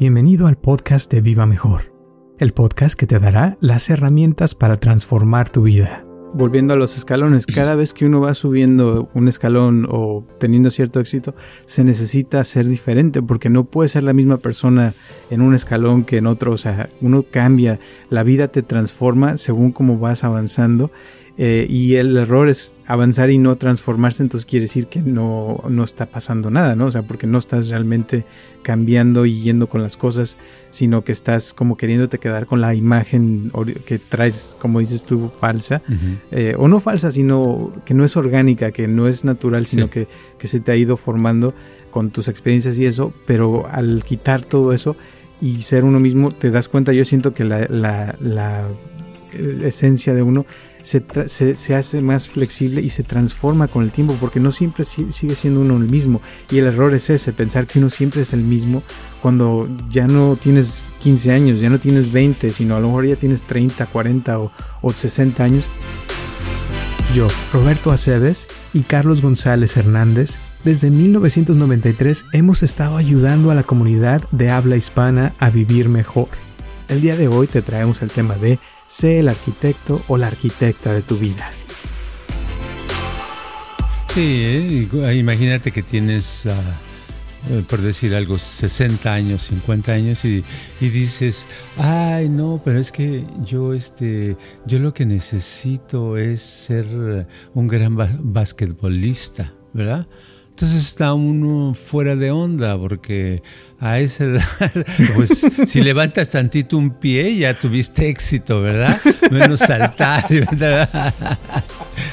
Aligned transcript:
Bienvenido 0.00 0.46
al 0.46 0.56
podcast 0.56 1.12
de 1.12 1.20
Viva 1.20 1.44
Mejor, 1.44 1.92
el 2.38 2.54
podcast 2.54 2.98
que 2.98 3.06
te 3.06 3.18
dará 3.18 3.58
las 3.60 3.90
herramientas 3.90 4.54
para 4.54 4.78
transformar 4.78 5.50
tu 5.50 5.64
vida. 5.64 6.06
Volviendo 6.32 6.72
a 6.72 6.76
los 6.78 6.96
escalones, 6.96 7.44
cada 7.44 7.74
vez 7.74 7.92
que 7.92 8.06
uno 8.06 8.22
va 8.22 8.32
subiendo 8.32 9.10
un 9.12 9.28
escalón 9.28 9.86
o 9.90 10.26
teniendo 10.38 10.70
cierto 10.70 11.00
éxito, 11.00 11.34
se 11.66 11.84
necesita 11.84 12.42
ser 12.44 12.66
diferente 12.66 13.20
porque 13.20 13.50
no 13.50 13.64
puede 13.64 13.90
ser 13.90 14.02
la 14.04 14.14
misma 14.14 14.38
persona 14.38 14.94
en 15.28 15.42
un 15.42 15.54
escalón 15.54 16.04
que 16.04 16.16
en 16.16 16.28
otro. 16.28 16.52
O 16.52 16.56
sea, 16.56 16.88
uno 17.02 17.26
cambia, 17.30 17.78
la 18.08 18.22
vida 18.22 18.48
te 18.48 18.62
transforma 18.62 19.36
según 19.36 19.70
cómo 19.70 19.98
vas 19.98 20.24
avanzando 20.24 20.90
eh, 21.36 21.66
y 21.68 21.94
el 21.94 22.16
error 22.16 22.48
es 22.48 22.74
avanzar 22.86 23.30
y 23.30 23.38
no 23.38 23.56
transformarse, 23.56 24.22
entonces 24.22 24.44
quiere 24.44 24.64
decir 24.64 24.88
que 24.88 25.00
no, 25.00 25.62
no 25.68 25.84
está 25.84 26.06
pasando 26.06 26.50
nada, 26.50 26.76
¿no? 26.76 26.86
O 26.86 26.90
sea, 26.90 27.02
porque 27.02 27.26
no 27.26 27.38
estás 27.38 27.68
realmente 27.68 28.24
cambiando 28.62 29.24
y 29.26 29.40
yendo 29.40 29.68
con 29.68 29.82
las 29.82 29.96
cosas, 29.96 30.38
sino 30.70 31.02
que 31.02 31.12
estás 31.12 31.54
como 31.54 31.76
queriéndote 31.76 32.18
quedar 32.18 32.46
con 32.46 32.60
la 32.60 32.74
imagen 32.74 33.50
que 33.86 33.98
traes, 33.98 34.56
como 34.58 34.80
dices 34.80 35.04
tú, 35.04 35.30
falsa, 35.40 35.82
eh, 36.30 36.54
o 36.58 36.68
no 36.68 36.80
falsa, 36.80 37.10
sino 37.10 37.72
que 37.84 37.94
no 37.94 38.04
es 38.04 38.16
orgánica, 38.16 38.70
que 38.70 38.86
no 38.86 39.08
es 39.08 39.24
natural, 39.24 39.66
sino 39.66 39.88
que, 39.88 40.08
que 40.38 40.48
se 40.48 40.60
te 40.60 40.72
ha 40.72 40.76
ido 40.76 40.96
formando 40.96 41.54
con 41.90 42.10
tus 42.10 42.28
experiencias 42.28 42.78
y 42.78 42.86
eso, 42.86 43.12
pero 43.26 43.66
al 43.66 44.02
quitar 44.04 44.42
todo 44.42 44.72
eso 44.72 44.96
y 45.40 45.62
ser 45.62 45.84
uno 45.84 46.00
mismo, 46.00 46.30
te 46.30 46.50
das 46.50 46.68
cuenta, 46.68 46.92
yo 46.92 47.04
siento 47.04 47.32
que 47.32 47.44
la, 47.44 47.66
la, 47.68 48.14
la 48.20 48.68
eh, 49.32 49.62
esencia 49.64 50.14
de 50.14 50.22
uno 50.22 50.44
se, 50.82 51.54
se, 51.54 51.74
hace 51.74 52.00
más 52.00 52.28
flexible 52.28 52.80
y 52.80 52.90
se 52.90 53.02
transforma 53.02 53.68
con 53.68 53.84
el 53.84 53.90
tiempo 53.90 54.16
porque 54.20 54.40
no 54.40 54.52
siempre 54.52 54.84
sigue 54.84 55.34
siendo 55.34 55.60
uno 55.60 55.76
el 55.76 55.88
mismo 55.88 56.20
y 56.50 56.58
el 56.58 56.66
error 56.66 56.94
es 56.94 57.10
ese, 57.10 57.32
pensar 57.32 57.66
que 57.66 57.78
uno 57.78 57.90
siempre 57.90 58.22
es 58.22 58.32
el 58.32 58.42
mismo 58.42 58.82
cuando 59.22 59.68
ya 59.88 60.06
no 60.06 60.36
tienes 60.36 60.88
15 61.00 61.32
años, 61.32 61.60
ya 61.60 61.70
no 61.70 61.78
tienes 61.78 62.10
20, 62.10 62.50
sino 62.52 62.76
a 62.76 62.80
lo 62.80 62.88
mejor 62.88 63.06
ya 63.06 63.16
tienes 63.16 63.42
30, 63.42 63.86
40 63.86 64.38
o, 64.38 64.52
o 64.80 64.92
60 64.92 65.44
años. 65.44 65.70
Yo, 67.14 67.26
Roberto 67.52 67.90
Aceves 67.90 68.48
y 68.72 68.82
Carlos 68.82 69.20
González 69.20 69.76
Hernández, 69.76 70.38
desde 70.64 70.90
1993 70.90 72.26
hemos 72.32 72.62
estado 72.62 72.96
ayudando 72.96 73.50
a 73.50 73.54
la 73.54 73.64
comunidad 73.64 74.22
de 74.30 74.50
habla 74.50 74.76
hispana 74.76 75.34
a 75.38 75.50
vivir 75.50 75.88
mejor. 75.88 76.28
El 76.88 77.00
día 77.00 77.16
de 77.16 77.28
hoy 77.28 77.46
te 77.46 77.62
traemos 77.62 78.02
el 78.02 78.10
tema 78.10 78.36
de 78.36 78.58
sé 78.90 79.20
el 79.20 79.28
arquitecto 79.28 80.02
o 80.08 80.18
la 80.18 80.26
arquitecta 80.26 80.92
de 80.92 81.02
tu 81.02 81.16
vida. 81.16 81.48
Sí, 84.12 84.88
eh, 84.92 85.14
imagínate 85.14 85.70
que 85.70 85.84
tienes, 85.84 86.46
ah, 86.46 86.60
eh, 87.50 87.62
por 87.68 87.80
decir 87.80 88.16
algo, 88.16 88.36
60 88.36 89.14
años, 89.14 89.44
50 89.44 89.92
años 89.92 90.24
y, 90.24 90.42
dices, 90.80 91.46
ay 91.78 92.28
no, 92.28 92.60
pero 92.64 92.80
es 92.80 92.90
que 92.90 93.24
yo, 93.44 93.74
este, 93.74 94.36
yo 94.66 94.80
lo 94.80 94.92
que 94.92 95.06
necesito 95.06 96.16
es 96.16 96.42
ser 96.42 97.28
un 97.54 97.68
gran 97.68 97.96
basquetbolista, 97.96 99.54
¿verdad? 99.72 100.08
Entonces 100.60 100.80
está 100.80 101.14
uno 101.14 101.72
fuera 101.74 102.16
de 102.16 102.32
onda 102.32 102.76
porque 102.76 103.42
a 103.80 103.98
esa 103.98 104.24
edad, 104.24 104.44
pues 105.14 105.46
si 105.66 105.80
levantas 105.80 106.28
tantito 106.28 106.76
un 106.76 106.90
pie 106.90 107.34
ya 107.36 107.54
tuviste 107.54 108.08
éxito, 108.08 108.60
¿verdad? 108.60 109.00
Menos 109.30 109.60
saltar, 109.60 110.24
¿verdad? 110.52 111.14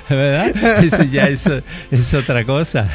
¿verdad? 0.10 0.84
Eso 0.84 1.04
ya 1.04 1.28
es, 1.28 2.14
otra 2.14 2.46
cosa. 2.46 2.90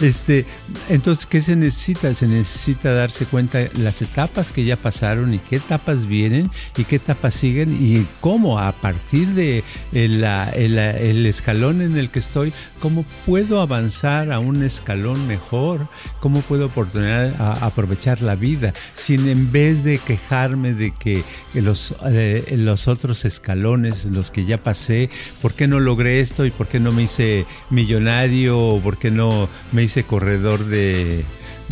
Este, 0.00 0.46
entonces, 0.88 1.26
¿qué 1.26 1.40
se 1.40 1.56
necesita? 1.56 2.14
Se 2.14 2.28
necesita 2.28 2.92
darse 2.92 3.26
cuenta 3.26 3.58
las 3.76 4.00
etapas 4.02 4.52
que 4.52 4.64
ya 4.64 4.76
pasaron 4.76 5.34
y 5.34 5.38
qué 5.38 5.56
etapas 5.56 6.06
vienen 6.06 6.48
y 6.76 6.84
qué 6.84 6.96
etapas 6.96 7.34
siguen 7.34 7.76
y 7.80 8.06
cómo 8.20 8.60
a 8.60 8.70
partir 8.72 9.28
de 9.30 9.64
el, 9.92 10.22
el, 10.22 11.26
escalón 11.26 11.82
en 11.82 11.96
el 11.96 12.10
que 12.10 12.20
estoy, 12.20 12.52
cómo 12.78 13.04
puedo 13.24 13.60
avanzar 13.60 14.30
a 14.30 14.38
un 14.38 14.62
escalón 14.62 15.26
mejor, 15.26 15.88
cómo 16.20 16.40
puedo 16.42 16.66
oportunidad 16.66 17.34
a, 17.40 17.66
aprovechar 17.66 17.95
la 18.22 18.36
vida, 18.36 18.72
sin 18.94 19.28
en 19.28 19.50
vez 19.50 19.84
de 19.84 19.98
quejarme 19.98 20.74
de 20.74 20.92
que 20.92 21.24
los, 21.54 21.94
eh, 22.06 22.54
los 22.56 22.88
otros 22.88 23.24
escalones, 23.24 24.04
los 24.04 24.30
que 24.30 24.44
ya 24.44 24.62
pasé, 24.62 25.10
¿por 25.42 25.54
qué 25.54 25.66
no 25.66 25.80
logré 25.80 26.20
esto 26.20 26.44
y 26.44 26.50
por 26.50 26.66
qué 26.66 26.78
no 26.78 26.92
me 26.92 27.02
hice 27.02 27.46
millonario 27.70 28.58
o 28.58 28.80
por 28.80 28.98
qué 28.98 29.10
no 29.10 29.48
me 29.72 29.82
hice 29.82 30.04
corredor 30.04 30.64
de, 30.66 31.24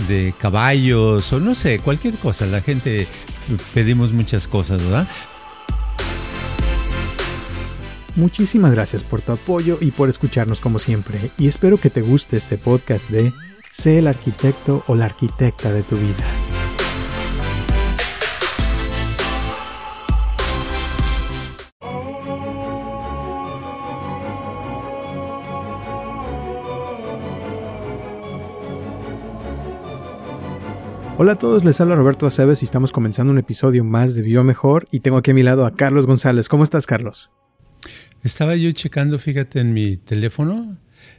de 0.09 0.35
caballos 0.39 1.33
o 1.33 1.41
no 1.41 1.55
sé, 1.55 1.79
cualquier 1.79 2.15
cosa. 2.15 2.47
La 2.47 2.61
gente 2.61 3.07
pedimos 3.73 4.13
muchas 4.13 4.49
cosas, 4.49 4.83
¿verdad? 4.83 5.09
Muchísimas 8.17 8.73
gracias 8.73 9.03
por 9.03 9.23
tu 9.23 9.33
apoyo 9.33 9.79
y 9.81 9.91
por 9.91 10.09
escucharnos 10.09 10.61
como 10.61 10.79
siempre. 10.79 11.31
Y 11.37 11.49
espero 11.49 11.79
que 11.79 11.91
te 11.91 12.01
guste 12.01 12.37
este 12.37 12.59
podcast 12.59 13.11
de 13.11 13.33
Sé 13.77 13.99
el 13.99 14.07
arquitecto 14.07 14.85
o 14.87 14.95
la 14.95 15.07
arquitecta 15.07 15.73
de 15.73 15.83
tu 15.83 15.97
vida. 15.97 16.25
Hola 31.19 31.33
a 31.33 31.35
todos, 31.35 31.65
les 31.65 31.81
habla 31.81 31.97
Roberto 31.97 32.27
Aceves 32.29 32.63
y 32.63 32.67
estamos 32.67 32.93
comenzando 32.93 33.33
un 33.33 33.39
episodio 33.39 33.83
más 33.83 34.15
de 34.15 34.23
Viva 34.23 34.45
Mejor 34.45 34.87
y 34.93 35.01
tengo 35.01 35.17
aquí 35.17 35.33
a 35.33 35.35
mi 35.35 35.43
lado 35.43 35.67
a 35.67 35.75
Carlos 35.75 36.07
González. 36.07 36.49
¿Cómo 36.49 36.63
estás, 36.63 36.87
Carlos? 36.87 37.33
Estaba 38.23 38.55
yo 38.55 38.71
checando, 38.71 39.19
fíjate, 39.19 39.59
en 39.59 39.75
mi 39.75 39.97
teléfono, 39.97 40.79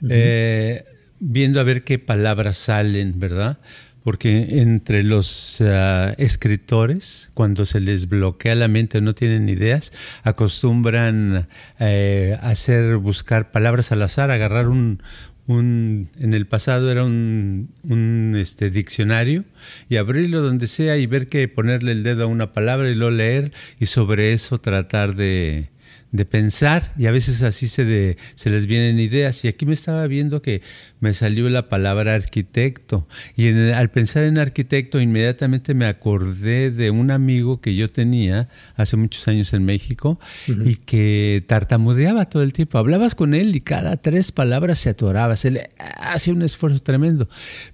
eh, 0.09 0.85
viendo 1.25 1.59
a 1.59 1.63
ver 1.63 1.83
qué 1.83 1.97
palabras 1.97 2.57
salen, 2.57 3.19
¿verdad? 3.19 3.57
Porque 4.03 4.59
entre 4.61 5.03
los 5.03 5.59
ah, 5.61 6.13
escritores, 6.19 7.31
cuando 7.33 7.65
se 7.65 7.79
les 7.79 8.07
bloquea 8.07 8.53
la 8.53 8.67
mente, 8.67 9.01
no 9.01 9.15
tienen 9.15 9.49
ideas, 9.49 9.91
acostumbran 10.23 11.47
eh, 11.79 12.37
hacer, 12.41 12.97
buscar 12.97 13.51
palabras 13.51 13.91
al 13.91 14.03
azar, 14.03 14.29
agarrar 14.29 14.67
un, 14.67 15.01
en 15.47 16.33
el 16.33 16.45
pasado 16.45 16.91
era 16.91 17.03
un, 17.03 17.69
un 17.83 18.35
este, 18.37 18.69
diccionario 18.69 19.45
y 19.89 19.97
abrirlo 19.97 20.41
donde 20.41 20.67
sea 20.67 20.97
y 20.97 21.07
ver 21.07 21.27
que 21.27 21.47
ponerle 21.47 21.93
el 21.93 22.03
dedo 22.03 22.25
a 22.25 22.27
una 22.27 22.53
palabra 22.53 22.89
y 22.89 22.95
lo 22.95 23.09
leer 23.09 23.51
y 23.79 23.87
sobre 23.87 24.33
eso 24.33 24.59
tratar 24.59 25.15
de, 25.15 25.69
de 26.15 26.25
pensar 26.25 26.93
y 26.97 27.07
a 27.07 27.11
veces 27.11 27.41
así 27.41 27.67
se, 27.67 27.85
de, 27.85 28.17
se 28.35 28.49
les 28.49 28.67
vienen 28.67 28.99
ideas. 28.99 29.43
Y 29.45 29.47
aquí 29.47 29.65
me 29.65 29.73
estaba 29.73 30.05
viendo 30.07 30.41
que 30.41 30.61
me 30.99 31.13
salió 31.13 31.49
la 31.49 31.69
palabra 31.69 32.13
arquitecto 32.13 33.07
y 33.35 33.49
al 33.71 33.89
pensar 33.89 34.23
en 34.23 34.37
arquitecto 34.37 34.99
inmediatamente 34.99 35.73
me 35.73 35.85
acordé 35.85 36.71
de 36.71 36.89
un 36.91 37.11
amigo 37.11 37.61
que 37.61 37.75
yo 37.75 37.91
tenía 37.91 38.49
hace 38.75 38.97
muchos 38.97 39.27
años 39.27 39.53
en 39.53 39.65
México 39.65 40.19
y 40.47 40.77
que 40.77 41.43
tartamudeaba 41.47 42.29
todo 42.29 42.43
el 42.43 42.53
tiempo. 42.53 42.77
Hablabas 42.77 43.15
con 43.15 43.33
él 43.33 43.55
y 43.55 43.61
cada 43.61 43.97
tres 43.97 44.31
palabras 44.31 44.79
se 44.79 44.89
atoraba, 44.89 45.35
se 45.35 45.51
le 45.51 45.69
hacía 45.99 46.33
un 46.33 46.41
esfuerzo 46.41 46.81
tremendo. 46.81 47.27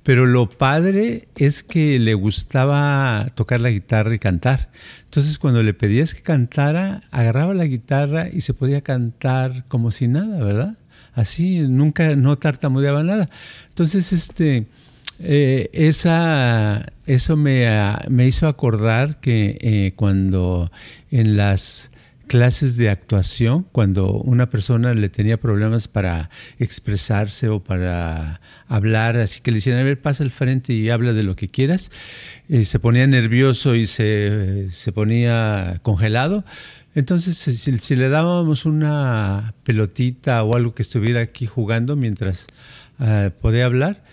Pero 0.03 0.25
lo 0.25 0.49
padre 0.49 1.27
es 1.35 1.63
que 1.63 1.99
le 1.99 2.13
gustaba 2.13 3.27
tocar 3.35 3.61
la 3.61 3.69
guitarra 3.69 4.13
y 4.15 4.19
cantar. 4.19 4.71
Entonces 5.05 5.39
cuando 5.39 5.63
le 5.63 5.73
pedías 5.73 6.13
que 6.13 6.21
cantara, 6.21 7.03
agarraba 7.11 7.53
la 7.53 7.65
guitarra 7.65 8.29
y 8.31 8.41
se 8.41 8.53
podía 8.53 8.81
cantar 8.81 9.65
como 9.67 9.91
si 9.91 10.07
nada, 10.07 10.43
¿verdad? 10.43 10.77
Así, 11.13 11.59
nunca, 11.59 12.15
no 12.15 12.37
tartamudeaba 12.37 13.03
nada. 13.03 13.29
Entonces, 13.69 14.13
este, 14.13 14.67
eh, 15.19 15.69
esa, 15.73 16.93
eso 17.05 17.37
me, 17.37 17.67
ah, 17.67 18.05
me, 18.09 18.27
hizo 18.27 18.47
acordar 18.47 19.19
que 19.19 19.57
eh, 19.61 19.93
cuando 19.95 20.71
en 21.11 21.37
las 21.37 21.91
clases 22.31 22.77
de 22.77 22.89
actuación, 22.89 23.65
cuando 23.73 24.13
una 24.13 24.49
persona 24.49 24.93
le 24.93 25.09
tenía 25.09 25.37
problemas 25.37 25.89
para 25.89 26.29
expresarse 26.59 27.49
o 27.49 27.59
para 27.59 28.39
hablar, 28.69 29.17
así 29.17 29.41
que 29.41 29.51
le 29.51 29.55
decían, 29.55 29.77
a 29.79 29.83
ver, 29.83 29.99
pasa 29.99 30.23
al 30.23 30.31
frente 30.31 30.71
y 30.71 30.89
habla 30.89 31.11
de 31.11 31.23
lo 31.23 31.35
que 31.35 31.49
quieras, 31.49 31.91
eh, 32.47 32.63
se 32.63 32.79
ponía 32.79 33.05
nervioso 33.05 33.75
y 33.75 33.85
se, 33.85 34.69
se 34.69 34.93
ponía 34.93 35.81
congelado. 35.83 36.45
Entonces, 36.93 37.37
si, 37.37 37.95
le 37.95 38.09
dábamos 38.09 38.65
una 38.65 39.53
pelotita 39.63 40.43
o 40.43 40.55
algo 40.55 40.73
que 40.73 40.81
estuviera 40.81 41.21
aquí 41.21 41.45
jugando 41.45 41.95
mientras 41.95 42.47
uh, 42.99 43.29
podía 43.39 43.65
hablar, 43.65 44.03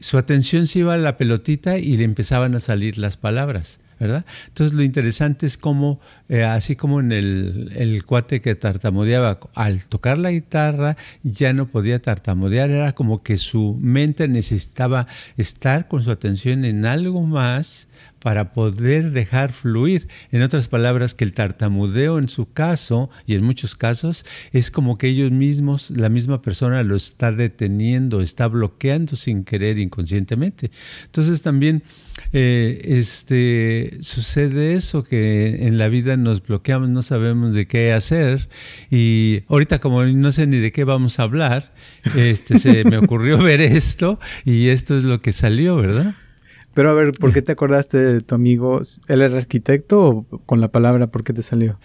su 0.00 0.18
atención 0.18 0.66
se 0.66 0.80
iba 0.80 0.94
a 0.94 0.98
la 0.98 1.16
pelotita 1.16 1.78
y 1.78 1.96
le 1.96 2.04
empezaban 2.04 2.54
a 2.56 2.60
salir 2.60 2.98
las 2.98 3.16
palabras 3.16 3.80
¿verdad? 3.98 4.24
Entonces 4.48 4.76
lo 4.76 4.82
interesante 4.82 5.46
es 5.46 5.58
cómo, 5.58 6.00
eh, 6.28 6.44
así 6.44 6.76
como 6.76 7.00
en 7.00 7.12
el, 7.12 7.72
el, 7.76 8.04
cuate 8.04 8.40
que 8.40 8.54
tartamudeaba, 8.54 9.40
al 9.54 9.84
tocar 9.84 10.18
la 10.18 10.30
guitarra 10.30 10.96
ya 11.22 11.52
no 11.52 11.68
podía 11.68 12.00
tartamudear, 12.00 12.70
era 12.70 12.94
como 12.94 13.22
que 13.22 13.38
su 13.38 13.76
mente 13.80 14.28
necesitaba 14.28 15.06
estar 15.36 15.88
con 15.88 16.02
su 16.02 16.10
atención 16.10 16.64
en 16.64 16.86
algo 16.86 17.22
más 17.22 17.88
para 18.20 18.52
poder 18.52 19.12
dejar 19.12 19.52
fluir. 19.52 20.08
En 20.32 20.42
otras 20.42 20.68
palabras, 20.68 21.14
que 21.14 21.24
el 21.24 21.32
tartamudeo 21.32 22.18
en 22.18 22.28
su 22.28 22.50
caso, 22.52 23.10
y 23.26 23.34
en 23.34 23.44
muchos 23.44 23.76
casos, 23.76 24.24
es 24.52 24.70
como 24.70 24.98
que 24.98 25.08
ellos 25.08 25.30
mismos, 25.30 25.90
la 25.90 26.08
misma 26.08 26.42
persona 26.42 26.82
lo 26.82 26.96
está 26.96 27.32
deteniendo, 27.32 28.20
está 28.20 28.48
bloqueando 28.48 29.16
sin 29.16 29.44
querer 29.44 29.78
inconscientemente. 29.78 30.70
Entonces 31.04 31.42
también 31.42 31.82
eh, 32.32 32.80
este, 32.84 33.87
sucede 34.00 34.74
eso, 34.74 35.02
que 35.02 35.66
en 35.66 35.78
la 35.78 35.88
vida 35.88 36.16
nos 36.16 36.46
bloqueamos, 36.46 36.88
no 36.88 37.02
sabemos 37.02 37.54
de 37.54 37.66
qué 37.66 37.92
hacer, 37.92 38.48
y 38.90 39.42
ahorita 39.48 39.80
como 39.80 40.04
no 40.04 40.32
sé 40.32 40.46
ni 40.46 40.58
de 40.58 40.72
qué 40.72 40.84
vamos 40.84 41.18
a 41.18 41.24
hablar, 41.24 41.72
este, 42.16 42.58
se 42.58 42.84
me 42.84 42.98
ocurrió 43.04 43.38
ver 43.38 43.60
esto, 43.60 44.18
y 44.44 44.68
esto 44.68 44.96
es 44.96 45.02
lo 45.02 45.20
que 45.20 45.32
salió, 45.32 45.76
¿verdad? 45.76 46.14
Pero 46.74 46.90
a 46.90 46.94
ver, 46.94 47.12
¿por 47.12 47.32
qué 47.32 47.42
te 47.42 47.50
acordaste 47.50 47.98
de 47.98 48.20
tu 48.20 48.36
amigo? 48.36 48.80
¿Él 49.08 49.22
era 49.22 49.36
arquitecto 49.36 50.00
o 50.00 50.38
con 50.46 50.60
la 50.60 50.68
palabra 50.68 51.08
por 51.08 51.24
qué 51.24 51.32
te 51.32 51.42
salió? 51.42 51.80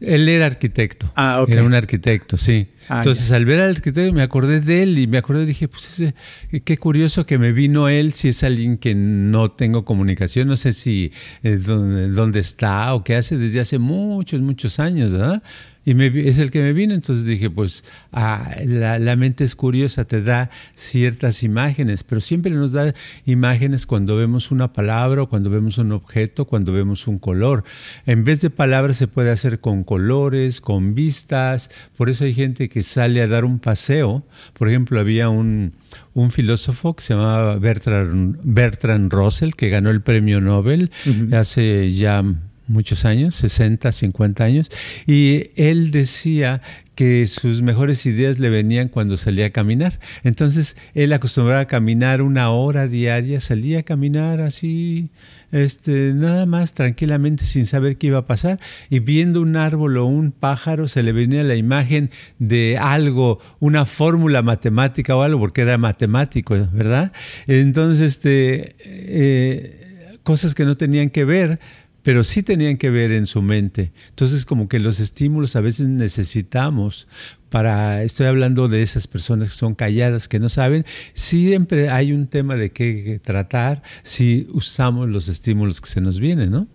Él 0.00 0.28
era 0.28 0.46
arquitecto. 0.46 1.10
Ah, 1.14 1.40
ok. 1.42 1.50
Era 1.50 1.64
un 1.64 1.74
arquitecto, 1.74 2.36
sí. 2.36 2.68
Ah, 2.88 2.98
Entonces, 2.98 3.30
al 3.32 3.44
ver 3.44 3.60
al 3.60 3.70
arquitecto, 3.70 4.12
me 4.12 4.22
acordé 4.22 4.60
de 4.60 4.82
él 4.82 4.98
y 4.98 5.06
me 5.06 5.16
acordé, 5.16 5.46
dije, 5.46 5.68
pues 5.68 5.86
ese, 5.86 6.14
qué 6.60 6.76
curioso 6.76 7.24
que 7.24 7.38
me 7.38 7.52
vino 7.52 7.88
él, 7.88 8.12
si 8.12 8.28
es 8.28 8.44
alguien 8.44 8.76
que 8.76 8.94
no 8.94 9.50
tengo 9.52 9.84
comunicación, 9.84 10.48
no 10.48 10.56
sé 10.56 10.72
si 10.72 11.12
eh, 11.42 11.56
dónde, 11.56 12.08
dónde, 12.08 12.40
está 12.40 12.92
o 12.94 13.02
qué 13.02 13.16
hace 13.16 13.38
desde 13.38 13.60
hace 13.60 13.78
muchos, 13.78 14.40
muchos 14.40 14.78
años, 14.78 15.12
¿verdad? 15.12 15.42
Y 15.84 15.94
me, 15.94 16.06
es 16.28 16.38
el 16.38 16.50
que 16.50 16.62
me 16.62 16.72
vino, 16.72 16.94
entonces 16.94 17.24
dije, 17.24 17.50
pues 17.50 17.84
ah, 18.12 18.56
la, 18.64 18.98
la, 18.98 19.16
mente 19.16 19.44
es 19.44 19.54
curiosa, 19.54 20.04
te 20.04 20.22
da 20.22 20.50
ciertas 20.74 21.42
imágenes, 21.42 22.04
pero 22.04 22.20
siempre 22.20 22.52
nos 22.52 22.72
da 22.72 22.94
imágenes 23.26 23.86
cuando 23.86 24.16
vemos 24.16 24.50
una 24.50 24.72
palabra 24.72 25.22
o 25.22 25.28
cuando 25.28 25.50
vemos 25.50 25.78
un 25.78 25.92
objeto, 25.92 26.46
cuando 26.46 26.72
vemos 26.72 27.06
un 27.06 27.18
color. 27.18 27.64
En 28.06 28.24
vez 28.24 28.40
de 28.40 28.50
palabras 28.50 28.96
se 28.96 29.08
puede 29.08 29.30
hacer 29.30 29.60
con 29.60 29.84
colores, 29.84 30.60
con 30.60 30.94
vistas, 30.94 31.70
por 31.96 32.08
eso 32.08 32.24
hay 32.24 32.34
gente 32.34 32.68
que 32.68 32.82
sale 32.82 33.20
a 33.20 33.26
dar 33.26 33.44
un 33.44 33.58
paseo. 33.58 34.24
Por 34.54 34.68
ejemplo, 34.68 35.00
había 35.00 35.28
un, 35.28 35.74
un 36.14 36.30
filósofo 36.30 36.94
que 36.94 37.02
se 37.02 37.14
llamaba 37.14 37.56
Bertrand, 37.56 38.38
Bertrand 38.42 39.12
Russell, 39.12 39.50
que 39.52 39.68
ganó 39.68 39.90
el 39.90 40.00
premio 40.00 40.40
Nobel 40.40 40.90
hace 41.32 41.92
ya 41.92 42.22
muchos 42.66 43.04
años, 43.04 43.34
60, 43.34 43.92
50 43.92 44.44
años, 44.44 44.70
y 45.06 45.50
él 45.56 45.90
decía 45.90 46.62
que 46.94 47.26
sus 47.26 47.62
mejores 47.62 48.06
ideas 48.06 48.38
le 48.38 48.50
venían 48.50 48.88
cuando 48.88 49.16
salía 49.16 49.46
a 49.46 49.50
caminar. 49.50 49.98
Entonces 50.22 50.76
él 50.94 51.12
acostumbraba 51.12 51.60
a 51.60 51.66
caminar 51.66 52.22
una 52.22 52.50
hora 52.50 52.86
diaria, 52.86 53.40
salía 53.40 53.80
a 53.80 53.82
caminar 53.82 54.40
así, 54.40 55.10
este, 55.50 56.12
nada 56.14 56.46
más 56.46 56.72
tranquilamente 56.72 57.44
sin 57.44 57.66
saber 57.66 57.96
qué 57.96 58.08
iba 58.08 58.18
a 58.18 58.26
pasar 58.26 58.60
y 58.90 59.00
viendo 59.00 59.40
un 59.40 59.56
árbol 59.56 59.96
o 59.98 60.06
un 60.06 60.32
pájaro 60.32 60.88
se 60.88 61.02
le 61.02 61.12
venía 61.12 61.42
la 61.42 61.56
imagen 61.56 62.10
de 62.38 62.78
algo, 62.80 63.40
una 63.60 63.86
fórmula 63.86 64.42
matemática 64.42 65.16
o 65.16 65.22
algo, 65.22 65.40
porque 65.40 65.62
era 65.62 65.78
matemático, 65.78 66.56
¿verdad? 66.72 67.12
Entonces, 67.46 68.00
este, 68.00 68.76
eh, 68.80 70.18
cosas 70.22 70.54
que 70.54 70.64
no 70.64 70.76
tenían 70.76 71.10
que 71.10 71.24
ver 71.24 71.60
pero 72.04 72.22
sí 72.22 72.42
tenían 72.42 72.76
que 72.76 72.90
ver 72.90 73.10
en 73.10 73.26
su 73.26 73.40
mente. 73.42 73.92
Entonces, 74.10 74.44
como 74.44 74.68
que 74.68 74.78
los 74.78 75.00
estímulos 75.00 75.56
a 75.56 75.62
veces 75.62 75.88
necesitamos 75.88 77.08
para, 77.48 78.02
estoy 78.02 78.26
hablando 78.26 78.68
de 78.68 78.82
esas 78.82 79.06
personas 79.06 79.48
que 79.48 79.54
son 79.54 79.74
calladas, 79.74 80.28
que 80.28 80.38
no 80.38 80.50
saben, 80.50 80.84
siempre 81.14 81.88
hay 81.88 82.12
un 82.12 82.26
tema 82.26 82.56
de 82.56 82.70
qué 82.70 83.20
tratar 83.24 83.82
si 84.02 84.46
usamos 84.52 85.08
los 85.08 85.28
estímulos 85.28 85.80
que 85.80 85.88
se 85.88 86.02
nos 86.02 86.20
vienen, 86.20 86.50
¿no? 86.50 86.68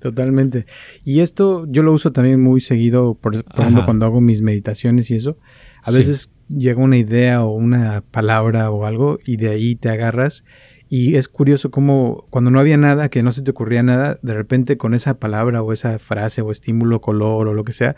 totalmente. 0.00 0.64
Y 1.04 1.20
esto 1.20 1.66
yo 1.68 1.82
lo 1.82 1.92
uso 1.92 2.12
también 2.12 2.40
muy 2.42 2.60
seguido, 2.60 3.14
por, 3.14 3.34
ejemplo, 3.34 3.84
cuando 3.84 4.06
hago 4.06 4.20
mis 4.20 4.40
meditaciones 4.40 5.10
y 5.10 5.16
eso. 5.16 5.38
A 5.82 5.90
veces 5.90 6.32
llega 6.48 6.82
una 6.82 6.96
idea 6.96 7.44
o 7.44 7.54
una 7.54 8.02
palabra 8.10 8.70
o 8.70 8.86
algo 8.86 9.18
y 9.24 9.36
de 9.36 9.50
ahí 9.50 9.76
te 9.76 9.90
agarras 9.90 10.44
y 10.88 11.16
es 11.16 11.28
curioso 11.28 11.70
cómo 11.70 12.26
cuando 12.30 12.50
no 12.50 12.60
había 12.60 12.76
nada, 12.76 13.08
que 13.08 13.22
no 13.22 13.32
se 13.32 13.42
te 13.42 13.50
ocurría 13.50 13.82
nada, 13.82 14.18
de 14.22 14.34
repente 14.34 14.76
con 14.76 14.94
esa 14.94 15.18
palabra 15.18 15.62
o 15.62 15.72
esa 15.72 15.98
frase 15.98 16.42
o 16.42 16.52
estímulo, 16.52 17.00
color 17.00 17.48
o 17.48 17.54
lo 17.54 17.64
que 17.64 17.72
sea, 17.72 17.96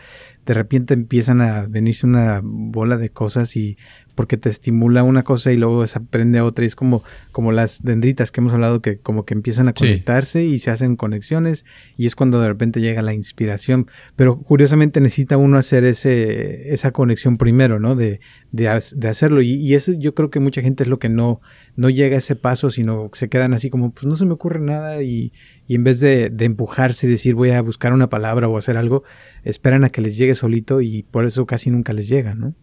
de 0.48 0.54
repente 0.54 0.94
empiezan 0.94 1.42
a 1.42 1.66
venirse 1.68 2.06
una 2.06 2.40
bola 2.42 2.96
de 2.96 3.10
cosas 3.10 3.54
y 3.54 3.76
porque 4.14 4.36
te 4.36 4.48
estimula 4.48 5.04
una 5.04 5.22
cosa 5.22 5.52
y 5.52 5.56
luego 5.56 5.86
se 5.86 5.96
aprende 5.96 6.38
a 6.40 6.44
otra. 6.44 6.64
Y 6.64 6.66
es 6.68 6.74
como, 6.74 7.04
como 7.30 7.52
las 7.52 7.82
dendritas 7.82 8.32
que 8.32 8.40
hemos 8.40 8.52
hablado 8.52 8.82
que 8.82 8.98
como 8.98 9.24
que 9.24 9.34
empiezan 9.34 9.68
a 9.68 9.74
conectarse 9.74 10.44
y 10.44 10.58
se 10.58 10.72
hacen 10.72 10.96
conexiones 10.96 11.64
y 11.96 12.06
es 12.06 12.16
cuando 12.16 12.40
de 12.40 12.48
repente 12.48 12.80
llega 12.80 13.00
la 13.02 13.14
inspiración. 13.14 13.86
Pero 14.16 14.40
curiosamente 14.40 15.00
necesita 15.00 15.36
uno 15.36 15.56
hacer 15.56 15.84
ese, 15.84 16.72
esa 16.72 16.90
conexión 16.90 17.36
primero, 17.36 17.78
¿no? 17.78 17.94
De, 17.94 18.18
de, 18.50 18.68
hacerlo. 18.68 19.40
Y, 19.40 19.52
y, 19.52 19.74
eso 19.74 19.92
yo 19.92 20.14
creo 20.14 20.30
que 20.30 20.40
mucha 20.40 20.62
gente 20.62 20.82
es 20.82 20.88
lo 20.88 20.98
que 20.98 21.08
no, 21.10 21.40
no 21.76 21.88
llega 21.88 22.16
a 22.16 22.18
ese 22.18 22.34
paso, 22.34 22.70
sino 22.70 23.10
que 23.10 23.18
se 23.20 23.28
quedan 23.28 23.54
así 23.54 23.70
como, 23.70 23.92
pues 23.92 24.06
no 24.06 24.16
se 24.16 24.26
me 24.26 24.32
ocurre 24.32 24.58
nada 24.58 25.00
y, 25.00 25.32
y 25.68 25.76
en 25.76 25.84
vez 25.84 26.00
de, 26.00 26.30
de 26.30 26.44
empujarse 26.44 27.06
y 27.06 27.10
decir 27.10 27.36
voy 27.36 27.50
a 27.50 27.62
buscar 27.62 27.92
una 27.92 28.08
palabra 28.08 28.48
o 28.48 28.58
hacer 28.58 28.78
algo, 28.78 29.04
esperan 29.44 29.84
a 29.84 29.90
que 29.90 30.00
les 30.00 30.16
llegue 30.16 30.34
solito 30.38 30.80
y 30.80 31.02
por 31.02 31.24
eso 31.24 31.46
casi 31.46 31.70
nunca 31.70 31.92
les 31.92 32.08
llega, 32.08 32.34
¿no? 32.34 32.54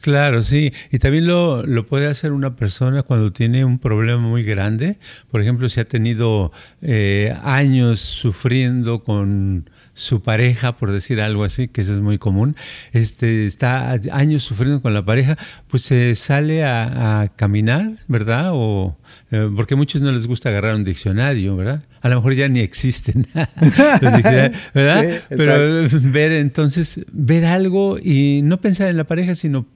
Claro, 0.00 0.42
sí. 0.42 0.72
Y 0.90 0.98
también 0.98 1.26
lo, 1.26 1.64
lo, 1.64 1.86
puede 1.86 2.06
hacer 2.06 2.32
una 2.32 2.56
persona 2.56 3.02
cuando 3.02 3.32
tiene 3.32 3.64
un 3.64 3.78
problema 3.78 4.20
muy 4.20 4.42
grande. 4.42 4.98
Por 5.30 5.40
ejemplo, 5.40 5.68
si 5.68 5.80
ha 5.80 5.88
tenido 5.88 6.52
eh, 6.82 7.34
años 7.42 8.00
sufriendo 8.00 9.02
con 9.02 9.70
su 9.94 10.22
pareja, 10.22 10.76
por 10.76 10.92
decir 10.92 11.20
algo 11.20 11.44
así, 11.44 11.68
que 11.68 11.80
eso 11.80 11.92
es 11.92 12.00
muy 12.00 12.18
común, 12.18 12.56
este, 12.92 13.46
está 13.46 13.92
años 14.12 14.42
sufriendo 14.42 14.82
con 14.82 14.92
la 14.92 15.04
pareja, 15.04 15.38
pues 15.68 15.82
se 15.82 16.14
sale 16.16 16.64
a, 16.64 17.22
a 17.22 17.28
caminar, 17.28 17.98
¿verdad? 18.08 18.50
O 18.52 18.98
eh, 19.34 19.50
porque 19.56 19.74
a 19.74 19.76
muchos 19.76 20.00
no 20.00 20.12
les 20.12 20.28
gusta 20.28 20.50
agarrar 20.50 20.76
un 20.76 20.84
diccionario, 20.84 21.56
¿verdad? 21.56 21.82
A 22.02 22.08
lo 22.08 22.14
mejor 22.14 22.34
ya 22.34 22.46
ni 22.46 22.60
existen, 22.60 23.26
¿verdad? 23.34 25.22
Pero 25.28 25.88
ver 25.90 26.30
entonces, 26.30 27.04
ver 27.10 27.44
algo 27.44 27.98
y 27.98 28.42
no 28.44 28.60
pensar 28.60 28.88
en 28.88 28.96
la 28.96 29.04
pareja, 29.04 29.34
sino 29.34 29.66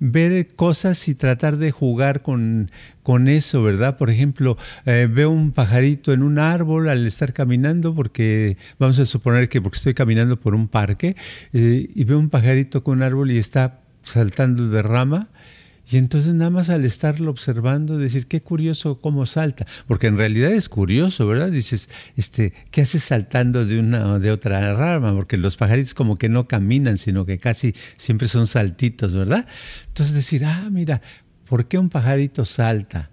ver 0.00 0.48
cosas 0.48 1.08
y 1.08 1.14
tratar 1.14 1.56
de 1.56 1.70
jugar 1.70 2.20
con, 2.20 2.70
con 3.02 3.26
eso, 3.26 3.62
¿verdad? 3.62 3.96
Por 3.96 4.10
ejemplo, 4.10 4.58
eh, 4.84 5.08
veo 5.10 5.30
un 5.30 5.52
pajarito 5.52 6.12
en 6.12 6.22
un 6.22 6.38
árbol 6.38 6.90
al 6.90 7.06
estar 7.06 7.32
caminando, 7.32 7.94
porque 7.94 8.58
vamos 8.78 8.98
a 8.98 9.06
suponer 9.06 9.48
que 9.48 9.62
porque 9.62 9.76
estoy 9.76 9.94
caminando 9.94 10.38
por 10.38 10.54
un 10.54 10.68
parque 10.68 11.16
eh, 11.54 11.88
y 11.94 12.04
veo 12.04 12.18
un 12.18 12.28
pajarito 12.28 12.84
con 12.84 12.98
un 12.98 13.02
árbol 13.02 13.30
y 13.30 13.38
está 13.38 13.80
saltando 14.02 14.68
de 14.68 14.82
rama 14.82 15.30
y 15.88 15.98
entonces 15.98 16.34
nada 16.34 16.50
más 16.50 16.68
al 16.68 16.84
estarlo 16.84 17.30
observando, 17.30 17.96
decir, 17.96 18.26
qué 18.26 18.42
curioso 18.42 19.00
cómo 19.00 19.24
salta, 19.24 19.66
porque 19.86 20.08
en 20.08 20.18
realidad 20.18 20.52
es 20.52 20.68
curioso, 20.68 21.26
¿verdad? 21.26 21.50
Dices, 21.50 21.88
este, 22.16 22.52
¿qué 22.70 22.82
hace 22.82 22.98
saltando 22.98 23.64
de 23.64 23.78
una 23.78 24.12
o 24.12 24.18
de 24.18 24.32
otra 24.32 24.74
rama? 24.74 25.14
Porque 25.14 25.36
los 25.36 25.56
pajaritos 25.56 25.94
como 25.94 26.16
que 26.16 26.28
no 26.28 26.48
caminan, 26.48 26.98
sino 26.98 27.24
que 27.24 27.38
casi 27.38 27.74
siempre 27.96 28.26
son 28.26 28.46
saltitos, 28.46 29.14
¿verdad? 29.14 29.46
Entonces 29.86 30.14
decir, 30.14 30.44
ah, 30.44 30.68
mira, 30.70 31.02
¿por 31.48 31.68
qué 31.68 31.78
un 31.78 31.88
pajarito 31.88 32.44
salta? 32.44 33.10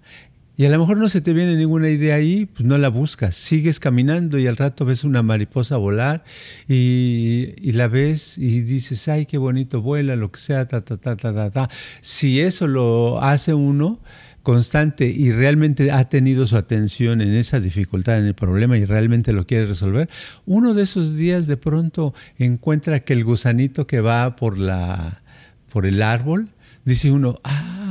Y 0.56 0.66
a 0.66 0.70
lo 0.70 0.78
mejor 0.78 0.98
no 0.98 1.08
se 1.08 1.20
te 1.20 1.32
viene 1.32 1.56
ninguna 1.56 1.90
idea 1.90 2.14
ahí, 2.14 2.46
pues 2.46 2.64
no 2.64 2.78
la 2.78 2.88
buscas. 2.88 3.34
Sigues 3.34 3.80
caminando 3.80 4.38
y 4.38 4.46
al 4.46 4.56
rato 4.56 4.84
ves 4.84 5.02
una 5.02 5.22
mariposa 5.22 5.78
volar 5.78 6.22
y, 6.68 7.72
la 7.72 7.88
ves 7.88 8.38
y 8.38 8.60
dices, 8.60 9.08
ay, 9.08 9.26
qué 9.26 9.36
bonito 9.36 9.82
vuela, 9.82 10.14
lo 10.14 10.30
que 10.30 10.38
sea, 10.38 10.66
ta, 10.68 10.82
ta, 10.82 10.96
ta, 10.96 11.16
ta, 11.16 11.34
ta, 11.34 11.50
ta. 11.50 11.68
Si 12.00 12.40
eso 12.40 12.68
lo 12.68 13.20
hace 13.20 13.52
uno 13.52 14.00
constante 14.44 15.06
y 15.08 15.32
realmente 15.32 15.90
ha 15.90 16.08
tenido 16.08 16.46
su 16.46 16.56
atención 16.56 17.20
en 17.20 17.34
esa 17.34 17.58
dificultad, 17.58 18.18
en 18.18 18.26
el 18.26 18.34
problema 18.34 18.78
y 18.78 18.84
realmente 18.84 19.32
lo 19.32 19.46
quiere 19.46 19.66
resolver, 19.66 20.08
uno 20.46 20.74
de 20.74 20.84
esos 20.84 21.16
días 21.16 21.48
de 21.48 21.56
pronto 21.56 22.14
encuentra 22.38 23.00
que 23.00 23.14
el 23.14 23.24
gusanito 23.24 23.88
que 23.88 24.00
va 24.00 24.36
por, 24.36 24.56
la, 24.56 25.22
por 25.68 25.84
el 25.84 26.00
árbol, 26.00 26.50
dice 26.84 27.10
uno, 27.10 27.40
ah, 27.42 27.83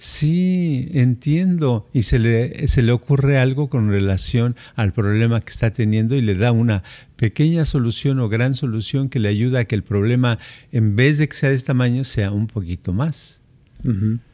Sí, 0.00 0.88
entiendo. 0.92 1.88
Y 1.92 2.02
se 2.02 2.20
le, 2.20 2.68
se 2.68 2.82
le 2.82 2.92
ocurre 2.92 3.38
algo 3.38 3.68
con 3.68 3.90
relación 3.90 4.54
al 4.76 4.92
problema 4.92 5.40
que 5.40 5.50
está 5.50 5.72
teniendo 5.72 6.14
y 6.14 6.22
le 6.22 6.36
da 6.36 6.52
una 6.52 6.84
pequeña 7.16 7.64
solución 7.64 8.20
o 8.20 8.28
gran 8.28 8.54
solución 8.54 9.08
que 9.08 9.18
le 9.18 9.28
ayuda 9.28 9.60
a 9.60 9.64
que 9.64 9.74
el 9.74 9.82
problema, 9.82 10.38
en 10.70 10.94
vez 10.94 11.18
de 11.18 11.28
que 11.28 11.34
sea 11.34 11.50
de 11.50 11.56
este 11.56 11.66
tamaño, 11.66 12.04
sea 12.04 12.30
un 12.30 12.46
poquito 12.46 12.92
más. 12.92 13.42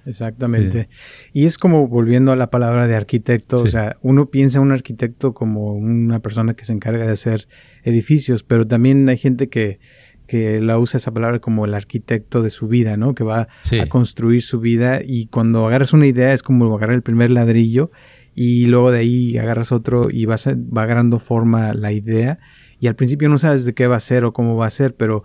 exactamente. 0.04 0.90
Y 1.32 1.46
es 1.46 1.56
como 1.56 1.88
volviendo 1.88 2.30
a 2.30 2.36
la 2.36 2.50
palabra 2.50 2.86
de 2.86 2.96
arquitecto, 2.96 3.56
o 3.56 3.66
sea, 3.66 3.96
uno 4.02 4.26
piensa 4.26 4.58
en 4.58 4.64
un 4.64 4.72
arquitecto 4.72 5.32
como 5.32 5.72
una 5.72 6.20
persona 6.20 6.52
que 6.52 6.66
se 6.66 6.74
encarga 6.74 7.06
de 7.06 7.12
hacer 7.12 7.48
edificios, 7.84 8.42
pero 8.42 8.66
también 8.66 9.08
hay 9.08 9.16
gente 9.16 9.48
que, 9.48 9.80
que 10.26 10.60
la 10.60 10.78
usa 10.78 10.98
esa 10.98 11.12
palabra 11.12 11.38
como 11.38 11.64
el 11.64 11.74
arquitecto 11.74 12.42
de 12.42 12.50
su 12.50 12.68
vida, 12.68 12.96
¿no? 12.96 13.14
Que 13.14 13.24
va 13.24 13.48
a 13.80 13.86
construir 13.88 14.42
su 14.42 14.60
vida 14.60 15.00
y 15.04 15.26
cuando 15.26 15.66
agarras 15.66 15.92
una 15.92 16.06
idea 16.06 16.32
es 16.32 16.42
como 16.42 16.74
agarrar 16.74 16.96
el 16.96 17.02
primer 17.02 17.30
ladrillo 17.30 17.90
y 18.34 18.66
luego 18.66 18.90
de 18.90 18.98
ahí 18.98 19.38
agarras 19.38 19.72
otro 19.72 20.08
y 20.10 20.24
vas 20.24 20.48
va 20.48 20.82
agarrando 20.82 21.18
forma 21.18 21.74
la 21.74 21.92
idea 21.92 22.38
y 22.80 22.86
al 22.86 22.96
principio 22.96 23.28
no 23.28 23.38
sabes 23.38 23.64
de 23.64 23.74
qué 23.74 23.86
va 23.86 23.96
a 23.96 24.00
ser 24.00 24.24
o 24.24 24.32
cómo 24.32 24.56
va 24.56 24.66
a 24.66 24.70
ser, 24.70 24.94
pero 24.94 25.22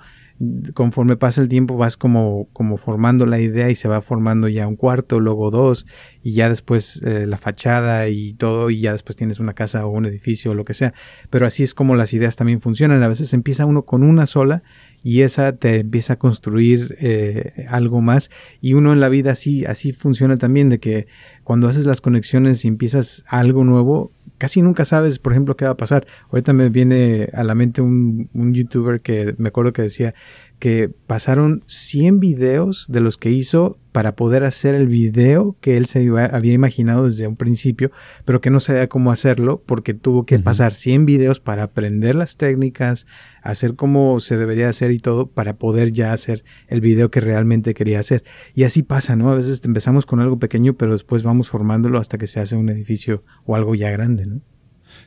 conforme 0.74 1.18
pasa 1.18 1.42
el 1.42 1.50
tiempo 1.50 1.76
vas 1.76 1.98
como, 1.98 2.48
como 2.54 2.78
formando 2.78 3.26
la 3.26 3.40
idea 3.40 3.70
y 3.70 3.76
se 3.76 3.90
va 3.90 4.02
formando 4.02 4.48
ya 4.48 4.68
un 4.68 4.78
cuarto, 4.78 5.20
luego 5.20 5.52
dos, 5.52 5.86
y 6.24 6.34
ya 6.34 6.48
después 6.48 7.02
eh, 7.04 7.26
la 7.28 7.38
fachada 7.38 8.08
y 8.08 8.34
todo, 8.34 8.70
y 8.70 8.80
ya 8.80 8.94
después 8.94 9.18
tienes 9.18 9.40
una 9.40 9.54
casa 9.54 9.86
o 9.86 9.90
un 9.90 10.06
edificio 10.06 10.52
o 10.52 10.54
lo 10.54 10.64
que 10.64 10.74
sea. 10.74 10.94
Pero 11.30 11.46
así 11.46 11.64
es 11.64 11.74
como 11.74 11.96
las 11.96 12.14
ideas 12.14 12.38
también 12.38 12.62
funcionan. 12.62 13.04
A 13.04 13.10
veces 13.10 13.34
empieza 13.34 13.66
uno 13.66 13.84
con 13.84 14.04
una 14.04 14.26
sola 14.26 14.64
y 15.04 15.22
esa 15.22 15.56
te 15.56 15.80
empieza 15.80 16.14
a 16.14 16.20
construir 16.20 16.96
eh, 17.00 17.66
algo 17.70 18.02
más. 18.02 18.30
Y 18.62 18.74
uno 18.74 18.94
en 18.94 19.00
la 19.00 19.10
vida 19.10 19.32
así, 19.32 19.66
así 19.66 19.92
funciona 19.92 20.38
también, 20.38 20.70
de 20.70 20.80
que 20.80 21.08
cuando 21.44 21.68
haces 21.68 21.86
las 21.86 22.02
conexiones 22.02 22.66
y 22.66 22.68
empiezas 22.68 23.24
algo 23.28 23.64
nuevo, 23.64 24.12
casi 24.38 24.62
nunca 24.62 24.86
sabes, 24.86 25.20
por 25.20 25.34
ejemplo, 25.34 25.56
qué 25.56 25.66
va 25.66 25.72
a 25.72 25.78
pasar. 25.78 26.06
Ahorita 26.32 26.54
me 26.54 26.70
viene 26.70 27.30
a 27.34 27.44
la 27.44 27.56
mente 27.56 27.82
un, 27.82 28.30
un 28.34 28.54
youtuber 28.54 29.02
que 29.02 29.36
me 29.38 29.50
acuerdo 29.50 29.74
que 29.74 29.84
decía 29.84 30.14
que 30.60 30.90
pasaron 31.08 31.64
100 31.68 32.20
videos 32.20 32.88
de 32.90 33.00
los 33.00 33.18
que 33.18 33.32
hizo 33.32 33.80
para 33.92 34.16
poder 34.16 34.44
hacer 34.44 34.76
el 34.76 34.88
video 34.88 35.58
que 35.62 35.78
él 35.78 35.86
se 35.86 36.08
había 36.32 36.54
imaginado 36.54 37.06
desde 37.06 37.28
un 37.28 37.36
principio, 37.36 37.92
pero 38.26 38.42
que 38.42 38.50
no 38.50 38.60
sabía 38.60 38.88
cómo 38.88 39.12
hacerlo 39.12 39.64
porque 39.66 39.94
tuvo 39.94 40.26
que 40.26 40.38
pasar 40.38 40.74
100 40.74 41.06
videos 41.06 41.40
para 41.40 41.64
aprender 41.64 42.14
las 42.14 42.38
técnicas, 42.38 43.08
hacer 43.42 43.76
como 43.76 44.20
se 44.20 44.38
debería 44.38 44.70
hacer 44.70 44.92
y 44.92 45.00
todo 45.00 45.28
para 45.28 45.58
poder 45.58 45.92
ya 45.92 46.14
hacer 46.14 46.44
el 46.68 46.82
video 46.82 47.10
que 47.10 47.22
realmente 47.22 47.74
quería 47.74 48.00
hacer. 48.00 48.24
Y 48.54 48.64
así 48.64 48.84
pasa, 48.84 49.16
¿no? 49.16 49.32
A 49.32 49.36
veces 49.36 49.62
empezamos 49.66 50.06
con 50.06 50.20
algo 50.20 50.40
pequeño, 50.40 50.76
pero 50.78 50.92
después 50.92 51.24
vamos 51.24 51.50
formándolo 51.50 51.98
hasta 51.98 52.18
que 52.18 52.28
se 52.28 52.42
hace 52.42 52.56
un 52.56 52.70
edificio 52.70 53.24
o 53.46 53.56
algo 53.56 53.76
ya 53.76 53.90
grande, 53.90 54.26
¿no? 54.26 54.42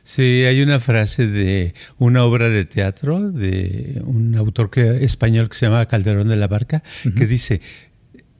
Sí, 0.03 0.43
hay 0.43 0.61
una 0.61 0.79
frase 0.81 1.27
de 1.27 1.73
una 1.97 2.25
obra 2.25 2.49
de 2.49 2.65
teatro 2.65 3.31
de 3.31 4.01
un 4.05 4.35
autor 4.35 4.69
que, 4.69 5.03
español 5.03 5.49
que 5.49 5.55
se 5.55 5.65
llama 5.65 5.85
Calderón 5.85 6.27
de 6.27 6.35
la 6.35 6.47
Barca, 6.47 6.83
que 7.17 7.25
dice, 7.25 7.61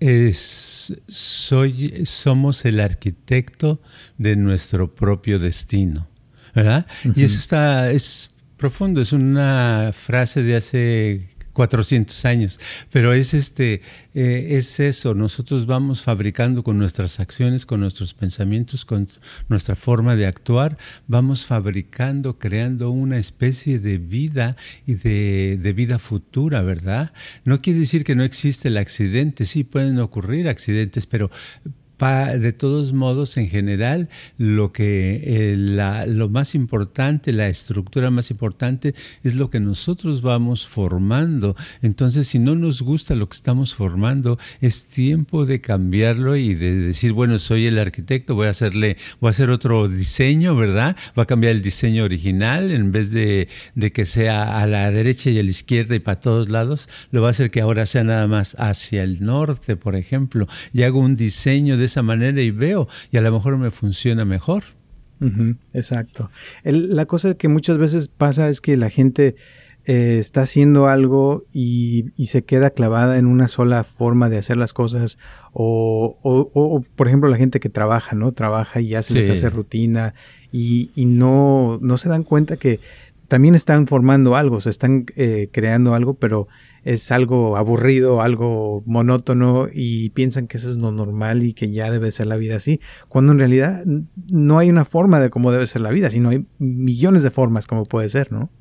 es, 0.01 0.93
soy, 1.07 2.05
somos 2.05 2.65
el 2.65 2.81
arquitecto 2.81 3.81
de 4.17 4.35
nuestro 4.35 4.93
propio 4.93 5.39
destino, 5.39 6.09
¿verdad? 6.53 6.85
Y 7.15 7.23
eso 7.23 7.39
está, 7.39 7.89
es 7.91 8.31
profundo, 8.57 8.99
es 8.99 9.13
una 9.13 9.91
frase 9.93 10.43
de 10.43 10.57
hace 10.57 11.29
400 11.53 12.25
años, 12.25 12.59
pero 12.91 13.13
es 13.13 13.33
este, 13.33 13.81
eh, 14.13 14.47
es 14.51 14.79
eso, 14.79 15.13
nosotros 15.13 15.65
vamos 15.65 16.01
fabricando 16.01 16.63
con 16.63 16.77
nuestras 16.77 17.19
acciones, 17.19 17.65
con 17.65 17.79
nuestros 17.79 18.13
pensamientos, 18.13 18.85
con 18.85 19.07
nuestra 19.49 19.75
forma 19.75 20.15
de 20.15 20.25
actuar, 20.25 20.77
vamos 21.07 21.45
fabricando, 21.45 22.37
creando 22.37 22.91
una 22.91 23.17
especie 23.17 23.79
de 23.79 23.97
vida 23.97 24.55
y 24.85 24.95
de, 24.95 25.57
de 25.61 25.73
vida 25.73 25.99
futura, 25.99 26.61
¿verdad? 26.61 27.13
No 27.45 27.61
quiere 27.61 27.79
decir 27.79 28.03
que 28.03 28.15
no 28.15 28.23
existe 28.23 28.67
el 28.67 28.77
accidente, 28.77 29.45
sí 29.45 29.63
pueden 29.63 29.99
ocurrir 29.99 30.47
accidentes, 30.47 31.05
pero 31.07 31.29
de 32.03 32.53
todos 32.53 32.93
modos, 32.93 33.37
en 33.37 33.49
general, 33.49 34.09
lo 34.37 34.71
que 34.71 35.21
eh, 35.23 35.55
la, 35.57 36.05
lo 36.05 36.29
más 36.29 36.55
importante, 36.55 37.31
la 37.31 37.47
estructura 37.47 38.11
más 38.11 38.29
importante, 38.29 38.93
es 39.23 39.35
lo 39.35 39.49
que 39.49 39.59
nosotros 39.59 40.21
vamos 40.21 40.67
formando. 40.67 41.55
Entonces, 41.81 42.27
si 42.27 42.39
no 42.39 42.55
nos 42.55 42.81
gusta 42.81 43.15
lo 43.15 43.29
que 43.29 43.35
estamos 43.35 43.75
formando, 43.75 44.37
es 44.61 44.87
tiempo 44.87 45.45
de 45.45 45.61
cambiarlo 45.61 46.35
y 46.35 46.53
de 46.53 46.75
decir, 46.75 47.13
bueno, 47.13 47.39
soy 47.39 47.67
el 47.67 47.79
arquitecto, 47.79 48.35
voy 48.35 48.47
a 48.47 48.51
hacerle, 48.51 48.97
voy 49.19 49.29
a 49.29 49.31
hacer 49.31 49.49
otro 49.49 49.87
diseño, 49.87 50.55
¿verdad? 50.55 50.97
Va 51.17 51.23
a 51.23 51.27
cambiar 51.27 51.53
el 51.53 51.61
diseño 51.61 52.03
original 52.03 52.71
en 52.71 52.91
vez 52.91 53.11
de, 53.11 53.47
de 53.75 53.91
que 53.91 54.05
sea 54.05 54.61
a 54.61 54.67
la 54.67 54.91
derecha 54.91 55.29
y 55.29 55.39
a 55.39 55.43
la 55.43 55.51
izquierda 55.51 55.95
y 55.95 55.99
para 55.99 56.19
todos 56.19 56.49
lados, 56.49 56.89
lo 57.11 57.21
va 57.21 57.29
a 57.29 57.31
hacer 57.31 57.49
que 57.49 57.61
ahora 57.61 57.85
sea 57.85 58.03
nada 58.03 58.27
más 58.27 58.55
hacia 58.59 59.03
el 59.03 59.23
norte, 59.23 59.75
por 59.75 59.95
ejemplo, 59.95 60.47
y 60.73 60.83
hago 60.83 60.99
un 60.99 61.15
diseño 61.15 61.77
de 61.77 61.92
esa 61.93 62.01
manera 62.01 62.41
y 62.41 62.51
veo 62.51 62.87
y 63.11 63.17
a 63.17 63.21
lo 63.21 63.31
mejor 63.31 63.57
me 63.57 63.71
funciona 63.71 64.25
mejor. 64.25 64.63
exacto. 65.73 66.29
la 66.65 67.05
cosa 67.05 67.35
que 67.35 67.47
muchas 67.47 67.77
veces 67.77 68.09
pasa 68.09 68.49
es 68.49 68.59
que 68.59 68.75
la 68.75 68.89
gente 68.89 69.35
eh, 69.85 70.17
está 70.17 70.41
haciendo 70.41 70.87
algo 70.87 71.43
y, 71.53 72.11
se 72.25 72.43
queda 72.43 72.71
clavada 72.71 73.17
en 73.17 73.25
una 73.25 73.47
sola 73.47 73.83
forma 73.83 74.29
de 74.29 74.37
hacer 74.37 74.57
las 74.57 74.73
cosas 74.73 75.17
o, 75.51 76.17
o, 76.23 76.81
por 76.95 77.07
ejemplo 77.07 77.29
la 77.29 77.37
gente 77.37 77.59
que 77.59 77.69
trabaja, 77.69 78.15
¿no? 78.15 78.31
Trabaja 78.31 78.81
y 78.81 78.89
les 78.89 79.29
hace 79.29 79.49
rutina 79.49 80.13
y, 80.51 80.89
y, 80.95 81.05
no, 81.05 81.79
no 81.81 81.97
se 81.97 82.09
dan 82.09 82.23
cuenta 82.23 82.57
que 82.57 82.79
también 83.33 83.55
están 83.55 83.87
formando 83.87 84.35
algo, 84.35 84.61
se 84.61 84.69
están 84.69 85.07
eh, 85.15 85.49
creando 85.51 85.95
algo, 85.95 86.13
pero 86.13 86.47
es 86.83 87.11
algo 87.11 87.57
aburrido, 87.57 88.21
algo 88.21 88.83
monótono 88.85 89.69
y 89.73 90.11
piensan 90.11 90.45
que 90.45 90.57
eso 90.57 90.69
es 90.69 90.75
lo 90.75 90.91
normal 90.91 91.41
y 91.41 91.53
que 91.53 91.71
ya 91.71 91.89
debe 91.89 92.11
ser 92.11 92.27
la 92.27 92.35
vida 92.35 92.57
así, 92.57 92.79
cuando 93.07 93.31
en 93.31 93.39
realidad 93.39 93.83
no 94.29 94.59
hay 94.59 94.69
una 94.69 94.85
forma 94.85 95.19
de 95.19 95.31
cómo 95.31 95.51
debe 95.51 95.65
ser 95.65 95.81
la 95.81 95.89
vida, 95.89 96.11
sino 96.11 96.29
hay 96.29 96.45
millones 96.59 97.23
de 97.23 97.31
formas 97.31 97.65
como 97.65 97.85
puede 97.85 98.07
ser, 98.07 98.31
¿no? 98.31 98.51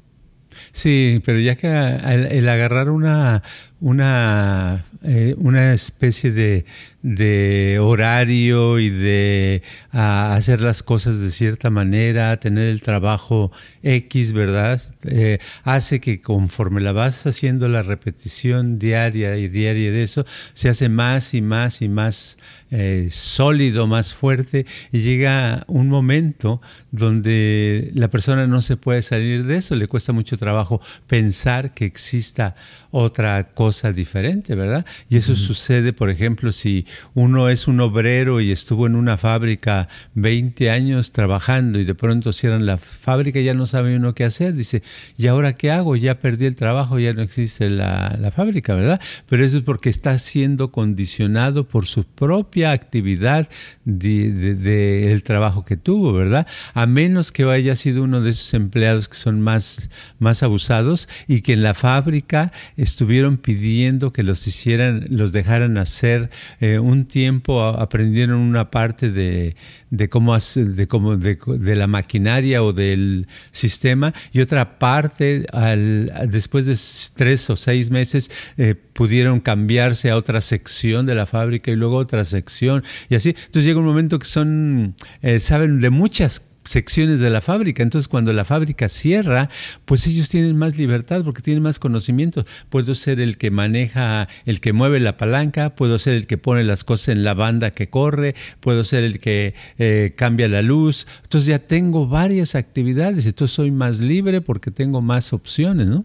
Sí, 0.73 1.21
pero 1.23 1.39
ya 1.39 1.57
que 1.57 1.69
el, 1.69 2.49
agarrar 2.49 2.89
una, 2.89 3.43
una, 3.79 4.87
eh, 5.03 5.35
una 5.37 5.75
especie 5.75 6.33
de, 6.33 6.65
de, 7.03 7.79
horario 7.81 8.79
y 8.79 8.91
de 8.91 9.63
hacer 9.91 10.61
las 10.61 10.83
cosas 10.83 11.21
de 11.21 11.31
cierta 11.31 11.71
manera, 11.71 12.37
tener 12.39 12.69
el 12.69 12.81
trabajo 12.81 13.53
X, 13.83 14.33
¿verdad? 14.33 14.81
Eh, 15.05 15.39
hace 15.65 16.01
que 16.01 16.21
conforme 16.21 16.81
la 16.81 16.93
vas 16.93 17.27
haciendo 17.27 17.69
la 17.69 17.83
repetición 17.83 18.79
diaria 18.79 19.37
y 19.37 19.49
diaria 19.49 19.91
de 19.91 20.03
eso, 20.03 20.25
se 20.55 20.69
hace 20.69 20.89
más 20.89 21.35
y 21.35 21.43
más 21.43 21.83
y 21.83 21.89
más 21.89 22.39
eh, 22.71 23.09
sólido, 23.11 23.87
más 23.87 24.15
fuerte 24.15 24.65
y 24.93 25.01
llega 25.01 25.65
un 25.67 25.89
momento 25.89 26.63
donde 26.91 27.91
la 27.95 28.09
persona 28.09 28.47
no 28.47 28.63
se 28.63 28.77
puede 28.77 29.03
salir 29.03 29.45
de 29.45 29.57
eso, 29.57 29.75
le 29.75 29.89
cuesta 29.89 30.13
mucho 30.13 30.39
trabajo 30.39 30.81
pensar 31.07 31.75
que 31.75 31.85
exista 31.85 32.55
otra 32.91 33.49
cosa 33.55 33.93
diferente, 33.93 34.55
¿verdad? 34.55 34.87
Y 35.09 35.17
eso 35.17 35.35
sucede, 35.35 35.93
por 35.93 36.11
ejemplo, 36.11 36.53
si 36.53 36.87
uno 37.15 37.49
es 37.49 37.69
un 37.69 37.81
obrero 37.81 38.41
y 38.41 38.51
estuvo 38.51 38.87
en 38.87 38.97
una 38.97 39.17
fábrica 39.17 39.89
20 40.15 40.71
años 40.71 41.13
trabajando 41.13 41.79
y 41.79 41.85
de 41.85 41.95
pronto 41.95 42.33
cierran 42.33 42.67
la 42.67 42.79
fábrica 42.79 43.41
y 43.41 43.45
ya 43.45 43.55
no 43.55 43.67
sabe 43.67 43.97
uno 43.97 44.15
qué 44.15 44.25
hacer, 44.25 44.55
dice, 44.55 44.83
¿y 45.17 45.27
ahora 45.27 45.55
qué 45.55 45.71
hago? 45.71 45.97
Ya 45.97 46.19
perdí 46.19 46.47
el 46.47 46.55
trabajo, 46.55 46.99
ya 46.99 47.13
no 47.13 47.23
existe 47.23 47.71
la, 47.71 48.17
la 48.21 48.31
fábrica, 48.31 48.75
¿verdad? 48.75 49.01
Pero 49.29 49.45
eso 49.45 49.59
es 49.59 49.65
porque 49.65 49.91
está 49.91 50.19
siendo 50.19 50.71
condicionado 50.71 51.69
por 51.69 51.87
su 51.87 52.05
propia 52.05 52.73
actividad 52.73 53.49
del 53.85 54.63
de, 54.63 55.23
trabajo 55.25 55.65
que 55.65 55.77
tuvo, 55.77 56.13
¿verdad? 56.13 56.47
A 56.75 56.87
menos 56.87 57.33
que 57.33 57.45
haya 57.45 57.77
sido 57.77 58.03
uno 58.03 58.21
de 58.21 58.31
esos 58.31 58.55
empleados 58.55 59.09
que 59.09 59.17
son 59.17 59.41
más, 59.41 59.91
más 60.19 60.43
abusados 60.43 61.09
y 61.27 61.43
que 61.43 61.53
en 61.53 61.63
la 61.63 61.75
fábrica 61.75 62.53
estuvieron 62.77 63.37
pidiendo 63.37 64.13
que 64.13 64.23
los 64.23 64.47
hicieran, 64.47 65.07
los 65.11 65.33
dejaran 65.33 65.79
hacer 65.79 66.31
eh, 66.61 66.79
un 66.83 67.07
tiempo, 67.07 67.63
aprendieron 67.63 68.39
una 68.39 68.71
parte 68.71 69.11
de, 69.11 69.57
de 69.91 70.09
cómo, 70.09 70.37
de, 70.37 70.89
cómo 70.89 71.17
de, 71.17 71.77
la 71.77 71.87
maquinaria 71.87 72.63
o 72.63 72.73
del 72.73 73.27
sistema 73.51 74.13
y 74.33 74.41
otra 74.41 74.79
parte 74.79 75.47
al, 75.53 76.13
después 76.29 76.67
de 76.67 76.79
tres 77.15 77.49
o 77.51 77.57
seis 77.57 77.91
meses 77.91 78.31
eh, 78.57 78.75
pudieron 78.75 79.41
cambiarse 79.41 80.11
a 80.11 80.17
otra 80.17 80.41
sección 80.41 81.07
de 81.07 81.15
la 81.15 81.27
fábrica 81.27 81.71
y 81.71 81.77
luego 81.77 81.97
otra 81.97 82.25
sección 82.25 82.85
y 83.09 83.15
así. 83.15 83.31
Entonces 83.31 83.65
llega 83.65 83.81
un 83.81 83.87
momento 83.87 84.19
que 84.19 84.27
son, 84.27 84.95
eh, 85.23 85.41
saben 85.41 85.81
de 85.81 85.91
muchas 85.91 86.43
secciones 86.65 87.21
de 87.21 87.31
la 87.31 87.41
fábrica. 87.41 87.83
Entonces, 87.83 88.09
cuando 88.09 88.33
la 88.33 88.45
fábrica 88.45 88.89
cierra, 88.89 89.49
pues 89.85 90.07
ellos 90.07 90.29
tienen 90.29 90.57
más 90.57 90.77
libertad 90.77 91.23
porque 91.25 91.43
tienen 91.43 91.63
más 91.63 91.79
conocimiento. 91.79 92.45
Puedo 92.69 92.95
ser 92.95 93.21
el 93.21 93.39
que 93.39 93.51
maneja, 93.51 94.29
el 94.47 94.61
que 94.61 94.73
mueve 94.73 95.01
la 95.01 95.17
palanca, 95.17 95.75
puedo 95.75 95.99
ser 95.99 96.15
el 96.15 96.27
que 96.27 96.39
pone 96.39 96.65
las 96.65 96.85
cosas 96.85 97.09
en 97.09 97.25
la 97.25 97.35
banda 97.35 97.73
que 97.73 97.89
corre, 97.89 98.35
puedo 98.61 98.85
ser 98.85 99.05
el 99.05 99.21
que 99.21 99.55
eh, 99.79 100.15
cambia 100.17 100.49
la 100.49 100.63
luz. 100.63 101.07
Entonces 101.23 101.47
ya 101.47 101.59
tengo 101.59 102.07
varias 102.07 102.55
actividades, 102.55 103.27
entonces 103.27 103.55
soy 103.55 103.71
más 103.71 104.01
libre 104.01 104.41
porque 104.41 104.71
tengo 104.71 105.03
más 105.03 105.33
opciones, 105.33 105.89
¿no? 105.89 106.05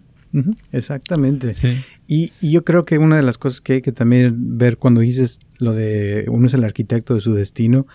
exactamente. 0.71 1.55
Y, 2.07 2.31
yo 2.41 2.63
creo 2.63 2.85
que 2.85 2.97
una 2.97 3.15
de 3.15 3.23
las 3.23 3.37
cosas 3.37 3.61
que 3.61 3.73
hay 3.73 3.81
que 3.81 3.91
también 3.91 4.57
ver 4.57 4.77
cuando 4.77 5.01
dices 5.01 5.39
lo 5.57 5.73
de 5.73 6.25
uno 6.27 6.47
es 6.47 6.53
el 6.53 6.63
arquitecto 6.63 7.15
de 7.15 7.21
su 7.21 7.33
destino, 7.33 7.87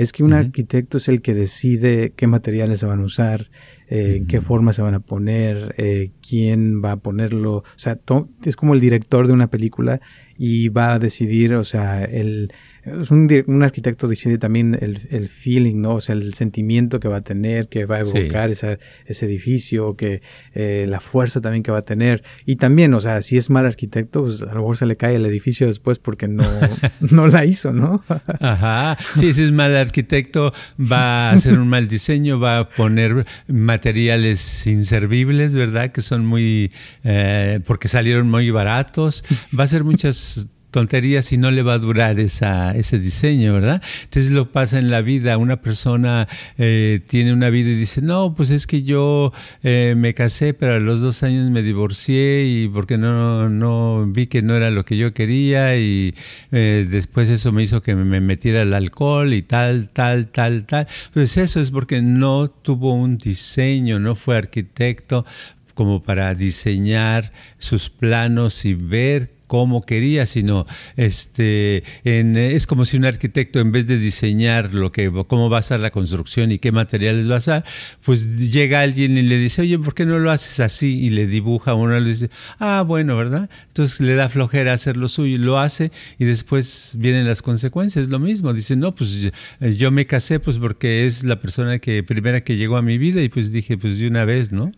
es 0.00 0.12
que 0.12 0.24
un 0.24 0.32
arquitecto 0.32 0.96
es 0.96 1.08
el 1.08 1.20
que 1.20 1.34
decide 1.34 2.14
qué 2.16 2.26
materiales 2.26 2.80
se 2.80 2.86
van 2.86 3.00
a 3.00 3.04
usar, 3.04 3.50
eh, 3.86 4.16
en 4.16 4.26
qué 4.26 4.40
forma 4.40 4.72
se 4.72 4.80
van 4.80 4.94
a 4.94 5.00
poner, 5.00 5.74
eh, 5.76 6.12
quién 6.26 6.82
va 6.82 6.92
a 6.92 6.96
ponerlo. 6.96 7.56
O 7.56 7.64
sea, 7.76 7.98
es 8.46 8.56
como 8.56 8.72
el 8.72 8.80
director 8.80 9.26
de 9.26 9.34
una 9.34 9.48
película 9.48 10.00
y 10.42 10.70
va 10.70 10.94
a 10.94 10.98
decidir, 10.98 11.52
o 11.52 11.64
sea, 11.64 12.02
el, 12.02 12.50
es 12.82 13.10
un, 13.10 13.28
un, 13.46 13.62
arquitecto 13.62 14.08
decide 14.08 14.38
también 14.38 14.76
el, 14.80 14.98
el, 15.10 15.28
feeling, 15.28 15.82
¿no? 15.82 15.96
O 15.96 16.00
sea, 16.00 16.14
el 16.14 16.32
sentimiento 16.32 16.98
que 16.98 17.08
va 17.08 17.18
a 17.18 17.20
tener, 17.20 17.68
que 17.68 17.84
va 17.84 17.96
a 17.96 18.00
evocar 18.00 18.50
ese 18.50 18.78
edificio, 19.06 19.96
que 19.96 20.22
eh, 20.54 20.86
la 20.88 21.00
fuerza 21.00 21.42
también 21.42 21.62
que 21.62 21.70
va 21.70 21.80
a 21.80 21.84
tener. 21.84 22.22
Y 22.46 22.56
también, 22.56 22.94
o 22.94 23.00
sea, 23.00 23.20
si 23.20 23.36
es 23.36 23.50
mal 23.50 23.66
arquitecto, 23.66 24.22
pues 24.22 24.40
a 24.40 24.46
lo 24.46 24.60
mejor 24.60 24.78
se 24.78 24.86
le 24.86 24.96
cae 24.96 25.16
el 25.16 25.26
edificio 25.26 25.66
después 25.66 25.98
porque 25.98 26.26
no, 26.26 26.44
no 27.00 27.26
la 27.26 27.44
hizo, 27.44 27.74
¿no? 27.74 28.02
Ajá. 28.40 28.96
Sí, 29.16 29.34
si 29.34 29.42
es 29.42 29.52
mal 29.52 29.76
arquitecto, 29.76 30.54
va 30.80 31.28
a 31.28 31.32
hacer 31.32 31.58
un 31.58 31.68
mal 31.68 31.86
diseño, 31.86 32.40
va 32.40 32.60
a 32.60 32.68
poner 32.68 33.26
materiales 33.46 34.66
inservibles, 34.66 35.54
¿verdad? 35.54 35.92
Que 35.92 36.00
son 36.00 36.24
muy, 36.24 36.72
eh, 37.04 37.60
porque 37.66 37.88
salieron 37.88 38.30
muy 38.30 38.50
baratos. 38.50 39.22
Va 39.56 39.64
a 39.64 39.66
hacer 39.66 39.84
muchas 39.84 40.29
tonterías 40.70 41.32
y 41.32 41.38
no 41.38 41.50
le 41.50 41.62
va 41.62 41.74
a 41.74 41.78
durar 41.78 42.20
esa, 42.20 42.72
ese 42.72 42.98
diseño, 42.98 43.54
¿verdad? 43.54 43.82
Entonces 44.04 44.32
lo 44.32 44.50
pasa 44.50 44.78
en 44.78 44.90
la 44.90 45.02
vida. 45.02 45.36
Una 45.36 45.60
persona 45.60 46.28
eh, 46.58 47.00
tiene 47.06 47.32
una 47.32 47.50
vida 47.50 47.70
y 47.70 47.74
dice, 47.74 48.02
no, 48.02 48.34
pues 48.34 48.50
es 48.50 48.66
que 48.66 48.82
yo 48.82 49.32
eh, 49.62 49.94
me 49.96 50.14
casé, 50.14 50.54
pero 50.54 50.74
a 50.74 50.78
los 50.78 51.00
dos 51.00 51.22
años 51.22 51.50
me 51.50 51.62
divorcié 51.62 52.44
y 52.44 52.68
porque 52.68 52.98
no, 52.98 53.48
no 53.48 54.06
vi 54.06 54.26
que 54.26 54.42
no 54.42 54.56
era 54.56 54.70
lo 54.70 54.84
que 54.84 54.96
yo 54.96 55.12
quería 55.12 55.76
y 55.76 56.14
eh, 56.52 56.86
después 56.88 57.28
eso 57.28 57.52
me 57.52 57.62
hizo 57.62 57.82
que 57.82 57.94
me 57.94 58.20
metiera 58.20 58.62
el 58.62 58.74
alcohol 58.74 59.34
y 59.34 59.42
tal, 59.42 59.90
tal, 59.92 60.28
tal, 60.28 60.66
tal. 60.66 60.86
Pues 61.12 61.36
eso 61.36 61.60
es 61.60 61.70
porque 61.70 62.00
no 62.00 62.48
tuvo 62.50 62.94
un 62.94 63.18
diseño, 63.18 63.98
no 63.98 64.14
fue 64.14 64.36
arquitecto 64.36 65.26
como 65.74 66.02
para 66.02 66.34
diseñar 66.34 67.32
sus 67.58 67.88
planos 67.88 68.64
y 68.66 68.74
ver 68.74 69.39
como 69.50 69.84
quería, 69.84 70.26
sino 70.26 70.64
este, 70.96 71.82
es 72.04 72.68
como 72.68 72.84
si 72.84 72.96
un 72.98 73.04
arquitecto 73.04 73.58
en 73.58 73.72
vez 73.72 73.88
de 73.88 73.98
diseñar 73.98 74.72
lo 74.72 74.92
que, 74.92 75.10
cómo 75.26 75.50
va 75.50 75.58
a 75.58 75.62
ser 75.62 75.80
la 75.80 75.90
construcción 75.90 76.52
y 76.52 76.60
qué 76.60 76.70
materiales 76.70 77.28
va 77.28 77.34
a 77.34 77.40
ser, 77.40 77.64
pues 78.04 78.52
llega 78.52 78.80
alguien 78.80 79.18
y 79.18 79.22
le 79.22 79.38
dice, 79.38 79.62
oye, 79.62 79.76
¿por 79.76 79.94
qué 79.94 80.06
no 80.06 80.20
lo 80.20 80.30
haces 80.30 80.60
así? 80.60 81.00
Y 81.00 81.10
le 81.10 81.26
dibuja 81.26 81.74
uno 81.74 81.98
y 81.98 82.00
le 82.00 82.10
dice, 82.10 82.30
ah, 82.60 82.84
bueno, 82.86 83.16
¿verdad? 83.16 83.50
Entonces 83.66 84.00
le 84.00 84.14
da 84.14 84.28
flojera 84.28 84.72
hacer 84.72 84.96
lo 84.96 85.08
suyo 85.08 85.36
lo 85.40 85.58
hace 85.58 85.90
y 86.18 86.26
después 86.26 86.94
vienen 86.96 87.26
las 87.26 87.42
consecuencias, 87.42 88.06
lo 88.06 88.20
mismo. 88.20 88.52
Dice, 88.52 88.76
no, 88.76 88.94
pues 88.94 89.32
yo 89.60 89.90
me 89.90 90.06
casé 90.06 90.38
pues 90.38 90.58
porque 90.58 91.08
es 91.08 91.24
la 91.24 91.40
persona 91.40 91.80
que 91.80 92.04
primera 92.04 92.42
que 92.42 92.56
llegó 92.56 92.76
a 92.76 92.82
mi 92.82 92.98
vida 92.98 93.20
y 93.20 93.28
pues 93.28 93.50
dije, 93.50 93.76
pues 93.76 93.98
de 93.98 94.06
una 94.06 94.24
vez, 94.24 94.52
¿no? 94.52 94.70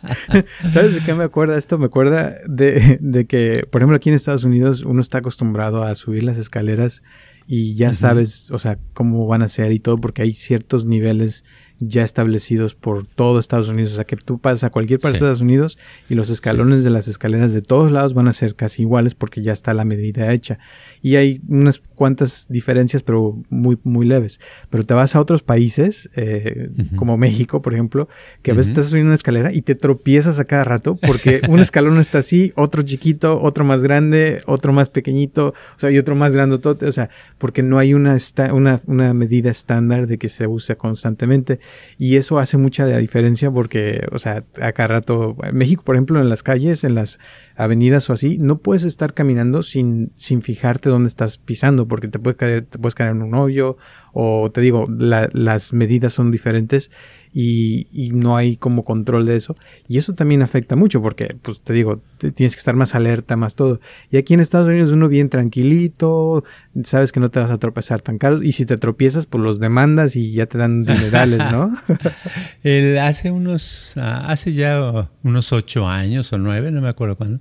¿Sabes 0.70 0.94
de 0.94 1.00
qué 1.02 1.12
me 1.12 1.24
acuerda 1.24 1.58
esto? 1.58 1.76
Me 1.76 1.86
acuerda 1.86 2.34
de, 2.46 2.98
de 3.00 3.26
que, 3.26 3.66
por 3.70 3.82
ejemplo, 3.82 3.96
aquí 3.96 4.05
en 4.08 4.14
Estados 4.14 4.44
Unidos 4.44 4.82
uno 4.82 5.00
está 5.00 5.18
acostumbrado 5.18 5.82
a 5.82 5.94
subir 5.94 6.22
las 6.24 6.38
escaleras 6.38 7.02
y 7.46 7.74
ya 7.74 7.92
sabes, 7.92 8.50
o 8.50 8.58
sea, 8.58 8.78
cómo 8.92 9.26
van 9.26 9.42
a 9.42 9.48
ser 9.48 9.72
y 9.72 9.78
todo, 9.78 9.98
porque 9.98 10.22
hay 10.22 10.32
ciertos 10.32 10.84
niveles 10.84 11.44
ya 11.78 12.02
establecidos 12.02 12.74
por 12.74 13.06
todo 13.06 13.38
Estados 13.38 13.68
Unidos. 13.68 13.92
O 13.92 13.94
sea, 13.96 14.04
que 14.04 14.16
tú 14.16 14.38
pasas 14.38 14.64
a 14.64 14.70
cualquier 14.70 14.98
parte 14.98 15.14
de 15.14 15.18
Estados 15.18 15.40
Unidos 15.40 15.78
y 16.08 16.14
los 16.14 16.30
escalones 16.30 16.84
de 16.84 16.90
las 16.90 17.08
escaleras 17.08 17.52
de 17.52 17.62
todos 17.62 17.92
lados 17.92 18.14
van 18.14 18.28
a 18.28 18.32
ser 18.32 18.54
casi 18.54 18.82
iguales 18.82 19.14
porque 19.14 19.42
ya 19.42 19.52
está 19.52 19.74
la 19.74 19.84
medida 19.84 20.32
hecha. 20.32 20.58
Y 21.02 21.16
hay 21.16 21.40
unas 21.48 21.80
cuantas 21.94 22.46
diferencias, 22.48 23.02
pero 23.02 23.38
muy, 23.50 23.78
muy 23.84 24.06
leves. 24.06 24.40
Pero 24.70 24.84
te 24.84 24.94
vas 24.94 25.14
a 25.16 25.20
otros 25.20 25.42
países, 25.42 26.10
eh, 26.16 26.70
como 26.96 27.16
México, 27.16 27.60
por 27.62 27.74
ejemplo, 27.74 28.08
que 28.42 28.52
a 28.52 28.54
veces 28.54 28.70
estás 28.70 28.86
subiendo 28.88 29.10
una 29.10 29.14
escalera 29.14 29.52
y 29.52 29.62
te 29.62 29.74
tropiezas 29.74 30.40
a 30.40 30.44
cada 30.44 30.64
rato 30.64 30.96
porque 30.96 31.42
un 31.48 31.60
escalón 31.60 31.98
está 31.98 32.18
así, 32.18 32.52
otro 32.56 32.82
chiquito, 32.82 33.40
otro 33.42 33.64
más 33.64 33.82
grande, 33.82 34.42
otro 34.46 34.72
más 34.72 34.88
pequeñito, 34.88 35.48
o 35.48 35.78
sea, 35.78 35.90
y 35.90 35.98
otro 35.98 36.14
más 36.14 36.34
grandotote, 36.34 36.86
o 36.86 36.92
sea, 36.92 37.10
porque 37.38 37.62
no 37.62 37.78
hay 37.78 37.94
una, 37.94 38.16
una, 38.52 38.80
una 38.86 39.14
medida 39.14 39.50
estándar 39.50 40.06
de 40.06 40.18
que 40.18 40.28
se 40.28 40.46
use 40.46 40.76
constantemente. 40.76 41.60
Y 41.98 42.16
eso 42.16 42.38
hace 42.38 42.56
mucha 42.56 42.86
diferencia 42.86 43.50
porque, 43.50 44.06
o 44.12 44.18
sea, 44.18 44.44
a 44.60 44.72
cada 44.72 44.88
rato, 44.88 45.36
en 45.42 45.56
México, 45.56 45.82
por 45.84 45.96
ejemplo, 45.96 46.20
en 46.20 46.28
las 46.28 46.42
calles, 46.42 46.84
en 46.84 46.94
las 46.94 47.18
avenidas 47.56 48.08
o 48.08 48.12
así, 48.12 48.38
no 48.38 48.58
puedes 48.58 48.84
estar 48.84 49.14
caminando 49.14 49.62
sin, 49.62 50.10
sin 50.14 50.42
fijarte 50.42 50.88
dónde 50.88 51.08
estás 51.08 51.38
pisando 51.38 51.86
porque 51.86 52.08
te 52.08 52.18
puedes 52.18 52.38
caer, 52.38 52.64
te 52.64 52.78
puedes 52.78 52.94
caer 52.94 53.10
en 53.10 53.22
un 53.22 53.34
hoyo 53.34 53.76
o 54.12 54.50
te 54.50 54.60
digo, 54.60 54.86
las 54.88 55.72
medidas 55.72 56.12
son 56.14 56.30
diferentes 56.30 56.90
y, 57.38 58.10
no 58.14 58.36
hay 58.36 58.56
como 58.56 58.82
control 58.82 59.26
de 59.26 59.36
eso. 59.36 59.56
Y 59.88 59.98
eso 59.98 60.14
también 60.14 60.40
afecta 60.40 60.74
mucho 60.74 61.02
porque, 61.02 61.36
pues 61.42 61.60
te 61.60 61.74
digo, 61.74 62.00
tienes 62.18 62.54
que 62.54 62.58
estar 62.60 62.74
más 62.74 62.94
alerta, 62.94 63.36
más 63.36 63.54
todo. 63.54 63.78
Y 64.10 64.16
aquí 64.16 64.32
en 64.32 64.40
Estados 64.40 64.68
Unidos 64.68 64.90
uno 64.90 65.08
bien 65.08 65.28
tranquilito, 65.28 66.44
sabes 66.84 67.12
que 67.12 67.20
no 67.20 67.30
te 67.30 67.38
vas 67.38 67.50
a 67.50 67.58
tropezar 67.58 68.00
tan 68.00 68.16
caro 68.16 68.42
y 68.42 68.52
si 68.52 68.64
te 68.64 68.78
tropiezas, 68.78 69.26
pues 69.26 69.44
los 69.44 69.60
demandas 69.60 70.16
y 70.16 70.32
ya 70.32 70.46
te 70.46 70.56
dan 70.56 70.84
dinerales, 70.84 71.40
¿no? 71.52 71.70
El, 72.62 72.98
hace 72.98 73.30
unos, 73.30 73.92
ah, 73.96 74.24
hace 74.28 74.54
ya 74.54 75.10
unos 75.22 75.52
ocho 75.52 75.86
años 75.86 76.32
o 76.32 76.38
nueve, 76.38 76.70
no 76.70 76.80
me 76.80 76.88
acuerdo 76.88 77.16
cuándo, 77.16 77.40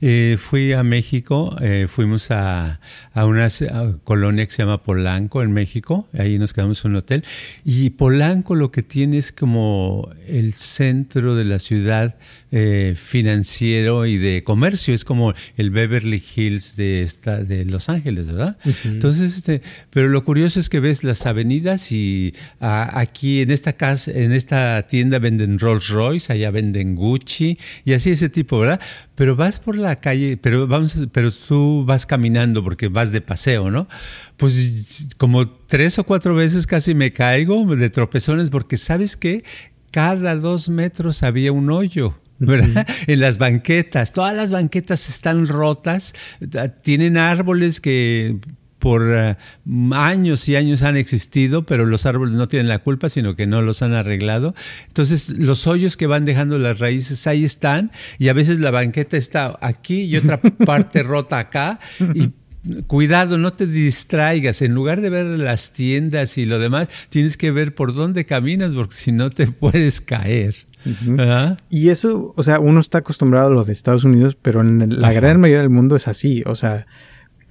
eh, 0.00 0.36
fui 0.38 0.72
a 0.72 0.84
México, 0.84 1.56
eh, 1.60 1.88
fuimos 1.88 2.30
a, 2.30 2.80
a 3.12 3.26
una 3.26 3.48
colonia 4.04 4.46
que 4.46 4.52
se 4.52 4.62
llama 4.62 4.82
Polanco 4.82 5.42
en 5.42 5.52
México, 5.52 6.06
ahí 6.16 6.38
nos 6.38 6.52
quedamos 6.52 6.84
en 6.84 6.92
un 6.92 6.98
hotel, 6.98 7.24
y 7.64 7.90
Polanco 7.90 8.54
lo 8.54 8.70
que 8.70 8.82
tiene 8.82 9.18
es 9.18 9.31
como 9.32 10.10
el 10.26 10.54
centro 10.54 11.34
de 11.34 11.44
la 11.44 11.58
ciudad 11.58 12.16
eh, 12.50 12.94
financiero 12.96 14.06
y 14.06 14.18
de 14.18 14.44
comercio, 14.44 14.94
es 14.94 15.04
como 15.04 15.34
el 15.56 15.70
Beverly 15.70 16.22
Hills 16.34 16.76
de, 16.76 17.02
esta, 17.02 17.42
de 17.42 17.64
Los 17.64 17.88
Ángeles, 17.88 18.30
¿verdad? 18.30 18.58
Entonces, 18.84 19.36
este, 19.36 19.62
pero 19.90 20.08
lo 20.08 20.24
curioso 20.24 20.60
es 20.60 20.68
que 20.68 20.80
ves 20.80 21.02
las 21.04 21.26
avenidas 21.26 21.92
y 21.92 22.34
aquí 22.60 23.40
en 23.40 23.50
esta 23.50 23.72
casa, 23.72 24.10
en 24.10 24.32
esta 24.32 24.86
tienda 24.86 25.18
venden 25.18 25.58
Rolls 25.58 25.88
Royce, 25.88 26.32
allá 26.32 26.50
venden 26.50 26.94
Gucci 26.94 27.58
y 27.84 27.94
así 27.94 28.10
ese 28.10 28.28
tipo, 28.28 28.58
¿verdad? 28.58 28.80
Pero 29.14 29.36
vas 29.36 29.58
por 29.58 29.76
la 29.76 30.00
calle, 30.00 30.36
pero 30.36 30.66
vamos, 30.66 30.96
pero 31.12 31.30
tú 31.30 31.84
vas 31.84 32.06
caminando 32.06 32.64
porque 32.64 32.88
vas 32.88 33.12
de 33.12 33.20
paseo, 33.20 33.70
¿no? 33.70 33.86
Pues 34.36 35.08
como 35.18 35.48
tres 35.48 35.98
o 35.98 36.04
cuatro 36.04 36.34
veces 36.34 36.66
casi 36.66 36.94
me 36.94 37.12
caigo 37.12 37.64
de 37.76 37.90
tropezones 37.90 38.50
porque 38.50 38.78
sabes 38.78 39.16
que 39.16 39.44
cada 39.90 40.34
dos 40.36 40.68
metros 40.68 41.22
había 41.22 41.52
un 41.52 41.70
hoyo. 41.70 42.14
¿verdad? 42.38 42.86
En 43.06 43.20
las 43.20 43.38
banquetas, 43.38 44.12
todas 44.12 44.34
las 44.34 44.50
banquetas 44.50 45.08
están 45.08 45.46
rotas, 45.46 46.12
tienen 46.82 47.16
árboles 47.16 47.80
que 47.80 48.38
por 48.82 49.08
eh, 49.12 49.36
años 49.92 50.48
y 50.48 50.56
años 50.56 50.82
han 50.82 50.96
existido, 50.96 51.64
pero 51.64 51.86
los 51.86 52.04
árboles 52.04 52.34
no 52.34 52.48
tienen 52.48 52.66
la 52.66 52.80
culpa, 52.80 53.08
sino 53.08 53.36
que 53.36 53.46
no 53.46 53.62
los 53.62 53.80
han 53.80 53.94
arreglado. 53.94 54.56
Entonces, 54.88 55.30
los 55.38 55.68
hoyos 55.68 55.96
que 55.96 56.08
van 56.08 56.24
dejando 56.24 56.58
las 56.58 56.80
raíces 56.80 57.28
ahí 57.28 57.44
están, 57.44 57.92
y 58.18 58.26
a 58.26 58.32
veces 58.32 58.58
la 58.58 58.72
banqueta 58.72 59.16
está 59.16 59.56
aquí 59.62 60.02
y 60.02 60.16
otra 60.16 60.40
parte 60.66 61.04
rota 61.04 61.38
acá, 61.38 61.78
y 62.12 62.32
cuidado, 62.88 63.38
no 63.38 63.52
te 63.52 63.68
distraigas. 63.68 64.62
En 64.62 64.74
lugar 64.74 65.00
de 65.00 65.10
ver 65.10 65.26
las 65.26 65.72
tiendas 65.72 66.36
y 66.36 66.44
lo 66.44 66.58
demás, 66.58 66.88
tienes 67.08 67.36
que 67.36 67.52
ver 67.52 67.76
por 67.76 67.94
dónde 67.94 68.24
caminas, 68.24 68.74
porque 68.74 68.96
si 68.96 69.12
no 69.12 69.30
te 69.30 69.46
puedes 69.46 70.00
caer. 70.00 70.56
Y 71.70 71.90
eso, 71.90 72.34
o 72.36 72.42
sea, 72.42 72.58
uno 72.58 72.80
está 72.80 72.98
acostumbrado 72.98 73.46
a 73.46 73.54
lo 73.54 73.62
de 73.62 73.72
Estados 73.72 74.02
Unidos, 74.02 74.36
pero 74.42 74.60
en 74.60 75.00
la 75.00 75.12
gran 75.12 75.40
mayoría 75.40 75.60
del 75.60 75.70
mundo 75.70 75.94
es 75.94 76.08
así. 76.08 76.42
O 76.46 76.56
sea, 76.56 76.88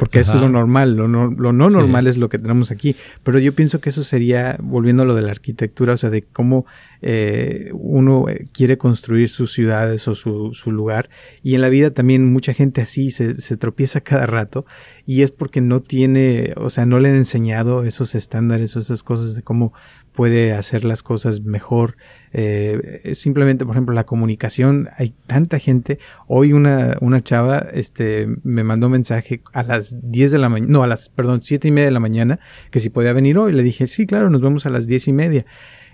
porque 0.02 0.18
es 0.18 0.34
lo 0.34 0.50
normal, 0.50 0.96
lo 0.96 1.08
no, 1.08 1.30
lo 1.30 1.54
no 1.54 1.70
normal 1.70 2.08
es 2.08 2.18
lo 2.18 2.28
que 2.28 2.40
tenemos 2.40 2.72
aquí. 2.72 2.96
Pero 3.22 3.38
yo 3.38 3.54
pienso 3.54 3.82
que 3.82 3.92
eso 3.92 4.04
sería, 4.04 4.58
volviendo 4.60 5.04
a 5.04 5.06
lo 5.06 5.14
de 5.14 5.22
la 5.22 5.30
arquitectura, 5.30 5.94
o 5.94 5.98
sea, 5.98 6.10
de 6.10 6.24
cómo 6.24 6.66
eh, 7.04 7.70
uno 7.74 8.28
eh, 8.28 8.48
quiere 8.52 8.80
construir 8.80 9.30
sus 9.30 9.54
ciudades 9.54 10.08
o 10.08 10.16
su, 10.16 10.56
su, 10.56 10.72
lugar. 10.72 11.08
Y 11.44 11.54
en 11.54 11.62
la 11.62 11.70
vida 11.70 11.92
también 11.92 12.34
mucha 12.34 12.56
gente 12.56 12.82
así 12.82 13.12
se, 13.12 13.36
se, 13.36 13.58
tropieza 13.58 14.02
cada 14.02 14.26
rato 14.26 14.66
y 15.06 15.22
es 15.22 15.30
porque 15.30 15.62
no 15.62 15.82
tiene, 15.82 16.56
o 16.58 16.72
sea, 16.72 16.88
no 16.88 17.00
le 17.00 17.10
han 17.10 17.16
enseñado 17.16 17.84
esos 17.84 18.16
estándares 18.16 18.76
o 18.76 18.80
esas 18.80 19.04
cosas 19.04 19.36
de 19.36 19.44
cómo 19.44 19.72
puede 20.14 20.54
hacer 20.54 20.84
las 20.84 21.04
cosas 21.04 21.42
mejor. 21.42 21.96
Eh, 22.34 23.12
simplemente, 23.14 23.66
por 23.66 23.76
ejemplo, 23.76 23.94
la 23.94 24.06
comunicación. 24.06 24.90
Hay 24.98 25.14
tanta 25.28 25.60
gente. 25.60 26.00
Hoy 26.28 26.54
una, 26.54 26.98
una 27.02 27.22
chava 27.22 27.66
este, 27.74 28.28
me 28.44 28.64
mandó 28.64 28.88
un 28.88 28.94
mensaje 28.94 29.42
a 29.54 29.64
las 29.64 29.96
10 30.02 30.32
de 30.32 30.38
la 30.38 30.50
mañana, 30.50 30.72
no, 30.72 30.84
a 30.84 30.88
las, 30.88 31.10
perdón, 31.10 31.42
siete 31.42 31.68
y 31.68 31.72
media 31.72 31.86
de 31.86 31.92
la 31.92 32.00
mañana, 32.00 32.40
que 32.70 32.80
si 32.80 32.90
podía 32.90 33.14
venir 33.14 33.38
hoy. 33.38 33.54
Le 33.54 33.64
dije, 33.64 33.88
sí, 33.88 34.06
claro, 34.06 34.30
nos 34.30 34.42
vemos 34.42 34.66
a 34.66 34.70
las 34.70 34.88
diez 34.88 35.08
y 35.08 35.14
media. 35.14 35.46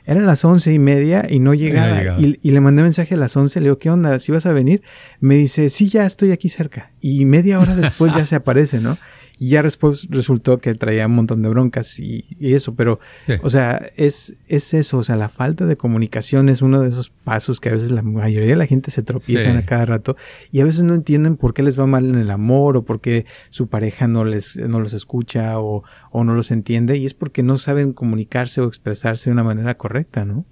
Eran 0.06 0.26
las 0.26 0.46
once 0.46 0.72
y 0.72 0.80
media 0.80 1.28
y 1.30 1.40
no 1.40 1.54
llegaba. 1.54 2.18
Y, 2.18 2.40
y, 2.42 2.52
le 2.52 2.62
mandé 2.62 2.82
mensaje 2.82 3.16
a 3.16 3.18
las 3.18 3.36
once, 3.36 3.60
le 3.60 3.66
digo, 3.66 3.78
¿qué 3.78 3.90
onda? 3.90 4.18
¿Si 4.20 4.32
vas 4.32 4.46
a 4.46 4.54
venir? 4.54 4.82
Me 5.20 5.36
dice, 5.36 5.70
sí, 5.70 5.90
ya 5.90 6.06
estoy 6.06 6.32
aquí 6.32 6.48
cerca. 6.48 6.92
Y 7.02 7.26
media 7.26 7.60
hora 7.60 7.76
después 7.76 8.16
ya 8.16 8.26
se 8.26 8.38
aparece, 8.38 8.80
¿no? 8.80 8.98
Y 9.40 9.50
ya 9.50 9.62
después 9.62 10.08
resultó 10.10 10.60
que 10.60 10.74
traía 10.74 11.06
un 11.06 11.16
montón 11.16 11.42
de 11.44 11.50
broncas 11.50 12.00
y, 12.00 12.26
eso, 12.40 12.76
pero, 12.76 13.00
o 13.42 13.50
sea, 13.50 13.88
es, 13.96 14.38
es 14.48 14.74
eso, 14.74 14.98
o 14.98 15.04
sea, 15.04 15.16
la 15.16 15.30
falta 15.30 15.66
de 15.66 15.78
comunicación 15.78 16.50
es 16.50 16.62
uno 16.62 16.82
de 16.82 16.90
esos 16.90 17.10
pasos 17.10 17.60
que 17.60 17.70
a 17.70 17.74
veces 17.74 17.92
la 17.92 18.02
mayoría 18.02 18.50
de 18.50 18.56
la 18.56 18.66
gente 18.66 18.90
se 18.90 19.04
tropieza 19.04 19.56
a 19.56 19.66
cada 19.66 19.86
rato 19.86 20.16
y 20.52 20.62
a 20.62 20.66
veces 20.66 20.84
no 20.84 20.94
entienden 20.94 21.36
por 21.36 21.54
qué 21.54 21.64
les 21.64 21.80
va 21.80 21.86
mal 21.86 22.10
en 22.10 22.16
el 22.16 22.32
amor 22.32 22.78
o 22.78 22.86
por 22.86 23.00
qué 23.00 23.26
su 23.50 23.68
pareja 23.68 24.08
no 24.08 24.26
les, 24.26 24.58
no 24.58 24.80
los 24.80 24.94
escucha 24.94 25.60
o, 25.60 25.84
o 26.12 26.24
no 26.24 26.34
los 26.34 26.52
entiende 26.52 26.98
y 26.98 27.06
es 27.06 27.14
porque 27.14 27.44
no 27.44 27.58
saben 27.58 27.94
comunicarse 27.94 28.62
o 28.62 28.68
expresarse 28.68 29.30
de 29.30 29.34
una 29.34 29.44
manera 29.44 29.78
correcta, 29.78 30.26
¿no? 30.26 30.46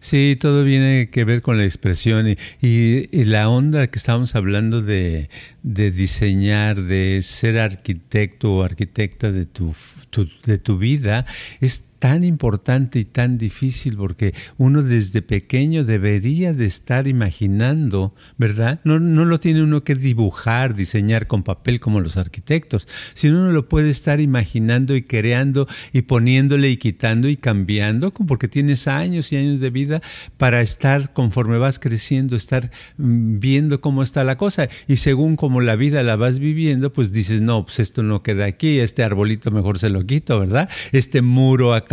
Sí, 0.00 0.36
todo 0.40 0.64
viene 0.64 1.10
que 1.10 1.24
ver 1.24 1.42
con 1.42 1.58
la 1.58 1.64
expresión 1.64 2.28
y, 2.28 2.36
y, 2.60 3.24
la 3.24 3.48
onda 3.48 3.86
que 3.86 3.98
estábamos 3.98 4.34
hablando 4.34 4.82
de, 4.82 5.30
de, 5.62 5.90
diseñar, 5.90 6.82
de 6.82 7.20
ser 7.22 7.58
arquitecto 7.58 8.56
o 8.56 8.62
arquitecta 8.62 9.32
de 9.32 9.46
tu, 9.46 9.74
tu, 10.10 10.28
de 10.44 10.58
tu 10.58 10.78
vida, 10.78 11.26
es 11.60 11.84
tan 12.02 12.24
importante 12.24 12.98
y 12.98 13.04
tan 13.04 13.38
difícil 13.38 13.96
porque 13.96 14.34
uno 14.58 14.82
desde 14.82 15.22
pequeño 15.22 15.84
debería 15.84 16.52
de 16.52 16.66
estar 16.66 17.06
imaginando, 17.06 18.12
¿verdad? 18.36 18.80
No, 18.82 18.98
no 18.98 19.24
lo 19.24 19.38
tiene 19.38 19.62
uno 19.62 19.84
que 19.84 19.94
dibujar, 19.94 20.74
diseñar 20.74 21.28
con 21.28 21.44
papel 21.44 21.78
como 21.78 22.00
los 22.00 22.16
arquitectos, 22.16 22.88
sino 23.14 23.38
uno 23.38 23.52
lo 23.52 23.68
puede 23.68 23.90
estar 23.90 24.18
imaginando 24.18 24.96
y 24.96 25.02
creando 25.02 25.68
y 25.92 26.02
poniéndole 26.02 26.70
y 26.70 26.76
quitando 26.76 27.28
y 27.28 27.36
cambiando, 27.36 28.12
porque 28.12 28.48
tienes 28.48 28.88
años 28.88 29.32
y 29.32 29.36
años 29.36 29.60
de 29.60 29.70
vida 29.70 30.02
para 30.38 30.60
estar 30.60 31.12
conforme 31.12 31.58
vas 31.58 31.78
creciendo, 31.78 32.34
estar 32.34 32.72
mm, 32.96 33.38
viendo 33.38 33.80
cómo 33.80 34.02
está 34.02 34.24
la 34.24 34.36
cosa 34.36 34.68
y 34.88 34.96
según 34.96 35.36
como 35.36 35.60
la 35.60 35.76
vida 35.76 36.02
la 36.02 36.16
vas 36.16 36.40
viviendo, 36.40 36.92
pues 36.92 37.12
dices, 37.12 37.42
no, 37.42 37.64
pues 37.64 37.78
esto 37.78 38.02
no 38.02 38.24
queda 38.24 38.46
aquí, 38.46 38.80
este 38.80 39.04
arbolito 39.04 39.52
mejor 39.52 39.78
se 39.78 39.88
lo 39.88 40.04
quito, 40.04 40.40
¿verdad? 40.40 40.68
Este 40.90 41.22
muro 41.22 41.74
acá 41.74 41.91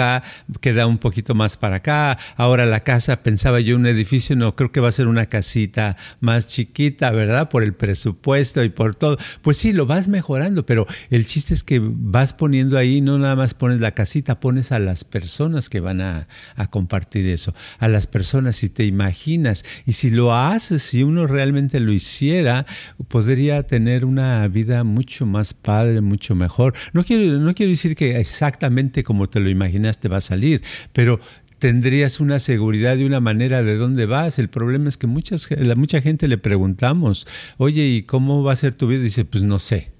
queda 0.62 0.88
un 0.88 0.98
poquito 0.98 1.36
más 1.36 1.58
para 1.58 1.78
acá. 1.78 2.18
Ahora 2.36 2.66
la 2.66 2.82
casa, 2.82 3.24
pensaba 3.24 3.60
yo 3.60 3.76
un 3.76 3.86
edificio, 3.86 4.36
no, 4.36 4.56
creo 4.56 4.72
que 4.72 4.80
va 4.80 4.90
a 4.90 4.94
ser 4.94 5.08
una 5.08 5.28
casita 5.28 5.98
más 6.20 6.48
chiquita, 6.48 7.12
¿verdad? 7.12 7.50
Por 7.50 7.64
el 7.64 7.74
presupuesto 7.74 8.64
y 8.64 8.70
por 8.70 8.96
todo. 8.96 9.18
Pues 9.42 9.58
sí, 9.58 9.74
lo 9.74 9.86
vas 9.86 10.08
mejorando, 10.08 10.66
pero 10.66 10.88
el 11.10 11.26
chiste 11.26 11.54
es 11.54 11.64
que 11.64 11.82
vas 11.82 12.34
poniendo 12.34 12.78
ahí, 12.78 13.02
no 13.02 13.18
nada 13.18 13.36
más 13.36 13.54
pones 13.54 13.80
la 13.80 13.92
casita, 13.92 14.40
pones 14.40 14.72
a 14.72 14.80
las 14.80 15.04
personas 15.04 15.70
que 15.70 15.80
van 15.80 16.02
a, 16.02 16.28
a 16.56 16.68
compartir 16.68 17.28
eso, 17.28 17.54
a 17.80 17.88
las 17.88 18.08
personas, 18.08 18.58
si 18.58 18.70
te 18.70 18.86
imaginas, 18.86 19.66
y 19.86 19.94
si 19.94 20.10
lo 20.10 20.36
haces, 20.36 20.84
si 20.84 21.04
uno 21.04 21.28
realmente 21.28 21.80
lo 21.80 21.92
hiciera, 21.92 22.66
podría 23.08 23.64
tener 23.64 24.06
una 24.06 24.48
vida 24.48 24.84
mucho 24.84 25.26
más 25.26 25.54
padre, 25.54 26.02
mucho 26.02 26.36
mejor. 26.36 26.74
No 26.94 27.04
quiero, 27.04 27.40
no 27.40 27.54
quiero 27.54 27.72
decir 27.72 27.96
que 27.96 28.20
exactamente 28.20 29.04
como 29.04 29.30
te 29.30 29.40
lo 29.40 29.50
imaginas, 29.50 29.89
te 29.98 30.10
va 30.10 30.18
a 30.18 30.22
salir, 30.22 30.62
pero 30.94 31.20
tendrías 31.60 32.20
una 32.20 32.40
seguridad 32.40 32.98
de 32.98 33.06
una 33.06 33.20
manera 33.20 33.64
de 33.64 33.76
dónde 33.76 34.06
vas. 34.06 34.40
El 34.40 34.50
problema 34.50 34.90
es 34.90 34.98
que 34.98 35.08
muchas, 35.08 35.50
mucha 35.76 36.02
gente 36.02 36.28
le 36.28 36.38
preguntamos, 36.38 37.28
oye, 37.58 37.86
¿y 37.88 38.04
cómo 38.04 38.44
va 38.44 38.54
a 38.54 38.56
ser 38.56 38.76
tu 38.76 38.88
vida? 38.88 39.02
dice, 39.02 39.26
pues 39.26 39.44
no 39.44 39.60
sé. 39.60 39.92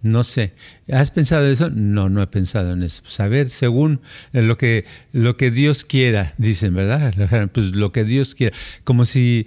No 0.00 0.22
sé. 0.22 0.52
¿Has 0.92 1.10
pensado 1.10 1.46
en 1.46 1.52
eso? 1.52 1.70
No, 1.70 2.08
no 2.08 2.22
he 2.22 2.28
pensado 2.28 2.72
en 2.72 2.84
eso. 2.84 3.02
Saber 3.04 3.46
pues, 3.46 3.54
según 3.54 4.00
lo 4.32 4.56
que, 4.56 4.84
lo 5.12 5.36
que 5.36 5.50
Dios 5.50 5.84
quiera, 5.84 6.34
dicen, 6.38 6.74
¿verdad? 6.74 7.14
Pues 7.52 7.72
lo 7.72 7.92
que 7.92 8.04
Dios 8.04 8.34
quiera. 8.34 8.56
Como 8.84 9.04
si 9.04 9.46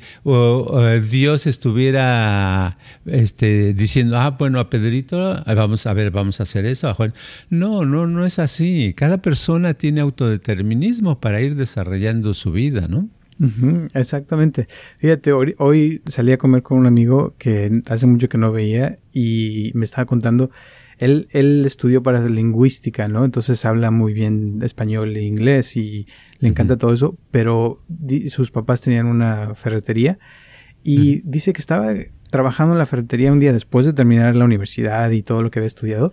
Dios 1.09 1.47
estuviera 1.47 2.77
este, 3.05 3.73
diciendo, 3.73 4.17
ah, 4.17 4.31
bueno, 4.31 4.59
a 4.59 4.69
Pedrito, 4.69 5.43
vamos 5.45 5.85
a 5.85 5.93
ver, 5.93 6.11
vamos 6.11 6.39
a 6.39 6.43
hacer 6.43 6.65
eso, 6.65 6.89
a 6.89 6.95
Juan. 6.95 7.13
No, 7.49 7.85
no, 7.85 8.07
no 8.07 8.25
es 8.25 8.39
así. 8.39 8.93
Cada 8.95 9.21
persona 9.21 9.75
tiene 9.75 10.01
autodeterminismo 10.01 11.21
para 11.21 11.41
ir 11.41 11.55
desarrollando 11.55 12.33
su 12.33 12.51
vida, 12.51 12.87
¿no? 12.87 13.09
Exactamente. 13.93 14.67
Fíjate, 14.97 15.33
hoy, 15.33 16.01
salí 16.05 16.31
a 16.31 16.37
comer 16.37 16.61
con 16.61 16.77
un 16.77 16.85
amigo 16.85 17.33
que 17.37 17.81
hace 17.89 18.07
mucho 18.07 18.29
que 18.29 18.37
no 18.37 18.51
veía 18.51 18.97
y 19.11 19.71
me 19.73 19.85
estaba 19.85 20.05
contando, 20.05 20.51
él, 20.97 21.27
él 21.31 21.63
estudió 21.65 22.03
para 22.03 22.23
lingüística, 22.27 23.07
¿no? 23.07 23.25
Entonces 23.25 23.65
habla 23.65 23.89
muy 23.89 24.13
bien 24.13 24.59
español 24.61 25.15
e 25.17 25.23
inglés 25.23 25.75
y 25.75 26.05
le 26.39 26.49
encanta 26.49 26.77
todo 26.77 26.93
eso, 26.93 27.17
pero 27.31 27.79
sus 28.27 28.51
papás 28.51 28.81
tenían 28.81 29.07
una 29.07 29.55
ferretería 29.55 30.19
y 30.83 31.21
dice 31.21 31.53
que 31.53 31.61
estaba 31.61 31.93
trabajando 32.29 32.73
en 32.73 32.79
la 32.79 32.85
ferretería 32.85 33.31
un 33.31 33.39
día 33.39 33.53
después 33.53 33.85
de 33.85 33.93
terminar 33.93 34.35
la 34.35 34.45
universidad 34.45 35.09
y 35.11 35.21
todo 35.21 35.41
lo 35.41 35.51
que 35.51 35.59
había 35.59 35.67
estudiado 35.67 36.11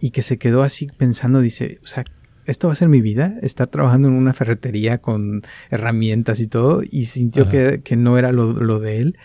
y 0.00 0.10
que 0.10 0.22
se 0.22 0.38
quedó 0.38 0.62
así 0.62 0.88
pensando, 0.96 1.40
dice, 1.40 1.78
o 1.82 1.86
sea, 1.86 2.04
esto 2.48 2.66
va 2.68 2.72
a 2.72 2.76
ser 2.76 2.88
mi 2.88 3.02
vida, 3.02 3.34
estar 3.42 3.68
trabajando 3.68 4.08
en 4.08 4.14
una 4.14 4.32
ferretería 4.32 4.98
con 4.98 5.42
herramientas 5.70 6.40
y 6.40 6.46
todo, 6.46 6.82
y 6.88 7.04
sintió 7.04 7.48
que, 7.48 7.82
que, 7.84 7.94
no 7.94 8.16
era 8.18 8.32
lo, 8.32 8.52
lo, 8.52 8.80
de 8.80 8.98
él. 8.98 9.18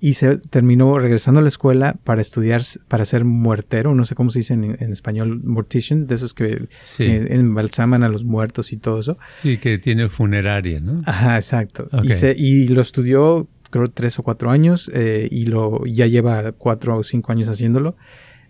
Y 0.00 0.14
se 0.14 0.38
terminó 0.38 0.98
regresando 0.98 1.38
a 1.38 1.42
la 1.42 1.48
escuela 1.48 1.96
para 2.04 2.20
estudiar, 2.20 2.62
para 2.88 3.04
ser 3.04 3.24
muertero, 3.24 3.94
no 3.94 4.04
sé 4.04 4.16
cómo 4.16 4.30
se 4.30 4.40
dice 4.40 4.54
en, 4.54 4.92
español, 4.92 5.40
mortician, 5.44 6.08
de 6.08 6.16
esos 6.16 6.34
que, 6.34 6.68
embalsaman 6.98 8.02
a 8.02 8.08
los 8.08 8.24
muertos 8.24 8.72
y 8.72 8.76
todo 8.76 9.00
eso. 9.00 9.16
Sí, 9.26 9.56
que 9.56 9.78
tiene 9.78 10.08
funeraria, 10.08 10.80
¿no? 10.80 11.00
Ajá, 11.06 11.36
exacto. 11.36 11.88
Y, 12.02 12.12
se, 12.12 12.34
y 12.36 12.68
lo 12.68 12.82
estudió, 12.82 13.48
creo, 13.70 13.88
tres 13.88 14.18
o 14.18 14.24
cuatro 14.24 14.50
años, 14.50 14.90
eh, 14.92 15.28
y 15.30 15.46
lo 15.46 15.86
ya 15.86 16.06
lleva 16.06 16.52
cuatro 16.52 16.98
o 16.98 17.04
cinco 17.04 17.30
años 17.30 17.48
haciéndolo. 17.48 17.96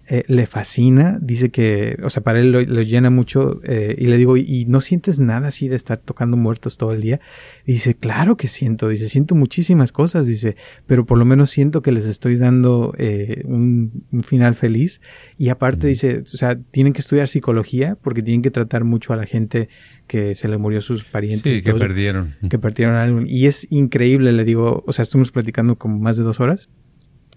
Eh, 0.06 0.22
le 0.28 0.44
fascina, 0.44 1.18
dice 1.22 1.48
que, 1.48 1.96
o 2.02 2.10
sea, 2.10 2.22
para 2.22 2.38
él 2.38 2.52
lo, 2.52 2.60
llena 2.82 3.08
mucho 3.08 3.60
eh, 3.64 3.94
y 3.96 4.06
le 4.06 4.18
digo, 4.18 4.36
¿y 4.36 4.66
no 4.68 4.82
sientes 4.82 5.18
nada 5.18 5.48
así 5.48 5.68
de 5.68 5.76
estar 5.76 5.96
tocando 5.96 6.36
muertos 6.36 6.76
todo 6.76 6.92
el 6.92 7.00
día? 7.00 7.20
dice, 7.64 7.94
claro 7.94 8.36
que 8.36 8.46
siento, 8.46 8.90
dice, 8.90 9.08
siento 9.08 9.34
muchísimas 9.34 9.92
cosas, 9.92 10.26
dice, 10.26 10.56
pero 10.86 11.06
por 11.06 11.16
lo 11.16 11.24
menos 11.24 11.48
siento 11.48 11.80
que 11.80 11.90
les 11.90 12.04
estoy 12.04 12.36
dando 12.36 12.92
eh, 12.98 13.42
un, 13.46 14.04
final 14.26 14.54
feliz 14.54 15.00
y 15.38 15.48
aparte 15.48 15.86
dice, 15.86 16.22
o 16.22 16.36
sea, 16.36 16.58
tienen 16.58 16.92
que 16.92 17.00
estudiar 17.00 17.26
psicología 17.26 17.96
porque 18.02 18.22
tienen 18.22 18.42
que 18.42 18.50
tratar 18.50 18.84
mucho 18.84 19.14
a 19.14 19.16
la 19.16 19.24
gente 19.24 19.70
que 20.06 20.34
se 20.34 20.48
le 20.48 20.58
murió 20.58 20.82
sus 20.82 21.06
parientes. 21.06 21.50
Sí, 21.50 21.62
que 21.62 21.72
perdieron. 21.72 22.34
Que 22.50 22.58
perdieron 22.58 22.94
algo. 22.94 23.22
Y 23.26 23.46
es 23.46 23.66
increíble, 23.70 24.32
le 24.32 24.44
digo, 24.44 24.84
o 24.86 24.92
sea, 24.92 25.02
estuvimos 25.02 25.32
platicando 25.32 25.76
como 25.78 25.98
más 25.98 26.18
de 26.18 26.24
dos 26.24 26.40
horas 26.40 26.68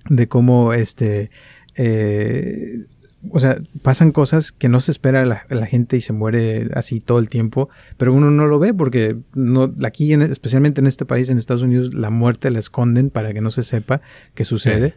de 0.10 0.28
cómo 0.28 0.74
este 0.74 1.32
eh, 1.78 2.86
o 3.32 3.40
sea, 3.40 3.58
pasan 3.82 4.12
cosas 4.12 4.52
que 4.52 4.70
no 4.70 4.80
se 4.80 4.92
espera 4.92 5.26
la, 5.26 5.66
gente 5.66 5.98
y 5.98 6.02
se 6.02 6.14
muere 6.14 6.70
así 6.74 7.00
todo 7.00 7.20
el 7.20 7.30
tiempo, 7.30 7.70
pero 7.98 8.14
uno 8.14 8.32
no 8.32 8.46
lo 8.46 8.60
ve 8.60 8.74
porque 8.74 9.18
no, 9.34 9.74
aquí, 9.84 10.14
especialmente 10.14 10.82
en 10.82 10.88
este 10.88 11.06
país, 11.06 11.30
en 11.30 11.38
Estados 11.38 11.64
Unidos, 11.64 11.94
la 11.94 12.10
muerte 12.10 12.52
la 12.52 12.60
esconden 12.60 13.10
para 13.10 13.34
que 13.34 13.42
no 13.42 13.50
se 13.50 13.64
sepa 13.64 14.02
qué 14.36 14.46
sucede. 14.46 14.94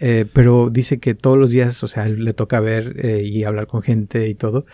Eh, 0.00 0.26
pero 0.32 0.70
dice 0.70 0.98
que 0.98 1.14
todos 1.14 1.36
los 1.36 1.50
días, 1.50 1.82
o 1.82 1.88
sea, 1.88 2.08
le 2.08 2.32
toca 2.34 2.60
ver 2.60 2.96
eh, 3.04 3.22
y 3.24 3.44
hablar 3.44 3.66
con 3.66 3.82
gente 3.82 4.28
y 4.28 4.34
todo. 4.34 4.64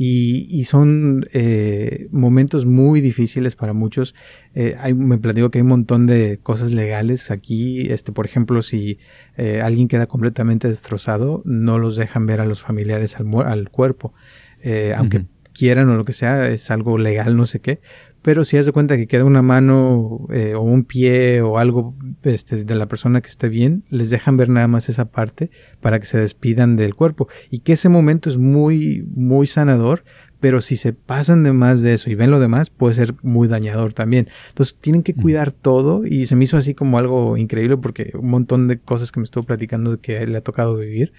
Y, 0.00 0.46
y 0.48 0.62
son 0.62 1.26
eh, 1.32 2.06
momentos 2.12 2.66
muy 2.66 3.00
difíciles 3.00 3.56
para 3.56 3.72
muchos. 3.72 4.14
Eh, 4.54 4.76
hay, 4.78 4.94
me 4.94 5.18
platico 5.18 5.50
que 5.50 5.58
hay 5.58 5.62
un 5.62 5.68
montón 5.68 6.06
de 6.06 6.38
cosas 6.40 6.70
legales 6.70 7.32
aquí. 7.32 7.90
Este, 7.90 8.12
por 8.12 8.24
ejemplo, 8.24 8.62
si 8.62 8.98
eh, 9.36 9.60
alguien 9.60 9.88
queda 9.88 10.06
completamente 10.06 10.68
destrozado, 10.68 11.42
no 11.44 11.80
los 11.80 11.96
dejan 11.96 12.26
ver 12.26 12.40
a 12.40 12.46
los 12.46 12.62
familiares 12.62 13.16
al, 13.16 13.26
al 13.44 13.70
cuerpo. 13.70 14.14
Eh, 14.62 14.94
aunque 14.96 15.26
quieran 15.58 15.88
o 15.88 15.96
lo 15.96 16.04
que 16.04 16.12
sea, 16.12 16.48
es 16.48 16.70
algo 16.70 16.98
legal, 16.98 17.36
no 17.36 17.46
sé 17.46 17.60
qué. 17.60 17.80
Pero 18.22 18.44
si 18.44 18.56
has 18.56 18.66
de 18.66 18.72
cuenta 18.72 18.96
que 18.96 19.06
queda 19.06 19.24
una 19.24 19.42
mano 19.42 20.26
eh, 20.32 20.54
o 20.54 20.62
un 20.62 20.84
pie 20.84 21.40
o 21.40 21.58
algo 21.58 21.96
este, 22.22 22.64
de 22.64 22.74
la 22.74 22.86
persona 22.86 23.20
que 23.20 23.28
esté 23.28 23.48
bien, 23.48 23.84
les 23.90 24.10
dejan 24.10 24.36
ver 24.36 24.48
nada 24.48 24.68
más 24.68 24.88
esa 24.88 25.10
parte 25.10 25.50
para 25.80 25.98
que 25.98 26.06
se 26.06 26.18
despidan 26.18 26.76
del 26.76 26.94
cuerpo. 26.94 27.28
Y 27.50 27.60
que 27.60 27.72
ese 27.72 27.88
momento 27.88 28.28
es 28.28 28.36
muy, 28.36 29.08
muy 29.14 29.46
sanador, 29.46 30.04
pero 30.40 30.60
si 30.60 30.76
se 30.76 30.92
pasan 30.92 31.42
de 31.42 31.52
más 31.52 31.82
de 31.82 31.94
eso 31.94 32.10
y 32.10 32.14
ven 32.14 32.30
lo 32.30 32.40
demás, 32.40 32.70
puede 32.70 32.94
ser 32.94 33.14
muy 33.22 33.48
dañador 33.48 33.92
también. 33.92 34.28
Entonces 34.48 34.76
tienen 34.78 35.02
que 35.02 35.14
cuidar 35.14 35.52
todo 35.52 36.04
y 36.04 36.26
se 36.26 36.36
me 36.36 36.44
hizo 36.44 36.56
así 36.56 36.74
como 36.74 36.98
algo 36.98 37.36
increíble 37.36 37.76
porque 37.76 38.12
un 38.14 38.30
montón 38.30 38.68
de 38.68 38.78
cosas 38.78 39.10
que 39.10 39.20
me 39.20 39.24
estuvo 39.24 39.44
platicando 39.44 40.00
que 40.00 40.26
le 40.26 40.38
ha 40.38 40.42
tocado 40.42 40.76
vivir. 40.76 41.12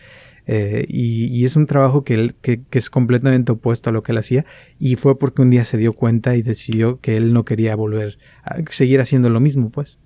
Eh, 0.45 0.85
y, 0.87 1.45
es 1.45 1.55
un 1.55 1.67
trabajo 1.67 2.03
que, 2.03 2.15
él, 2.15 2.35
que, 2.41 2.61
es 2.71 2.89
completamente 2.89 3.51
opuesto 3.51 3.89
a 3.89 3.93
lo 3.93 4.03
que 4.03 4.13
él 4.13 4.17
hacía 4.17 4.45
y 4.79 4.95
fue 4.95 5.17
porque 5.17 5.41
un 5.41 5.49
día 5.49 5.63
se 5.63 5.77
dio 5.77 5.93
cuenta 5.93 6.35
y 6.35 6.41
decidió 6.41 6.99
que 6.99 7.17
él 7.17 7.33
no 7.33 7.45
quería 7.45 7.75
volver 7.75 8.17
a 8.43 8.57
seguir 8.69 8.99
haciendo 8.99 9.29
lo 9.29 9.39
mismo, 9.39 9.69
pues. 9.69 9.99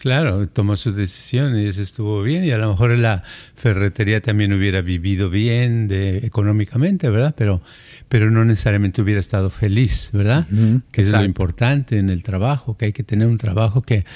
Claro, 0.00 0.48
tomó 0.48 0.76
sus 0.76 0.96
decisiones 0.96 1.62
y 1.62 1.68
eso 1.68 1.82
estuvo 1.82 2.22
bien 2.22 2.42
y 2.42 2.52
a 2.52 2.56
lo 2.56 2.70
mejor 2.70 2.96
la 2.96 3.22
ferretería 3.54 4.22
también 4.22 4.50
hubiera 4.54 4.80
vivido 4.80 5.28
bien 5.28 5.88
de, 5.88 6.24
económicamente, 6.24 7.10
¿verdad? 7.10 7.34
Pero, 7.36 7.60
pero 8.08 8.30
no 8.30 8.46
necesariamente 8.46 9.02
hubiera 9.02 9.20
estado 9.20 9.50
feliz, 9.50 10.08
¿verdad? 10.14 10.46
que 10.90 11.02
es 11.02 11.12
lo 11.12 11.22
importante 11.22 11.98
en 11.98 12.08
el 12.08 12.22
trabajo, 12.22 12.78
que 12.78 12.86
hay 12.86 12.92
que 12.94 13.04
tener 13.04 13.28
un 13.28 13.36
trabajo 13.36 13.82
que, 13.82 14.06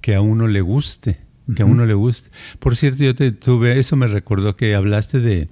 que 0.00 0.14
a 0.14 0.20
uno 0.20 0.46
le 0.46 0.60
guste, 0.60 1.18
que 1.54 1.62
a 1.62 1.66
uno 1.66 1.86
le 1.86 1.94
guste. 1.94 2.30
Por 2.58 2.76
cierto, 2.76 3.04
yo 3.04 3.14
te 3.14 3.32
tuve, 3.32 3.78
eso 3.78 3.96
me 3.96 4.06
recordó 4.06 4.56
que 4.56 4.74
hablaste 4.74 5.20
de, 5.20 5.48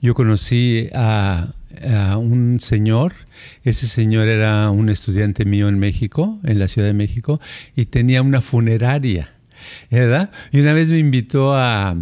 yo 0.00 0.14
conocí 0.14 0.88
a, 0.94 1.52
a 1.82 2.16
un 2.16 2.60
señor, 2.60 3.12
ese 3.64 3.86
señor 3.86 4.28
era 4.28 4.70
un 4.70 4.88
estudiante 4.88 5.44
mío 5.44 5.68
en 5.68 5.78
México, 5.78 6.38
en 6.44 6.58
la 6.58 6.68
Ciudad 6.68 6.88
de 6.88 6.94
México, 6.94 7.40
y 7.76 7.86
tenía 7.86 8.22
una 8.22 8.40
funeraria, 8.40 9.32
¿verdad? 9.90 10.30
Y 10.52 10.60
una 10.60 10.72
vez 10.72 10.90
me 10.90 10.98
invitó 10.98 11.54
a, 11.54 11.96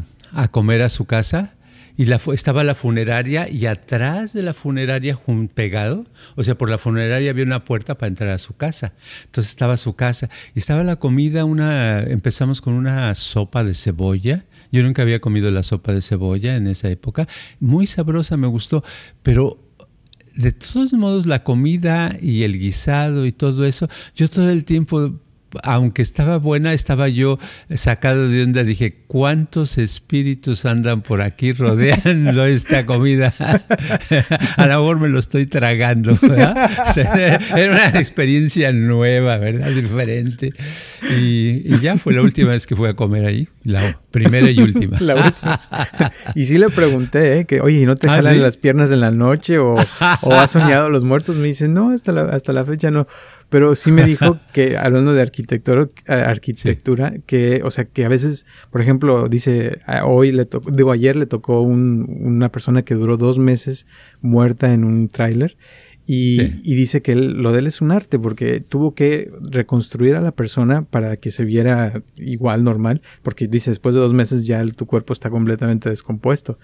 comer 0.50 0.82
a 0.82 0.88
su 0.88 1.04
casa 1.04 1.54
y 1.98 2.04
la, 2.04 2.20
estaba 2.32 2.62
la 2.62 2.76
funeraria 2.76 3.50
y 3.50 3.66
atrás 3.66 4.32
de 4.32 4.42
la 4.42 4.54
funeraria 4.54 5.18
pegado, 5.52 6.06
o 6.36 6.44
sea, 6.44 6.56
por 6.56 6.70
la 6.70 6.78
funeraria 6.78 7.28
había 7.28 7.42
una 7.42 7.64
puerta 7.64 7.98
para 7.98 8.06
entrar 8.06 8.30
a 8.30 8.38
su 8.38 8.56
casa. 8.56 8.94
Entonces 9.24 9.50
estaba 9.50 9.76
su 9.76 9.96
casa 9.96 10.30
y 10.54 10.60
estaba 10.60 10.84
la 10.84 10.96
comida, 10.96 11.44
una 11.44 12.00
empezamos 12.00 12.60
con 12.60 12.74
una 12.74 13.12
sopa 13.16 13.64
de 13.64 13.74
cebolla. 13.74 14.44
Yo 14.70 14.84
nunca 14.84 15.02
había 15.02 15.20
comido 15.20 15.50
la 15.50 15.64
sopa 15.64 15.92
de 15.92 16.00
cebolla 16.00 16.54
en 16.54 16.68
esa 16.68 16.88
época, 16.88 17.26
muy 17.58 17.88
sabrosa, 17.88 18.36
me 18.36 18.46
gustó, 18.46 18.84
pero 19.24 19.58
de 20.36 20.52
todos 20.52 20.92
modos 20.92 21.26
la 21.26 21.42
comida 21.42 22.16
y 22.22 22.44
el 22.44 22.60
guisado 22.60 23.26
y 23.26 23.32
todo 23.32 23.66
eso, 23.66 23.88
yo 24.14 24.30
todo 24.30 24.50
el 24.50 24.64
tiempo 24.64 25.18
aunque 25.62 26.02
estaba 26.02 26.38
buena, 26.38 26.72
estaba 26.72 27.08
yo 27.08 27.38
sacado 27.74 28.28
de 28.28 28.42
onda. 28.42 28.64
Dije, 28.64 29.04
¿cuántos 29.06 29.78
espíritus 29.78 30.66
andan 30.66 31.02
por 31.02 31.22
aquí 31.22 31.52
rodeando 31.52 32.44
esta 32.46 32.86
comida? 32.86 33.32
A 34.56 34.66
lo 34.66 34.80
mejor 34.80 35.00
me 35.00 35.08
lo 35.08 35.18
estoy 35.18 35.46
tragando. 35.46 36.12
Era 36.96 37.72
una 37.72 37.88
experiencia 37.98 38.72
nueva, 38.72 39.38
¿verdad? 39.38 39.70
Diferente. 39.70 40.52
Y, 41.18 41.78
ya 41.78 41.96
fue 41.96 42.12
la 42.12 42.22
última 42.22 42.50
vez 42.50 42.66
que 42.66 42.76
fui 42.76 42.88
a 42.88 42.94
comer 42.94 43.24
ahí. 43.24 43.48
La 43.68 44.00
primera 44.10 44.50
y 44.50 44.58
última. 44.62 44.96
La 45.00 45.14
última. 45.14 45.60
Y 46.34 46.44
sí 46.44 46.56
le 46.56 46.70
pregunté, 46.70 47.40
¿eh? 47.40 47.44
Que, 47.44 47.60
oye, 47.60 47.80
¿y 47.80 47.84
no 47.84 47.96
te 47.96 48.08
¿Ah, 48.08 48.12
jalan 48.16 48.40
las 48.40 48.56
piernas 48.56 48.90
en 48.92 49.00
la 49.00 49.10
noche 49.10 49.58
o, 49.58 49.74
o 50.22 50.32
has 50.32 50.52
soñado 50.52 50.88
los 50.88 51.04
muertos? 51.04 51.36
Me 51.36 51.48
dice, 51.48 51.68
no, 51.68 51.90
hasta 51.90 52.12
la, 52.12 52.22
hasta 52.22 52.54
la 52.54 52.64
fecha 52.64 52.90
no. 52.90 53.06
Pero 53.50 53.74
sí 53.74 53.92
me 53.92 54.04
dijo 54.04 54.40
que, 54.54 54.78
hablando 54.78 55.12
de 55.12 55.20
arquitectura, 55.20 55.86
arquitectura 56.06 57.12
que, 57.26 57.60
o 57.62 57.70
sea, 57.70 57.84
que 57.84 58.06
a 58.06 58.08
veces, 58.08 58.46
por 58.70 58.80
ejemplo, 58.80 59.28
dice, 59.28 59.80
hoy 60.02 60.32
le 60.32 60.46
tocó, 60.46 60.70
digo, 60.70 60.90
ayer 60.90 61.14
le 61.14 61.26
tocó 61.26 61.60
un, 61.60 62.06
una 62.20 62.48
persona 62.48 62.80
que 62.80 62.94
duró 62.94 63.18
dos 63.18 63.38
meses 63.38 63.86
muerta 64.22 64.72
en 64.72 64.82
un 64.82 65.10
tráiler 65.10 65.58
y, 66.10 66.40
y, 66.62 66.74
dice 66.74 67.02
que 67.02 67.14
lo 67.14 67.52
de 67.52 67.58
él 67.58 67.66
es 67.66 67.82
un 67.82 67.90
arte 67.90 68.18
porque 68.18 68.60
tuvo 68.60 68.94
que 68.94 69.30
reconstruir 69.42 70.16
a 70.16 70.22
la 70.22 70.32
persona 70.32 70.80
para 70.80 71.18
que 71.18 71.30
se 71.30 71.44
viera 71.44 72.02
igual 72.16 72.64
normal, 72.64 73.02
porque 73.22 73.46
dice 73.46 73.70
después 73.70 73.94
de 73.94 74.00
dos 74.00 74.14
meses 74.14 74.46
ya 74.46 74.64
tu 74.68 74.86
cuerpo 74.86 75.12
está 75.12 75.28
completamente 75.28 75.90
descompuesto. 75.90 76.58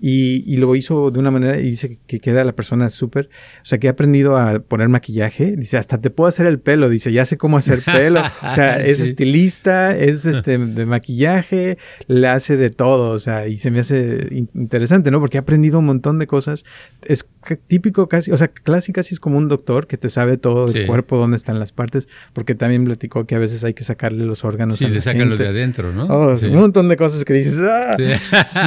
Y, 0.00 0.42
y, 0.52 0.58
lo 0.58 0.74
hizo 0.74 1.12
de 1.12 1.18
una 1.18 1.30
manera 1.30 1.58
y 1.58 1.70
dice 1.70 1.98
que 2.06 2.20
queda 2.20 2.44
la 2.44 2.54
persona 2.54 2.90
súper, 2.90 3.30
o 3.62 3.64
sea, 3.64 3.78
que 3.78 3.88
ha 3.88 3.92
aprendido 3.92 4.36
a 4.36 4.60
poner 4.60 4.88
maquillaje, 4.88 5.56
dice, 5.56 5.76
hasta 5.76 6.00
te 6.00 6.10
puedo 6.10 6.28
hacer 6.28 6.46
el 6.46 6.60
pelo, 6.60 6.88
dice, 6.88 7.12
ya 7.12 7.24
sé 7.24 7.36
cómo 7.36 7.58
hacer 7.58 7.82
pelo, 7.82 8.22
o 8.46 8.50
sea, 8.52 8.84
es 8.84 9.00
estilista, 9.00 9.96
es 9.96 10.24
este 10.24 10.56
de 10.58 10.86
maquillaje, 10.86 11.78
le 12.06 12.28
hace 12.28 12.56
de 12.56 12.70
todo, 12.70 13.10
o 13.10 13.18
sea, 13.18 13.48
y 13.48 13.58
se 13.58 13.72
me 13.72 13.80
hace 13.80 14.28
interesante, 14.30 15.10
¿no? 15.10 15.18
Porque 15.18 15.38
ha 15.38 15.40
aprendido 15.40 15.80
un 15.80 15.86
montón 15.86 16.20
de 16.20 16.28
cosas, 16.28 16.64
es 17.04 17.28
típico 17.66 18.08
casi, 18.08 18.30
o 18.30 18.36
sea, 18.36 18.48
casi 18.92 19.08
casi 19.08 19.14
es 19.14 19.20
como 19.20 19.38
un 19.38 19.48
doctor 19.48 19.86
que 19.86 19.96
te 19.96 20.08
sabe 20.08 20.36
todo 20.36 20.66
del 20.66 20.86
cuerpo, 20.86 21.16
dónde 21.16 21.36
están 21.36 21.58
las 21.58 21.72
partes, 21.72 22.08
porque 22.32 22.54
también 22.54 22.84
platicó 22.84 23.26
que 23.26 23.34
a 23.34 23.38
veces 23.38 23.64
hay 23.64 23.74
que 23.74 23.84
sacarle 23.84 24.24
los 24.24 24.44
órganos. 24.44 24.78
Sí, 24.78 24.86
le 24.86 25.00
sacan 25.00 25.28
los 25.28 25.38
de 25.38 25.48
adentro, 25.48 25.92
¿no? 25.92 26.04
Oh, 26.06 26.34
un 26.34 26.54
montón 26.54 26.88
de 26.88 26.96
cosas 26.96 27.24
que 27.24 27.34
dices, 27.34 27.60
ah, 27.62 27.96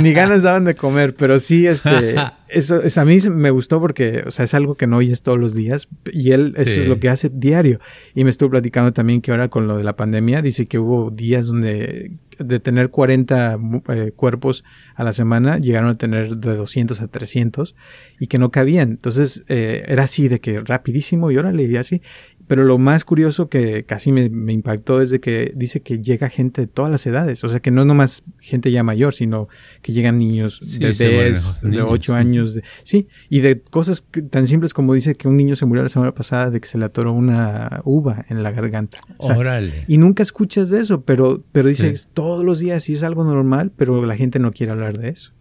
ni 0.01 0.13
ganas 0.13 0.43
daban 0.43 0.65
de 0.65 0.75
comer, 0.75 1.15
pero 1.15 1.39
sí, 1.39 1.67
este, 1.67 2.15
eso, 2.49 2.81
a 2.95 3.05
mí 3.05 3.17
me 3.29 3.49
gustó 3.49 3.79
porque, 3.79 4.23
o 4.25 4.31
sea, 4.31 4.45
es 4.45 4.53
algo 4.53 4.75
que 4.75 4.87
no 4.87 4.97
oyes 4.97 5.21
todos 5.21 5.39
los 5.39 5.53
días 5.53 5.87
y 6.11 6.31
él, 6.31 6.53
eso 6.57 6.81
es 6.81 6.87
lo 6.87 6.99
que 6.99 7.09
hace 7.09 7.29
diario. 7.33 7.79
Y 8.13 8.23
me 8.23 8.29
estuvo 8.29 8.51
platicando 8.51 8.93
también 8.93 9.21
que 9.21 9.31
ahora 9.31 9.49
con 9.49 9.67
lo 9.67 9.77
de 9.77 9.83
la 9.83 9.95
pandemia, 9.95 10.41
dice 10.41 10.65
que 10.65 10.79
hubo 10.79 11.09
días 11.09 11.47
donde 11.47 12.11
de 12.43 12.59
tener 12.59 12.89
40 12.89 13.57
eh, 13.89 14.11
cuerpos 14.15 14.63
a 14.95 15.03
la 15.03 15.13
semana, 15.13 15.57
llegaron 15.57 15.89
a 15.89 15.95
tener 15.95 16.37
de 16.37 16.55
200 16.55 17.01
a 17.01 17.07
300 17.07 17.75
y 18.19 18.27
que 18.27 18.37
no 18.37 18.51
cabían. 18.51 18.91
Entonces, 18.91 19.43
eh, 19.47 19.85
era 19.87 20.03
así 20.03 20.27
de 20.27 20.39
que 20.39 20.59
rapidísimo 20.59 21.31
y 21.31 21.37
ahora 21.37 21.51
leía 21.51 21.81
así. 21.81 22.01
Pero 22.51 22.65
lo 22.65 22.77
más 22.77 23.05
curioso 23.05 23.47
que 23.47 23.85
casi 23.85 24.11
me, 24.11 24.25
impactó 24.51 24.99
es 25.01 25.09
de 25.09 25.21
que 25.21 25.53
dice 25.55 25.81
que 25.81 26.01
llega 26.01 26.27
gente 26.27 26.59
de 26.59 26.67
todas 26.67 26.91
las 26.91 27.07
edades. 27.07 27.45
O 27.45 27.47
sea, 27.47 27.61
que 27.61 27.71
no 27.71 27.79
es 27.79 27.87
nomás 27.87 28.23
gente 28.41 28.73
ya 28.73 28.83
mayor, 28.83 29.13
sino 29.13 29.47
que 29.81 29.93
llegan 29.93 30.17
niños, 30.17 30.59
bebés 30.77 31.61
de 31.63 31.81
8 31.81 32.13
años. 32.13 32.59
sí, 32.83 33.07
y 33.29 33.39
de 33.39 33.61
cosas 33.61 34.05
tan 34.29 34.47
simples 34.47 34.73
como 34.73 34.93
dice 34.93 35.15
que 35.15 35.29
un 35.29 35.37
niño 35.37 35.55
se 35.55 35.65
murió 35.65 35.81
la 35.81 35.87
semana 35.87 36.13
pasada 36.13 36.49
de 36.51 36.59
que 36.59 36.67
se 36.67 36.77
le 36.77 36.83
atoró 36.83 37.13
una 37.13 37.79
uva 37.85 38.25
en 38.27 38.43
la 38.43 38.51
garganta. 38.51 38.99
y 39.87 39.97
nunca 39.97 40.21
escuchas 40.21 40.69
de 40.71 40.81
eso, 40.81 41.05
pero, 41.05 41.41
pero 41.53 41.69
dices 41.69 42.09
todos 42.13 42.43
los 42.43 42.59
días 42.59 42.89
y 42.89 42.95
es 42.95 43.03
algo 43.03 43.23
normal, 43.23 43.71
pero 43.77 44.05
la 44.05 44.17
gente 44.17 44.39
no 44.39 44.51
quiere 44.51 44.73
hablar 44.73 44.97
de 44.97 45.07
eso. 45.07 45.31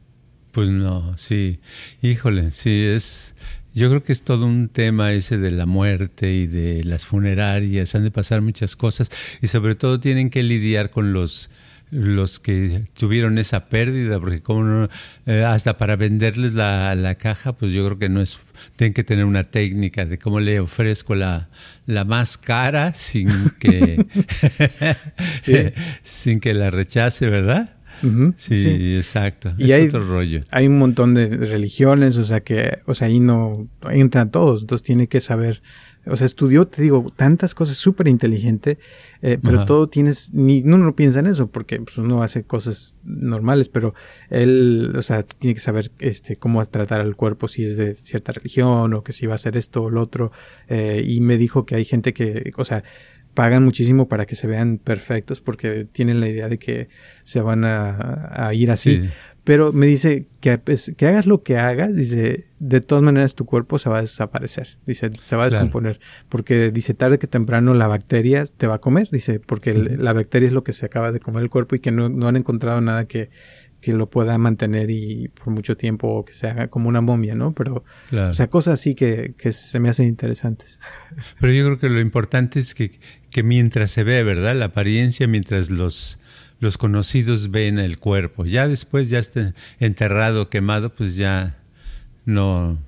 Pues 0.52 0.68
no, 0.68 1.16
sí. 1.16 1.58
Híjole, 2.02 2.50
sí, 2.50 2.84
es 2.84 3.34
yo 3.74 3.88
creo 3.88 4.02
que 4.02 4.12
es 4.12 4.22
todo 4.22 4.46
un 4.46 4.68
tema 4.68 5.12
ese 5.12 5.38
de 5.38 5.50
la 5.50 5.66
muerte 5.66 6.32
y 6.32 6.46
de 6.46 6.84
las 6.84 7.06
funerarias, 7.06 7.94
han 7.94 8.04
de 8.04 8.10
pasar 8.10 8.40
muchas 8.40 8.76
cosas 8.76 9.10
y 9.40 9.46
sobre 9.46 9.74
todo 9.74 10.00
tienen 10.00 10.30
que 10.30 10.42
lidiar 10.42 10.90
con 10.90 11.12
los 11.12 11.50
los 11.90 12.38
que 12.38 12.84
tuvieron 12.94 13.38
esa 13.38 13.66
pérdida, 13.66 14.20
porque 14.20 14.40
como 14.42 14.88
eh, 15.26 15.44
hasta 15.44 15.76
para 15.76 15.96
venderles 15.96 16.52
la, 16.52 16.94
la, 16.94 17.16
caja, 17.16 17.52
pues 17.54 17.72
yo 17.72 17.84
creo 17.84 17.98
que 17.98 18.08
no 18.08 18.20
es, 18.20 18.38
tienen 18.76 18.94
que 18.94 19.02
tener 19.02 19.24
una 19.24 19.44
técnica 19.44 20.04
de 20.04 20.18
cómo 20.18 20.40
le 20.40 20.60
ofrezco 20.60 21.14
la, 21.14 21.48
la 21.86 22.04
más 22.04 22.38
cara 22.38 22.94
sin 22.94 23.28
que, 23.58 24.06
sin 26.02 26.40
que 26.40 26.54
la 26.54 26.70
rechace, 26.70 27.28
¿verdad? 27.28 27.79
Sí, 28.36 28.96
exacto. 28.96 29.52
Y 29.58 29.72
hay, 29.72 29.86
otro 29.86 30.06
rollo. 30.06 30.40
Hay 30.50 30.66
un 30.66 30.78
montón 30.78 31.14
de 31.14 31.28
religiones, 31.28 32.16
o 32.16 32.24
sea 32.24 32.40
que, 32.40 32.78
o 32.86 32.94
sea, 32.94 33.08
ahí 33.08 33.20
no 33.20 33.68
entran 33.90 34.30
todos, 34.30 34.62
entonces 34.62 34.84
tiene 34.84 35.08
que 35.08 35.20
saber, 35.20 35.62
o 36.06 36.16
sea, 36.16 36.26
estudió, 36.26 36.66
te 36.66 36.82
digo, 36.82 37.06
tantas 37.14 37.54
cosas, 37.54 37.76
súper 37.76 38.08
inteligente, 38.08 38.78
eh, 39.22 39.38
pero 39.42 39.64
todo 39.64 39.88
tienes, 39.88 40.32
ni 40.32 40.62
uno 40.62 40.78
no 40.78 40.96
piensa 40.96 41.20
en 41.20 41.26
eso, 41.26 41.50
porque 41.50 41.80
pues, 41.80 41.98
uno 41.98 42.22
hace 42.22 42.44
cosas 42.44 42.98
normales, 43.04 43.68
pero 43.68 43.94
él, 44.28 44.92
o 44.96 45.02
sea, 45.02 45.22
tiene 45.22 45.54
que 45.54 45.60
saber 45.60 45.92
este 45.98 46.36
cómo 46.36 46.64
tratar 46.64 47.00
al 47.00 47.16
cuerpo, 47.16 47.48
si 47.48 47.64
es 47.64 47.76
de 47.76 47.94
cierta 47.94 48.32
religión, 48.32 48.94
o 48.94 49.02
que 49.02 49.12
si 49.12 49.26
va 49.26 49.32
a 49.32 49.34
hacer 49.36 49.56
esto 49.56 49.84
o 49.84 49.90
lo 49.90 50.02
otro, 50.02 50.32
eh, 50.68 51.02
y 51.06 51.20
me 51.20 51.36
dijo 51.36 51.64
que 51.64 51.74
hay 51.74 51.84
gente 51.84 52.12
que, 52.12 52.52
o 52.56 52.64
sea, 52.64 52.82
pagan 53.34 53.64
muchísimo 53.64 54.08
para 54.08 54.26
que 54.26 54.34
se 54.34 54.46
vean 54.46 54.78
perfectos 54.78 55.40
porque 55.40 55.84
tienen 55.84 56.20
la 56.20 56.28
idea 56.28 56.48
de 56.48 56.58
que 56.58 56.88
se 57.22 57.40
van 57.40 57.64
a, 57.64 58.50
ir 58.52 58.70
así. 58.70 59.08
Pero 59.44 59.72
me 59.72 59.86
dice 59.86 60.26
que, 60.40 60.58
pues, 60.58 60.92
que 60.96 61.06
hagas 61.06 61.26
lo 61.26 61.42
que 61.42 61.56
hagas, 61.56 61.96
dice, 61.96 62.44
de 62.58 62.80
todas 62.80 63.02
maneras 63.02 63.34
tu 63.34 63.46
cuerpo 63.46 63.78
se 63.78 63.88
va 63.88 63.98
a 63.98 64.00
desaparecer, 64.02 64.78
dice, 64.86 65.10
se 65.22 65.36
va 65.36 65.44
a 65.44 65.46
descomponer, 65.46 65.98
porque 66.28 66.70
dice, 66.70 66.92
tarde 66.92 67.18
que 67.18 67.26
temprano 67.26 67.72
la 67.72 67.86
bacteria 67.86 68.44
te 68.44 68.66
va 68.66 68.74
a 68.74 68.80
comer, 68.80 69.08
dice, 69.10 69.40
porque 69.40 69.72
la 69.72 70.12
bacteria 70.12 70.46
es 70.46 70.52
lo 70.52 70.62
que 70.62 70.72
se 70.72 70.84
acaba 70.84 71.10
de 71.10 71.20
comer 71.20 71.42
el 71.42 71.50
cuerpo 71.50 71.74
y 71.74 71.80
que 71.80 71.90
no, 71.90 72.08
no 72.08 72.28
han 72.28 72.36
encontrado 72.36 72.80
nada 72.80 73.06
que, 73.06 73.30
que 73.80 73.92
lo 73.92 74.10
pueda 74.10 74.36
mantener 74.38 74.90
y 74.90 75.28
por 75.28 75.52
mucho 75.52 75.76
tiempo 75.76 76.08
o 76.08 76.24
que 76.24 76.32
se 76.32 76.46
haga 76.48 76.68
como 76.68 76.88
una 76.88 77.00
momia, 77.00 77.34
¿no? 77.34 77.52
Pero, 77.52 77.84
o 78.12 78.32
sea, 78.32 78.48
cosas 78.48 78.74
así 78.74 78.94
que, 78.94 79.34
que, 79.38 79.52
se 79.52 79.80
me 79.80 79.88
hacen 79.88 80.06
interesantes. 80.06 80.80
Pero 81.40 81.52
yo 81.52 81.64
creo 81.64 81.78
que 81.78 81.88
lo 81.88 82.00
importante 82.00 82.58
es 82.58 82.74
que, 82.74 82.98
que 83.30 83.42
mientras 83.42 83.90
se 83.90 84.04
ve, 84.04 84.22
¿verdad? 84.22 84.54
La 84.54 84.66
apariencia, 84.66 85.26
mientras 85.26 85.70
los, 85.70 86.18
los 86.58 86.78
conocidos 86.78 87.50
ven 87.50 87.78
el 87.78 87.98
cuerpo, 87.98 88.44
ya 88.44 88.68
después 88.68 89.08
ya 89.08 89.18
esté 89.18 89.54
enterrado, 89.78 90.50
quemado, 90.50 90.94
pues 90.94 91.16
ya 91.16 91.56
no, 92.26 92.78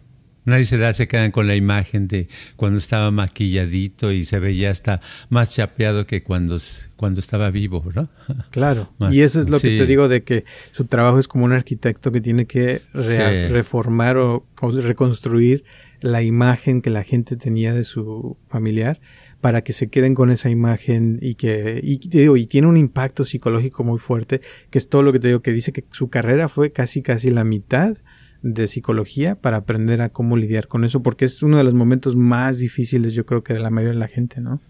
Nadie 0.45 0.65
se 0.65 0.77
da, 0.77 0.93
se 0.93 1.07
quedan 1.07 1.31
con 1.31 1.47
la 1.47 1.55
imagen 1.55 2.09
de 2.09 2.29
cuando 2.57 2.79
estaba 2.79 3.11
maquilladito 3.11 4.11
y 4.13 4.25
se 4.25 4.41
veía 4.41 4.71
hasta 4.71 5.01
más 5.29 5.55
chapeado 5.55 6.07
que 6.07 6.23
cuando, 6.23 6.59
cuando 6.97 7.21
estaba 7.21 7.51
vivo, 7.51 7.85
¿no? 7.95 8.09
Claro. 8.51 8.93
y 9.11 9.21
eso 9.21 9.41
es 9.41 9.49
lo 9.49 9.61
que 9.61 9.79
te 9.79 9.87
digo 9.87 10.09
de 10.09 10.25
que 10.25 10.45
su 10.73 10.85
trabajo 10.87 11.19
es 11.19 11.29
como 11.29 11.45
un 11.45 11.53
arquitecto 11.53 12.11
que 12.11 12.21
tiene 12.21 12.47
que 12.47 12.83
reformar 12.93 14.17
o 14.17 14.47
reconstruir 14.61 15.65
la 16.01 16.23
imagen 16.23 16.83
que 16.83 16.91
la 16.91 17.05
gente 17.05 17.37
tenía 17.37 17.73
de 17.73 17.85
su 17.85 18.37
familiar 18.47 19.01
para 19.41 19.63
que 19.63 19.73
se 19.73 19.89
queden 19.89 20.15
con 20.15 20.31
esa 20.31 20.51
imagen 20.51 21.19
y 21.21 21.35
que, 21.35 21.81
y, 21.83 21.99
digo, 22.09 22.37
y 22.37 22.47
tiene 22.47 22.69
un 22.69 22.77
impacto 22.77 23.25
psicológico 23.25 23.83
muy 23.83 23.99
fuerte, 23.99 24.41
que 24.71 24.79
es 24.79 24.89
todo 24.89 25.03
lo 25.03 25.13
que 25.13 25.19
te 25.19 25.29
digo, 25.29 25.43
que 25.43 25.53
dice 25.53 25.73
que 25.73 25.85
su 25.91 26.09
carrera 26.11 26.49
fue 26.49 26.71
casi 26.71 27.03
casi 27.03 27.31
la 27.31 27.43
mitad 27.43 27.97
de 28.43 28.67
psicología 28.67 29.37
para 29.37 29.59
aprender 29.59 30.03
a 30.03 30.11
cómo 30.11 30.37
lidiar 30.37 30.69
con 30.69 30.85
eso, 30.85 31.03
porque 31.03 31.25
es 31.25 31.43
uno 31.43 31.57
de 31.57 31.65
los 31.65 31.75
momentos 31.75 32.17
más 32.17 32.59
difíciles, 32.59 33.15
yo 33.15 33.25
creo 33.25 33.43
que 33.43 33.55
de 33.55 33.61
la 33.61 33.71
mayoría 33.71 33.95
de 33.95 34.01
la 34.01 34.09
gente, 34.09 34.41
¿no? 34.41 34.61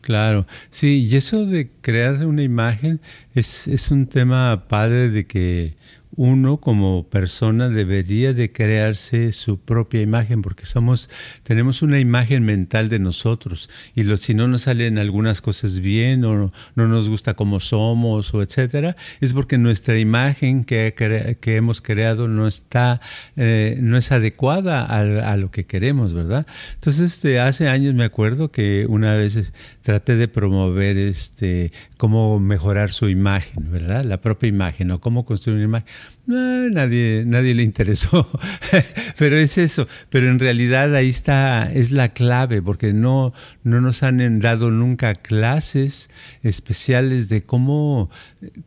Claro, 0.00 0.46
sí, 0.70 1.00
y 1.00 1.16
eso 1.16 1.44
de 1.44 1.70
crear 1.82 2.24
una 2.24 2.42
imagen 2.42 3.00
es, 3.34 3.68
es 3.68 3.90
un 3.90 4.06
tema 4.06 4.66
padre 4.68 5.10
de 5.10 5.26
que 5.26 5.76
uno 6.18 6.56
como 6.56 7.08
persona 7.08 7.68
debería 7.68 8.32
de 8.32 8.50
crearse 8.50 9.30
su 9.30 9.60
propia 9.60 10.02
imagen 10.02 10.42
porque 10.42 10.66
somos 10.66 11.08
tenemos 11.44 11.80
una 11.80 12.00
imagen 12.00 12.42
mental 12.44 12.88
de 12.88 12.98
nosotros 12.98 13.70
y 13.94 14.02
lo, 14.02 14.16
si 14.16 14.34
no 14.34 14.48
nos 14.48 14.62
salen 14.62 14.98
algunas 14.98 15.40
cosas 15.40 15.78
bien 15.78 16.24
o 16.24 16.50
no, 16.74 16.88
nos 16.88 17.08
gusta 17.08 17.34
como 17.34 17.60
somos 17.60 18.34
o 18.34 18.42
etcétera 18.42 18.96
es 19.20 19.32
porque 19.32 19.58
nuestra 19.58 19.96
imagen 19.96 20.64
que, 20.64 20.92
que 21.40 21.56
hemos 21.56 21.80
creado 21.80 22.26
no 22.26 22.48
está 22.48 23.00
eh, 23.36 23.78
no 23.80 23.96
es 23.96 24.10
adecuada 24.10 24.86
a, 24.86 25.36
lo 25.36 25.52
que 25.52 25.66
queremos 25.66 26.14
verdad 26.14 26.48
entonces 26.74 27.12
este, 27.12 27.38
hace 27.38 27.68
años 27.68 27.94
me 27.94 28.02
acuerdo 28.02 28.50
que 28.50 28.86
una 28.88 29.14
vez 29.14 29.52
traté 29.82 30.16
de 30.16 30.26
promover 30.26 30.98
este 30.98 31.70
cómo 31.96 32.40
mejorar 32.40 32.90
su 32.90 33.08
imagen 33.08 33.70
verdad 33.70 34.04
la 34.04 34.20
propia 34.20 34.48
imagen 34.48 34.90
o 34.90 35.00
cómo 35.00 35.24
construir 35.24 35.58
una 35.58 35.64
imagen 35.64 35.88
nadie, 36.26 37.24
nadie 37.26 37.54
le 37.54 37.62
interesó, 37.62 38.28
pero 39.18 39.38
es 39.38 39.58
eso. 39.58 39.88
Pero 40.10 40.28
en 40.28 40.38
realidad 40.38 40.94
ahí 40.94 41.08
está, 41.08 41.70
es 41.72 41.90
la 41.90 42.10
clave, 42.10 42.60
porque 42.62 42.92
no, 42.92 43.32
no 43.64 43.80
nos 43.80 44.02
han 44.02 44.40
dado 44.40 44.70
nunca 44.70 45.14
clases 45.14 46.10
especiales 46.42 47.28
de 47.28 47.42
cómo, 47.42 48.10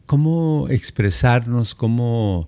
cómo 0.05 0.67
expresarnos, 0.69 1.75
cómo 1.75 2.47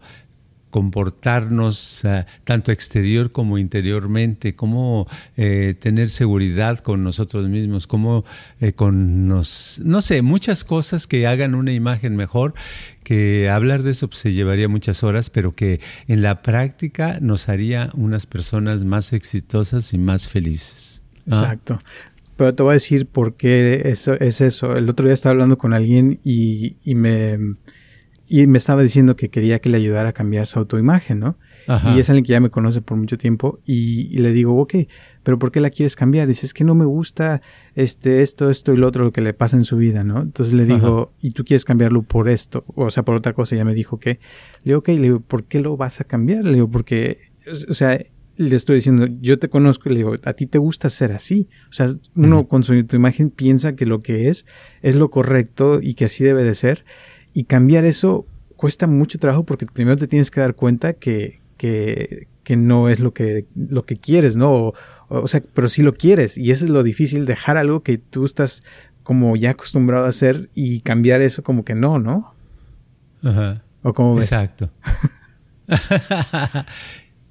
comportarnos 0.74 2.04
eh, 2.04 2.26
tanto 2.46 2.72
exterior 2.72 3.32
como 3.32 3.60
interiormente, 3.60 4.56
cómo 4.56 5.08
eh, 5.38 5.76
tener 5.80 6.10
seguridad 6.10 6.80
con 6.80 7.04
nosotros 7.04 7.48
mismos, 7.48 7.86
cómo 7.86 8.26
eh, 8.60 8.74
con 8.74 9.28
nos, 9.28 9.80
no 9.86 10.02
sé, 10.02 10.24
muchas 10.24 10.64
cosas 10.64 11.06
que 11.06 11.28
hagan 11.28 11.54
una 11.54 11.74
imagen 11.74 12.16
mejor, 12.16 12.56
que 13.04 13.52
hablar 13.52 13.84
de 13.84 13.92
eso 13.92 14.08
pues, 14.08 14.22
se 14.22 14.34
llevaría 14.34 14.68
muchas 14.68 15.04
horas, 15.04 15.30
pero 15.30 15.54
que 15.54 15.80
en 16.08 16.24
la 16.24 16.42
práctica 16.42 17.20
nos 17.22 17.50
haría 17.50 17.92
unas 17.94 18.26
personas 18.26 18.84
más 18.84 19.14
exitosas 19.14 19.94
y 19.94 20.00
más 20.00 20.28
felices. 20.28 21.04
Exacto. 21.28 21.80
Pero 22.36 22.56
te 22.56 22.64
voy 22.64 22.72
a 22.72 22.74
decir 22.74 23.06
por 23.06 23.36
qué 23.36 23.84
eso, 23.86 24.16
es 24.16 24.42
eso. 24.42 24.76
El 24.76 24.90
otro 24.90 25.06
día 25.06 25.14
estaba 25.14 25.34
hablando 25.34 25.60
con 25.60 25.72
alguien 25.72 26.20
y, 26.24 26.78
y 26.84 26.96
me 26.96 27.38
y 28.28 28.48
me 28.48 28.58
estaba 28.58 28.82
diciendo 28.82 29.16
que 29.16 29.30
quería 29.30 29.60
que 29.60 29.70
le 29.70 29.78
ayudara 29.78 30.10
a 30.10 30.14
cambiar 30.14 30.48
su 30.48 30.60
autoimagen, 30.60 31.20
¿no? 31.20 31.38
Y 31.96 32.00
es 32.00 32.10
alguien 32.10 32.26
que 32.26 32.32
ya 32.32 32.40
me 32.40 32.50
conoce 32.50 32.82
por 32.82 32.98
mucho 32.98 33.18
tiempo 33.18 33.60
y, 33.66 34.18
le 34.18 34.32
digo, 34.32 34.60
ok, 34.60 34.76
pero 35.24 35.40
¿por 35.40 35.52
qué 35.52 35.62
la 35.62 35.70
quieres 35.70 35.96
cambiar? 35.96 36.28
Dice, 36.28 36.46
es 36.46 36.54
que 36.54 36.64
no 36.64 36.76
me 36.76 36.86
gusta 36.86 37.42
este, 37.76 38.22
esto, 38.22 38.50
esto 38.50 38.74
y 38.74 38.78
lo 38.78 38.88
otro 38.88 39.12
que 39.12 39.22
le 39.22 39.34
pasa 39.34 39.56
en 39.56 39.64
su 39.64 39.78
vida, 39.78 40.04
¿no? 40.04 40.22
Entonces 40.22 40.54
le 40.54 40.66
digo, 40.66 41.12
¿y 41.22 41.32
tú 41.32 41.46
quieres 41.46 41.64
cambiarlo 41.64 42.02
por 42.02 42.28
esto? 42.28 42.66
O 42.76 42.92
sea, 42.92 43.04
por 43.04 43.16
otra 43.16 43.34
cosa. 43.34 43.56
Y 43.56 43.60
ya 43.60 43.66
me 43.66 43.74
dijo 43.74 43.98
que, 43.98 44.20
le 44.64 44.72
digo, 44.72 44.80
ok, 44.80 44.88
le 44.90 45.02
digo, 45.02 45.20
¿por 45.22 45.46
qué 45.46 45.62
lo 45.62 45.78
vas 45.78 46.02
a 46.02 46.04
cambiar? 46.04 46.44
Le 46.44 46.56
digo, 46.56 46.70
porque, 46.70 47.18
o 47.70 47.74
sea, 47.74 47.98
le 48.36 48.56
estoy 48.56 48.78
diciendo, 48.78 49.08
yo 49.22 49.40
te 49.40 49.48
conozco 49.48 49.90
y 49.90 49.94
le 49.94 49.98
digo, 50.00 50.16
a 50.24 50.34
ti 50.34 50.48
te 50.48 50.58
gusta 50.58 50.90
ser 50.90 51.12
así. 51.12 51.48
O 51.70 51.74
sea, 51.74 51.88
uno 52.16 52.48
con 52.48 52.64
su 52.64 52.74
imagen 52.74 53.30
piensa 53.30 53.76
que 53.76 53.86
lo 53.86 54.02
que 54.02 54.28
es 54.28 54.46
es 54.82 54.96
lo 54.96 55.10
correcto 55.10 55.80
y 55.82 55.94
que 55.94 56.06
así 56.06 56.24
debe 56.24 56.44
de 56.44 56.56
ser. 56.56 56.84
Y 57.34 57.46
cambiar 57.46 57.86
eso 57.86 58.26
cuesta 58.56 58.88
mucho 58.88 59.20
trabajo 59.20 59.44
porque 59.44 59.66
primero 59.66 59.98
te 59.98 60.08
tienes 60.08 60.32
que 60.32 60.40
dar 60.40 60.56
cuenta 60.56 60.94
que, 60.94 61.42
que, 61.58 62.28
que 62.44 62.56
no 62.56 62.90
es 62.90 63.00
lo 63.00 63.14
que, 63.14 63.46
lo 63.56 63.86
que 63.86 63.98
quieres, 63.98 64.36
¿no? 64.36 64.74
O, 65.10 65.28
sea, 65.28 65.42
pero 65.54 65.68
sí 65.68 65.82
lo 65.82 65.94
quieres. 65.94 66.38
Y 66.38 66.52
eso 66.52 66.66
es 66.66 66.72
lo 66.72 66.84
difícil, 66.84 67.26
dejar 67.26 67.58
algo 67.58 67.84
que 67.84 67.98
tú 67.98 68.26
estás 68.26 68.64
como 69.04 69.36
ya 69.36 69.52
acostumbrado 69.52 70.06
a 70.06 70.10
hacer 70.10 70.50
y 70.54 70.80
cambiar 70.82 71.22
eso 71.22 71.44
como 71.44 71.66
que 71.66 71.76
no, 71.76 72.00
¿no? 72.00 72.34
Ajá. 73.22 73.64
¿O 73.82 73.94
como 73.94 74.16
ves? 74.16 74.26
Exacto. 74.26 74.70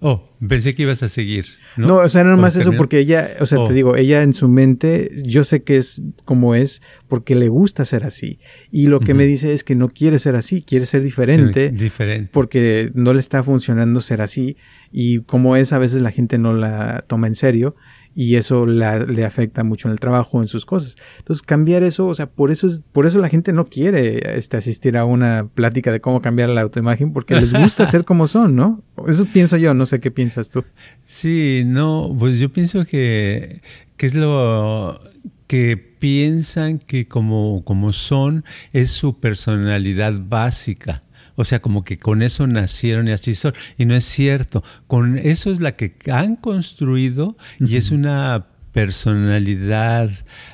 Oh, 0.05 0.29
pensé 0.49 0.75
que 0.75 0.83
ibas 0.83 1.05
a 1.05 1.09
seguir. 1.09 1.47
No, 1.77 1.87
no 1.87 1.97
o 1.99 2.09
sea, 2.09 2.25
no 2.25 2.37
más 2.37 2.57
eso 2.57 2.73
porque 2.77 2.99
ella, 2.99 3.37
o 3.39 3.47
sea, 3.47 3.59
te 3.59 3.71
oh. 3.71 3.73
digo, 3.73 3.97
ella 3.97 4.25
en 4.25 4.35
su 4.35 4.49
mente, 4.49 5.13
yo 5.25 5.45
sé 5.45 5.63
que 5.63 5.77
es 5.77 6.03
como 6.25 6.57
es 6.57 6.83
porque 7.07 7.37
le 7.37 7.49
gusta 7.49 7.85
ser 7.85 8.05
así. 8.05 8.41
Y 8.73 8.89
lo 8.89 8.99
que 8.99 9.15
me 9.15 9.25
dice 9.25 9.53
es 9.53 9.63
que 9.63 9.77
no 9.77 9.89
quiere 9.89 10.19
ser 10.19 10.35
así, 10.35 10.63
quiere 10.63 10.87
ser 10.87 11.03
diferente. 11.03 11.71
diferente. 11.71 12.31
Porque 12.33 12.91
no 12.95 13.15
le 13.15 13.21
está 13.21 13.45
funcionando 13.45 14.01
ser 14.01 14.23
así. 14.23 14.57
Y 14.91 15.21
como 15.21 15.55
es, 15.55 15.73
a 15.73 15.79
veces 15.79 16.03
la 16.03 16.11
gente 16.11 16.37
no 16.37 16.53
la 16.53 16.99
toma 17.07 17.29
en 17.29 17.37
serio 17.37 17.77
y 18.15 18.37
eso 18.37 18.67
le 18.67 19.25
afecta 19.25 19.65
mucho 19.65 19.89
en 19.89 19.93
el 19.93 20.01
trabajo, 20.01 20.41
en 20.43 20.49
sus 20.49 20.67
cosas. 20.67 20.97
Entonces, 21.19 21.43
cambiar 21.43 21.83
eso, 21.83 22.07
o 22.07 22.15
sea, 22.15 22.27
por 22.27 22.51
eso 22.51 22.67
es, 22.67 22.83
por 22.93 23.07
eso 23.07 23.19
la 23.19 23.29
gente 23.29 23.53
no 23.53 23.67
quiere 23.67 24.37
este, 24.37 24.57
asistir 24.57 24.97
a 24.97 25.05
una 25.05 25.49
plática 25.55 25.91
de 25.93 26.01
cómo 26.01 26.21
cambiar 26.21 26.51
la 26.51 26.61
autoimagen, 26.61 27.13
porque 27.13 27.35
les 27.35 27.53
gusta 27.53 27.87
ser 27.87 28.05
como 28.05 28.27
son, 28.27 28.55
¿no? 28.57 28.83
Eso 29.07 29.25
pienso 29.33 29.57
yo, 29.57 29.75
no 29.75 29.87
sé 29.87 30.01
qué 30.01 30.11
piensas 30.11 30.51
tú. 30.51 30.65
Sí, 31.05 31.63
no, 31.67 32.15
pues 32.19 32.39
yo 32.39 32.53
pienso 32.53 32.85
que, 32.85 33.63
que 33.97 34.07
es 34.07 34.15
lo 34.15 35.01
que 35.47 35.77
piensan 35.77 36.79
que 36.79 37.07
como, 37.07 37.63
como 37.65 37.93
son 37.93 38.45
es 38.73 38.91
su 38.91 39.21
personalidad 39.21 40.15
básica. 40.19 41.03
O 41.35 41.45
sea, 41.45 41.63
como 41.63 41.85
que 41.85 41.99
con 41.99 42.23
eso 42.23 42.47
nacieron 42.47 43.09
y 43.09 43.13
así 43.13 43.35
son. 43.35 43.53
Y 43.79 43.87
no 43.87 43.95
es 43.95 44.05
cierto. 44.05 44.63
Con 44.87 45.19
eso 45.19 45.51
es 45.51 45.61
la 45.61 45.77
que 45.77 45.95
han 46.11 46.37
construido 46.37 47.37
y 47.59 47.77
es 47.77 47.91
una 47.91 48.47
personalidad, 48.73 50.11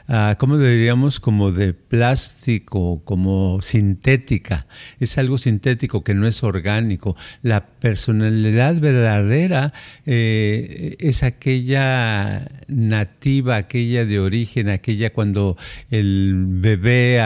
uh, 0.09 0.37
¿cómo 0.39 0.59
diríamos? 0.59 1.21
Como 1.21 1.53
de 1.53 1.73
plástico, 1.73 3.03
como 3.05 3.63
sintética. 3.63 4.67
Es 4.99 5.19
algo 5.19 5.39
sintético 5.39 6.03
que 6.03 6.15
no 6.15 6.27
es 6.27 6.43
orgánico. 6.43 7.17
La 7.43 7.67
personalidad 7.67 8.81
verdadera 8.81 9.73
eh, 10.05 10.97
es 10.99 11.23
aquella 11.23 12.49
nativa, 12.67 13.57
aquella 13.57 14.05
de 14.05 14.21
origen, 14.21 14.69
aquella 14.69 15.13
cuando 15.13 15.57
el 15.91 16.35
bebé 16.37 17.23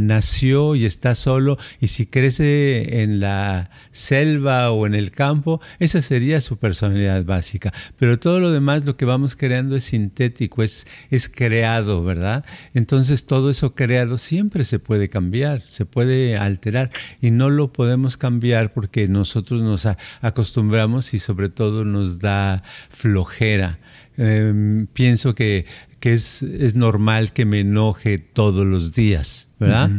nació 0.00 0.74
y 0.74 0.86
está 0.86 1.14
solo 1.14 1.58
y 1.80 1.88
si 1.88 2.06
crece 2.06 3.02
en 3.02 3.20
la 3.20 3.70
selva 3.92 4.70
o 4.72 4.86
en 4.86 4.94
el 4.94 5.10
campo, 5.10 5.60
esa 5.78 6.02
sería 6.02 6.40
su 6.40 6.56
personalidad 6.58 7.24
básica. 7.24 7.72
Pero 7.98 8.18
todo 8.18 8.40
lo 8.40 8.50
demás, 8.50 8.84
lo 8.84 8.96
que 8.96 9.04
vamos 9.04 9.36
creando 9.36 9.76
es 9.76 9.84
sintético, 9.84 10.13
es, 10.18 10.86
es 11.10 11.28
creado, 11.28 12.04
¿verdad? 12.04 12.44
Entonces 12.74 13.24
todo 13.26 13.50
eso 13.50 13.74
creado 13.74 14.18
siempre 14.18 14.64
se 14.64 14.78
puede 14.78 15.08
cambiar, 15.08 15.62
se 15.62 15.86
puede 15.86 16.36
alterar 16.36 16.90
y 17.20 17.30
no 17.30 17.50
lo 17.50 17.72
podemos 17.72 18.16
cambiar 18.16 18.72
porque 18.72 19.08
nosotros 19.08 19.62
nos 19.62 19.86
acostumbramos 20.20 21.14
y 21.14 21.18
sobre 21.18 21.48
todo 21.48 21.84
nos 21.84 22.18
da 22.18 22.62
flojera. 22.88 23.78
Em, 24.16 24.86
pienso 24.86 25.34
que, 25.34 25.66
es, 26.00 26.42
es, 26.42 26.74
normal 26.74 27.32
que 27.32 27.46
me 27.46 27.60
enoje 27.60 28.18
todos 28.18 28.66
los 28.66 28.94
días, 28.94 29.48
¿verdad? 29.58 29.90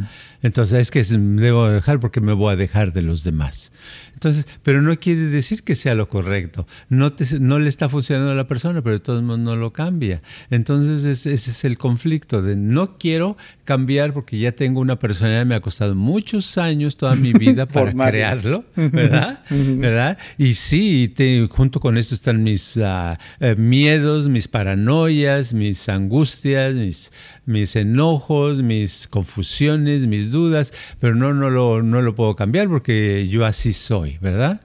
Entonces 0.44 0.80
es 0.80 0.92
que 0.92 1.04
debo 1.18 1.68
dejar 1.68 2.00
porque 2.00 2.22
me 2.22 2.34
voy 2.34 2.54
a 2.54 2.56
dejar 2.56 2.94
de 2.94 3.02
los 3.02 3.24
demás. 3.24 3.72
Entonces, 4.16 4.48
pero 4.64 4.82
no 4.82 4.98
quiere 5.00 5.22
decir 5.22 5.64
que 5.64 5.76
sea 5.76 5.96
lo 5.96 6.10
correcto. 6.10 6.68
No, 6.90 7.14
no 7.40 7.60
le 7.60 7.70
está 7.70 7.88
funcionando 7.88 8.32
a 8.32 8.36
la 8.36 8.48
persona, 8.48 8.82
pero 8.82 8.96
de 8.96 9.00
todos 9.00 9.24
modos 9.24 9.40
no 9.40 9.56
lo 9.56 9.72
cambia. 9.72 10.22
Entonces, 10.50 11.06
ese 11.06 11.34
es 11.34 11.64
el 11.64 11.78
conflicto 11.78 12.42
de 12.42 12.56
no 12.56 12.98
quiero 12.98 13.38
cambiar 13.64 14.14
porque 14.14 14.38
ya 14.38 14.52
tengo 14.52 14.82
una 14.82 15.00
personalidad, 15.00 15.46
me 15.46 15.56
ha 15.56 15.62
costado 15.62 15.96
muchos 15.96 16.58
años, 16.58 16.98
toda 16.98 17.16
mi 17.16 17.34
vida 17.46 17.66
para 17.68 17.94
crearlo, 17.94 18.66
¿verdad? 18.76 19.42
¿verdad? 19.50 20.18
Y 20.38 20.56
sí, 20.56 21.14
junto 21.50 21.80
con 21.80 21.98
esto 21.98 22.16
están 22.16 22.44
mis 22.44 22.78
uh, 22.78 23.16
miedos 23.58 23.86
miedos, 23.86 24.28
mis 24.28 24.48
paranoias, 24.48 25.54
mis 25.54 25.90
angustias, 25.90 26.74
mis, 26.74 27.12
mis 27.46 27.76
enojos, 27.76 28.62
mis 28.64 29.08
confusiones, 29.08 30.08
mis 30.08 30.32
dudas, 30.32 30.74
pero 31.00 31.14
no, 31.14 31.34
no, 31.34 31.50
lo, 31.52 31.84
no 31.84 32.02
lo 32.02 32.16
puedo 32.16 32.36
cambiar 32.36 32.68
porque 32.68 33.28
yo 33.28 33.46
así 33.46 33.74
soy, 33.74 34.15
¿verdad? 34.22 34.62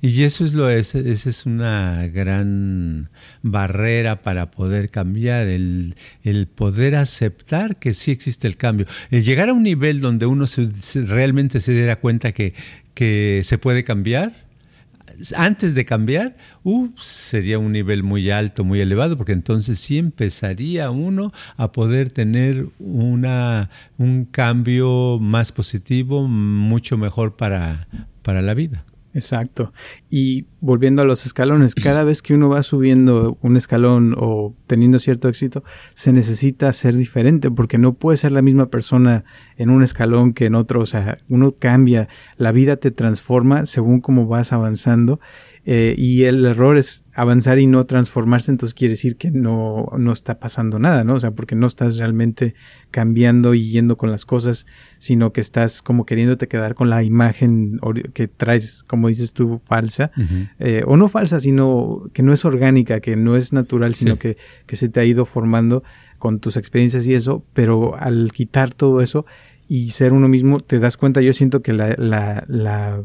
Y 0.00 0.22
eso 0.22 0.44
es 0.44 0.54
lo, 0.54 0.68
esa 0.68 0.98
es 0.98 1.46
una 1.46 2.06
gran 2.08 3.08
barrera 3.42 4.22
para 4.22 4.50
poder 4.50 4.90
cambiar, 4.90 5.46
el, 5.46 5.96
el, 6.22 6.46
poder 6.46 6.96
aceptar 6.96 7.76
que 7.76 7.94
sí 7.94 8.10
existe 8.10 8.46
el 8.46 8.56
cambio, 8.56 8.86
el 9.10 9.24
llegar 9.24 9.48
a 9.48 9.52
un 9.52 9.62
nivel 9.62 10.00
donde 10.00 10.26
uno 10.26 10.46
realmente 10.94 11.60
se 11.60 11.72
diera 11.72 11.96
cuenta 11.96 12.32
que, 12.32 12.54
que 12.94 13.40
se 13.44 13.58
puede 13.58 13.84
cambiar 13.84 14.50
antes 15.36 15.74
de 15.74 15.84
cambiar, 15.84 16.36
sería 16.96 17.58
un 17.58 17.72
nivel 17.72 18.02
muy 18.02 18.30
alto, 18.30 18.64
muy 18.64 18.80
elevado, 18.80 19.16
porque 19.16 19.32
entonces 19.32 19.78
sí 19.78 19.98
empezaría 19.98 20.90
uno 20.90 21.32
a 21.56 21.72
poder 21.72 22.10
tener 22.10 22.68
una, 22.78 23.70
un 23.98 24.24
cambio 24.24 25.18
más 25.20 25.52
positivo, 25.52 26.26
mucho 26.26 26.96
mejor 26.96 27.36
para, 27.36 27.86
para 28.22 28.42
la 28.42 28.54
vida. 28.54 28.84
Exacto. 29.12 29.72
Y 30.08 30.46
volviendo 30.60 31.02
a 31.02 31.04
los 31.04 31.26
escalones, 31.26 31.74
cada 31.82 32.04
vez 32.04 32.22
que 32.22 32.34
uno 32.34 32.48
va 32.48 32.62
subiendo 32.62 33.38
un 33.40 33.56
escalón 33.56 34.14
o 34.16 34.54
teniendo 34.66 34.98
cierto 34.98 35.28
éxito, 35.28 35.64
se 35.94 36.12
necesita 36.12 36.72
ser 36.72 36.94
diferente 36.94 37.50
porque 37.50 37.78
no 37.78 37.94
puede 37.94 38.16
ser 38.16 38.32
la 38.32 38.42
misma 38.42 38.66
persona 38.66 39.24
en 39.56 39.70
un 39.70 39.82
escalón 39.82 40.32
que 40.32 40.46
en 40.46 40.54
otro. 40.54 40.80
O 40.80 40.86
sea, 40.86 41.18
uno 41.28 41.52
cambia, 41.58 42.08
la 42.36 42.52
vida 42.52 42.76
te 42.76 42.90
transforma 42.90 43.66
según 43.66 44.00
cómo 44.00 44.26
vas 44.26 44.52
avanzando 44.52 45.20
eh, 45.66 45.94
y 45.98 46.24
el 46.24 46.44
error 46.46 46.78
es 46.78 47.04
avanzar 47.14 47.58
y 47.58 47.66
no 47.66 47.84
transformarse, 47.84 48.50
entonces 48.50 48.72
quiere 48.72 48.92
decir 48.92 49.16
que 49.16 49.30
no, 49.30 49.88
no 49.98 50.12
está 50.12 50.40
pasando 50.40 50.78
nada, 50.78 51.04
¿no? 51.04 51.14
O 51.14 51.20
sea, 51.20 51.32
porque 51.32 51.54
no 51.54 51.66
estás 51.66 51.98
realmente 51.98 52.54
cambiando 52.90 53.52
y 53.52 53.70
yendo 53.70 53.98
con 53.98 54.10
las 54.10 54.24
cosas, 54.24 54.66
sino 54.98 55.32
que 55.32 55.42
estás 55.42 55.82
como 55.82 56.06
queriéndote 56.06 56.48
quedar 56.48 56.74
con 56.74 56.88
la 56.88 57.02
imagen 57.02 57.78
que 58.14 58.26
traes, 58.26 58.84
como 58.84 59.08
dices 59.08 59.34
tú, 59.34 59.60
falsa, 59.64 60.10
eh, 60.58 60.82
o 60.86 60.96
no 60.96 61.08
falsa, 61.08 61.40
sino 61.40 62.02
que 62.12 62.22
no 62.22 62.32
es 62.32 62.44
orgánica, 62.44 63.00
que 63.00 63.16
no 63.16 63.36
es 63.36 63.52
natural, 63.52 63.94
sino 63.94 64.18
que, 64.18 64.36
que 64.66 64.76
se 64.76 64.88
te 64.88 65.00
ha 65.00 65.04
ido 65.04 65.24
formando 65.24 65.82
con 66.18 66.38
tus 66.38 66.56
experiencias 66.56 67.06
y 67.06 67.14
eso, 67.14 67.44
pero 67.52 67.96
al 67.96 68.30
quitar 68.32 68.74
todo 68.74 69.00
eso 69.00 69.24
y 69.68 69.90
ser 69.90 70.12
uno 70.12 70.28
mismo, 70.28 70.60
te 70.60 70.78
das 70.78 70.96
cuenta, 70.96 71.22
yo 71.22 71.32
siento 71.32 71.62
que 71.62 71.72
la, 71.72 71.94
la, 71.96 72.44
la 72.48 73.02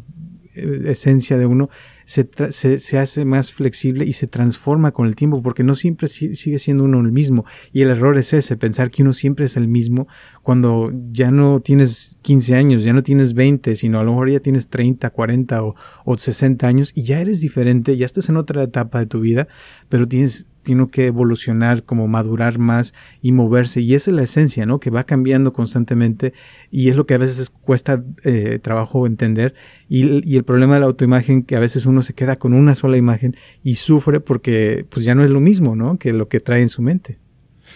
eh, 0.56 0.82
esencia 0.86 1.38
de 1.38 1.46
uno 1.46 1.70
se, 2.06 2.30
se, 2.49 2.80
se, 2.80 2.97
hace 2.97 3.26
más 3.26 3.51
flexible 3.51 4.06
y 4.06 4.14
se 4.14 4.28
transforma 4.28 4.91
con 4.91 5.08
el 5.08 5.16
tiempo, 5.16 5.41
porque 5.41 5.64
no 5.64 5.76
siempre 5.76 6.08
sigue 6.08 6.60
siendo 6.60 6.84
uno 6.84 6.99
el 7.01 7.12
mismo. 7.12 7.45
Y 7.74 7.82
el 7.82 7.89
error 7.89 8.18
es 8.18 8.34
ese, 8.34 8.56
pensar 8.58 8.91
que 8.91 9.01
uno 9.01 9.14
siempre 9.14 9.45
es 9.45 9.58
el 9.58 9.68
mismo 9.68 10.08
cuando 10.43 10.91
ya 11.10 11.32
no 11.32 11.60
tienes 11.60 12.18
15 12.22 12.56
años, 12.56 12.84
ya 12.84 12.93
no 12.93 13.03
tienes 13.03 13.34
20, 13.34 13.76
sino 13.76 13.99
a 13.99 14.03
lo 14.03 14.12
mejor 14.12 14.30
ya 14.30 14.39
tienes 14.39 14.68
30, 14.68 15.10
40 15.10 15.64
o, 15.64 15.76
o 16.06 16.18
60 16.18 16.68
años 16.68 16.91
y 16.95 17.03
ya 17.03 17.20
eres 17.20 17.41
diferente, 17.41 17.97
ya 17.97 18.06
estás 18.06 18.30
en 18.30 18.38
otra 18.38 18.64
etapa 18.64 18.99
de 18.99 19.08
tu 19.08 19.20
vida, 19.20 19.47
pero 19.89 20.08
tienes 20.08 20.51
tiene 20.66 20.89
que 20.89 21.06
evolucionar, 21.06 21.84
como 21.84 22.10
madurar 22.10 22.60
más 22.60 22.93
y 23.22 23.32
moverse. 23.32 23.80
Y 23.80 23.93
esa 23.93 24.12
es 24.12 24.16
la 24.16 24.24
esencia, 24.24 24.66
¿no? 24.66 24.80
Que 24.80 24.89
va 24.89 25.06
cambiando 25.06 25.53
constantemente 25.53 26.34
y 26.72 26.89
es 26.89 26.97
lo 26.97 27.06
que 27.06 27.14
a 27.14 27.20
veces 27.20 27.49
cuesta 27.49 28.03
eh, 28.24 28.60
trabajo 28.62 29.08
entender. 29.08 29.53
Y, 29.88 30.28
y, 30.30 30.36
el 30.36 30.43
problema 30.43 30.74
de 30.74 30.80
la 30.82 30.88
autoimagen, 30.88 31.43
que 31.43 31.56
a 31.56 31.60
veces 31.60 31.86
uno 31.86 31.95
uno 31.96 32.02
se 32.02 32.14
queda 32.14 32.36
con 32.36 32.54
una 32.54 32.76
sola 32.76 32.98
imagen 32.98 33.38
y 33.64 33.76
sufre 33.76 34.20
porque 34.20 34.86
pues 34.89 35.06
ya 35.06 35.16
no 35.16 35.24
es 35.24 35.30
lo 35.30 35.39
mismo, 35.39 35.78
¿no? 35.78 35.98
Que 35.98 36.12
lo 36.12 36.28
que 36.28 36.41
trae 36.41 36.62
en 36.62 36.68
su 36.68 36.82
mente. 36.82 37.20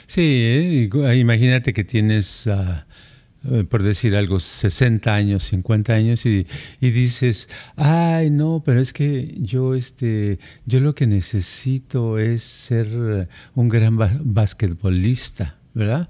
Sí, 0.07 0.21
¿eh? 0.21 1.15
imagínate 1.15 1.71
que 1.71 1.85
tienes, 1.85 2.47
ah, 2.47 2.85
eh, 3.49 3.63
por 3.63 3.81
decir 3.81 4.17
algo, 4.17 4.41
60 4.41 5.15
años, 5.15 5.45
50 5.45 5.93
años 5.93 6.25
y, 6.25 6.45
y, 6.81 6.89
dices, 6.89 7.47
ay, 7.77 8.29
no, 8.29 8.61
pero 8.65 8.81
es 8.81 8.91
que 8.91 9.35
yo, 9.39 9.73
este, 9.73 10.37
yo 10.65 10.81
lo 10.81 10.95
que 10.95 11.07
necesito 11.07 12.19
es 12.19 12.43
ser 12.43 13.29
un 13.55 13.69
gran 13.69 13.97
basquetbolista, 13.97 15.57
¿verdad? 15.73 16.09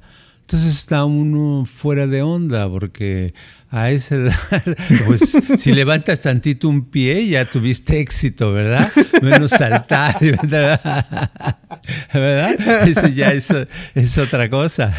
Entonces 0.50 0.72
está 0.78 1.06
uno 1.06 1.64
fuera 1.64 2.08
de 2.08 2.24
onda 2.24 2.68
porque 2.68 3.36
a 3.72 3.92
esa 3.92 4.16
edad, 4.16 4.36
pues 5.06 5.38
si 5.58 5.72
levantas 5.72 6.22
tantito 6.22 6.68
un 6.68 6.86
pie 6.86 7.28
ya 7.28 7.46
tuviste 7.46 8.00
éxito, 8.00 8.52
¿verdad? 8.52 8.90
Menos 9.22 9.52
saltar, 9.52 10.18
¿verdad? 10.20 11.20
¿verdad? 12.14 12.88
Eso 12.88 13.08
ya 13.08 13.32
es, 13.32 13.54
es 13.94 14.18
otra 14.18 14.50
cosa. 14.50 14.96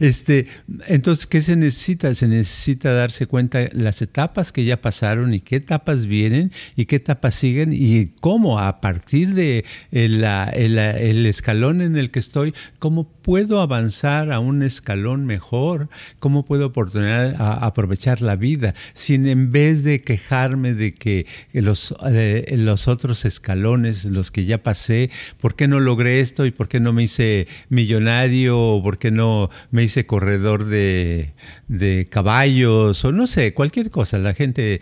Este, 0.00 0.48
entonces, 0.86 1.26
¿qué 1.26 1.40
se 1.40 1.56
necesita? 1.56 2.14
Se 2.14 2.28
necesita 2.28 2.92
darse 2.92 3.26
cuenta 3.26 3.60
las 3.72 4.02
etapas 4.02 4.52
que 4.52 4.64
ya 4.64 4.82
pasaron 4.82 5.32
y 5.32 5.40
qué 5.40 5.56
etapas 5.56 6.04
vienen 6.04 6.52
y 6.76 6.84
qué 6.84 6.96
etapas 6.96 7.34
siguen 7.34 7.72
y 7.72 8.12
cómo 8.20 8.58
a 8.58 8.82
partir 8.82 9.32
de 9.32 9.64
el, 9.92 10.22
el, 10.24 10.78
el 10.78 11.24
escalón 11.24 11.80
en 11.80 11.96
el 11.96 12.10
que 12.10 12.18
estoy, 12.18 12.52
cómo 12.78 13.08
puedo 13.08 13.62
avanzar 13.62 14.30
a 14.30 14.40
un 14.40 14.62
escalón 14.62 15.24
mejor, 15.24 15.88
cómo 16.20 16.44
puedo 16.44 16.66
oportunidad 16.66 17.40
a 17.40 17.64
aprovechar 17.64 17.93
echar 17.94 18.22
la 18.22 18.36
vida, 18.36 18.74
sin 18.92 19.26
en 19.26 19.52
vez 19.52 19.84
de 19.84 20.02
quejarme 20.02 20.74
de 20.74 20.94
que 20.94 21.26
los, 21.52 21.94
eh, 22.06 22.54
los 22.56 22.88
otros 22.88 23.24
escalones, 23.24 24.04
los 24.04 24.30
que 24.30 24.44
ya 24.44 24.62
pasé, 24.62 25.10
¿por 25.40 25.56
qué 25.56 25.68
no 25.68 25.80
logré 25.80 26.20
esto 26.20 26.46
y 26.46 26.50
por 26.50 26.68
qué 26.68 26.80
no 26.80 26.92
me 26.92 27.04
hice 27.04 27.46
millonario 27.68 28.58
o 28.58 28.82
por 28.82 28.98
qué 28.98 29.10
no 29.10 29.50
me 29.70 29.82
hice 29.82 30.06
corredor 30.06 30.66
de, 30.66 31.34
de 31.68 32.08
caballos 32.10 33.04
o 33.04 33.12
no 33.12 33.26
sé, 33.26 33.54
cualquier 33.54 33.90
cosa? 33.90 34.18
La 34.18 34.34
gente 34.34 34.80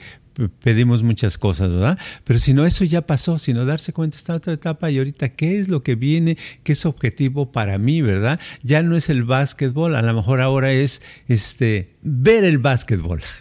pedimos 0.63 1.03
muchas 1.03 1.39
cosas, 1.39 1.71
¿verdad? 1.71 1.99
Pero 2.25 2.39
si 2.39 2.55
no, 2.55 2.65
eso 2.65 2.85
ya 2.85 3.03
pasó, 3.03 3.39
sino 3.39 3.65
darse 3.65 3.93
cuenta, 3.93 4.17
está 4.17 4.35
otra 4.35 4.53
etapa 4.53 4.91
y 4.91 4.99
ahorita 4.99 5.31
qué 5.31 5.59
es 5.59 5.69
lo 5.69 5.83
que 5.83 5.95
viene, 5.95 6.37
qué 6.63 6.73
es 6.73 6.87
objetivo 6.87 7.53
para 7.53 7.79
mí, 7.79 8.03
¿verdad? 8.03 8.41
Ya 8.63 8.83
no 8.83 8.97
es 8.97 9.11
el 9.11 9.25
básquetbol, 9.25 9.95
a 9.95 10.03
lo 10.03 10.15
mejor 10.15 10.41
ahora 10.41 10.73
es 10.73 11.03
este 11.29 11.92
ver 12.03 12.45
el 12.45 12.59
básquetbol. 12.59 13.23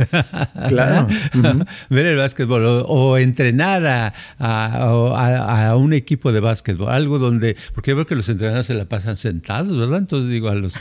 Claro. 0.68 1.08
ver 1.90 2.06
el 2.06 2.18
básquetbol 2.18 2.86
o, 2.88 3.18
entrenar 3.18 3.86
a, 3.86 4.14
a, 4.40 5.76
un 5.76 5.94
equipo 5.94 6.32
de 6.32 6.40
básquetbol, 6.40 6.90
algo 6.90 7.20
donde, 7.20 7.58
porque 7.74 7.92
yo 7.92 7.96
veo 7.96 8.06
que 8.06 8.16
los 8.16 8.30
entrenadores 8.30 8.68
se 8.68 8.74
la 8.74 8.86
pasan 8.86 9.18
sentados, 9.18 9.78
¿verdad? 9.78 10.00
Entonces 10.00 10.30
digo, 10.32 10.50
a 10.50 10.56
los 10.56 10.80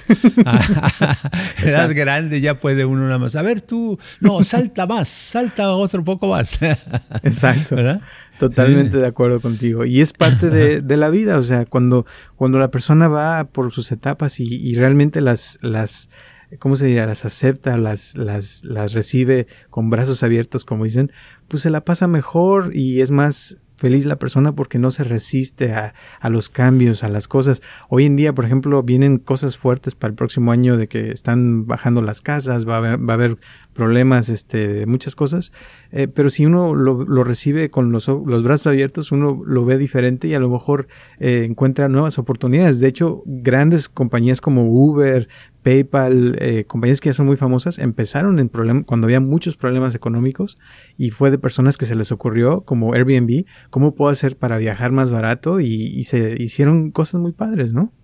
edad 1.63 1.95
grande 1.95 2.41
ya 2.41 2.59
puede 2.59 2.85
uno 2.85 3.05
nada 3.07 3.19
más, 3.19 3.37
a 3.37 3.43
ver 3.43 3.63
tú, 3.63 3.99
no, 4.21 4.45
salta 4.45 4.87
más, 4.87 5.09
salta 5.09 5.73
otro 5.73 6.05
poco 6.05 6.29
más. 6.29 6.59
Exacto. 7.23 7.77
¿verdad? 7.77 8.01
Totalmente 8.39 8.99
de 8.99 9.07
acuerdo 9.07 9.41
contigo. 9.41 9.85
Y 9.85 10.01
es 10.01 10.13
parte 10.13 10.51
de, 10.51 10.81
de, 10.83 10.97
la 10.97 11.11
vida, 11.11 11.39
o 11.39 11.43
sea, 11.43 11.67
cuando, 11.67 12.07
cuando 12.37 12.59
la 12.59 12.71
persona 12.71 13.09
va 13.09 13.45
por 13.45 13.73
sus 13.73 13.91
etapas 13.93 14.41
y, 14.41 14.45
y 14.45 14.75
realmente 14.77 15.21
las, 15.21 15.59
las, 15.63 16.11
¿cómo 16.59 16.77
se 16.77 16.87
diría? 16.87 17.07
Las 17.07 17.25
acepta, 17.25 17.77
las, 17.77 18.17
las, 18.17 18.65
las 18.65 18.93
recibe 18.93 19.47
con 19.71 19.91
brazos 19.91 20.23
abiertos, 20.23 20.65
como 20.65 20.85
dicen, 20.85 21.13
pues 21.49 21.63
se 21.63 21.71
la 21.71 21.85
pasa 21.85 22.07
mejor 22.07 22.73
y 22.75 23.01
es 23.01 23.11
más 23.11 23.59
feliz 23.77 24.05
la 24.05 24.19
persona 24.19 24.53
porque 24.53 24.79
no 24.79 24.91
se 24.91 25.05
resiste 25.05 25.73
a, 25.73 25.95
a, 26.21 26.29
los 26.29 26.51
cambios, 26.51 27.03
a 27.03 27.09
las 27.09 27.29
cosas. 27.29 27.63
Hoy 27.89 28.05
en 28.05 28.15
día, 28.15 28.35
por 28.35 28.45
ejemplo, 28.45 28.83
vienen 28.83 29.17
cosas 29.17 29.57
fuertes 29.57 29.95
para 29.95 30.11
el 30.11 30.17
próximo 30.17 30.53
año 30.53 30.77
de 30.77 30.87
que 30.87 31.11
están 31.13 31.67
bajando 31.67 32.03
las 32.03 32.21
casas, 32.21 32.69
va 32.69 32.81
va 32.81 33.13
a 33.13 33.15
haber 33.15 33.39
problemas, 33.81 34.29
este, 34.29 34.85
muchas 34.85 35.17
cosas. 35.17 35.53
Eh, 35.91 36.07
pero 36.07 36.29
si 36.29 36.45
uno 36.45 36.75
lo, 36.75 37.25
recibe 37.25 37.71
con 37.71 37.93
los, 37.93 38.09
los, 38.09 38.43
brazos 38.43 38.67
abiertos, 38.67 39.11
uno 39.11 39.41
lo 39.47 39.65
ve 39.65 39.79
diferente 39.79 40.29
y 40.29 40.35
a 40.35 40.39
lo 40.39 40.51
mejor 40.51 40.87
eh, 41.19 41.47
encuentra 41.49 41.89
nuevas 41.89 42.19
oportunidades. 42.19 42.79
De 42.79 42.89
hecho, 42.89 43.23
grandes 43.25 43.89
compañías 43.89 44.43
como 44.43 44.65
Uber, 44.65 45.29
PayPal, 45.63 46.37
eh, 46.41 46.65
compañías 46.67 47.01
que 47.01 47.09
ya 47.09 47.15
son 47.15 47.25
muy 47.25 47.39
famosas, 47.39 47.79
empezaron 47.79 48.39
en 48.39 48.51
problemas 48.51 48.85
cuando 48.85 49.07
había 49.07 49.21
muchos 49.21 49.57
problemas 49.57 49.95
económicos 49.95 50.59
y 50.99 51.09
fue 51.09 51.31
de 51.31 51.39
personas 51.39 51.79
que 51.79 51.87
se 51.87 51.97
les 51.97 52.13
ocurrió, 52.13 52.61
como 52.67 52.93
Airbnb, 52.93 53.47
cómo 53.71 53.95
puedo 53.95 54.11
hacer 54.11 54.37
para 54.37 54.59
viajar 54.59 54.93
más 54.93 55.11
barato 55.11 55.59
y, 55.59 55.73
y 55.73 56.05
se 56.05 56.37
hicieron 56.39 56.91
cosas 56.91 57.23
muy 57.23 57.33
padres, 57.33 57.73
¿no? 57.73 57.95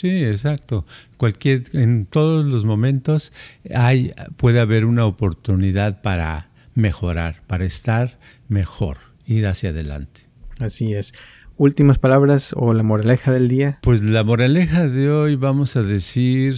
Sí, 0.00 0.24
exacto. 0.24 0.86
Cualquier, 1.16 1.64
en 1.74 2.06
todos 2.06 2.46
los 2.46 2.64
momentos 2.64 3.32
hay, 3.74 4.12
puede 4.36 4.60
haber 4.60 4.86
una 4.86 5.04
oportunidad 5.04 6.00
para 6.00 6.48
mejorar, 6.74 7.42
para 7.46 7.64
estar 7.64 8.18
mejor, 8.48 8.96
ir 9.26 9.46
hacia 9.46 9.70
adelante. 9.70 10.22
Así 10.58 10.94
es 10.94 11.12
últimas 11.60 11.98
palabras 11.98 12.54
o 12.56 12.72
la 12.72 12.82
moraleja 12.82 13.32
del 13.32 13.48
día? 13.48 13.78
Pues 13.82 14.02
la 14.02 14.24
moraleja 14.24 14.88
de 14.88 15.10
hoy 15.10 15.36
vamos 15.36 15.76
a 15.76 15.82
decir 15.82 16.56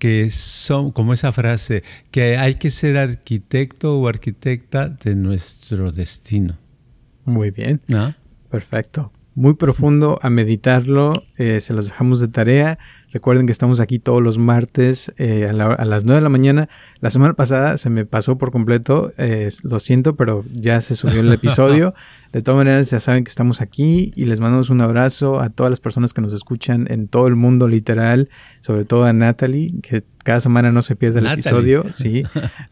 que 0.00 0.30
son, 0.30 0.90
como 0.90 1.12
esa 1.12 1.32
frase, 1.32 1.84
que 2.10 2.36
hay 2.36 2.56
que 2.56 2.72
ser 2.72 2.98
arquitecto 2.98 4.00
o 4.00 4.08
arquitecta 4.08 4.88
de 4.88 5.14
nuestro 5.14 5.92
destino. 5.92 6.58
Muy 7.24 7.52
bien. 7.52 7.80
Perfecto. 8.50 9.12
Muy 9.34 9.54
profundo 9.54 10.18
a 10.22 10.30
meditarlo. 10.30 11.24
Eh, 11.36 11.60
se 11.60 11.72
los 11.72 11.86
dejamos 11.86 12.20
de 12.20 12.28
tarea. 12.28 12.78
Recuerden 13.12 13.46
que 13.46 13.52
estamos 13.52 13.80
aquí 13.80 13.98
todos 13.98 14.22
los 14.22 14.38
martes 14.38 15.12
eh, 15.18 15.46
a, 15.48 15.52
las 15.52 16.04
9 16.04 16.16
de 16.16 16.20
la 16.20 16.28
mañana. 16.28 16.68
La 17.00 17.10
semana 17.10 17.34
pasada 17.34 17.76
se 17.76 17.90
me 17.90 18.04
pasó 18.04 18.38
por 18.38 18.50
completo. 18.50 19.12
Eh, 19.18 19.50
lo 19.62 19.78
siento, 19.78 20.16
pero 20.16 20.44
ya 20.50 20.80
se 20.80 20.96
subió 20.96 21.20
el 21.20 21.32
episodio. 21.32 21.94
De 22.32 22.40
todas 22.40 22.56
maneras, 22.56 22.90
ya 22.90 23.00
saben 23.00 23.24
que 23.24 23.28
estamos 23.28 23.60
aquí 23.60 24.12
y 24.16 24.24
les 24.24 24.40
mandamos 24.40 24.70
un 24.70 24.80
abrazo 24.80 25.40
a 25.40 25.50
todas 25.50 25.68
las 25.68 25.80
personas 25.80 26.14
que 26.14 26.22
nos 26.22 26.32
escuchan 26.32 26.86
en 26.90 27.06
todo 27.06 27.26
el 27.26 27.36
mundo 27.36 27.68
literal, 27.68 28.30
sobre 28.60 28.86
todo 28.86 29.04
a 29.04 29.12
Natalie, 29.12 29.74
que 29.82 30.02
cada 30.22 30.40
semana 30.40 30.72
no 30.72 30.82
se 30.82 30.96
pierde 30.96 31.20
el 31.20 31.26
episodio, 31.26 31.86
sí, 31.92 32.24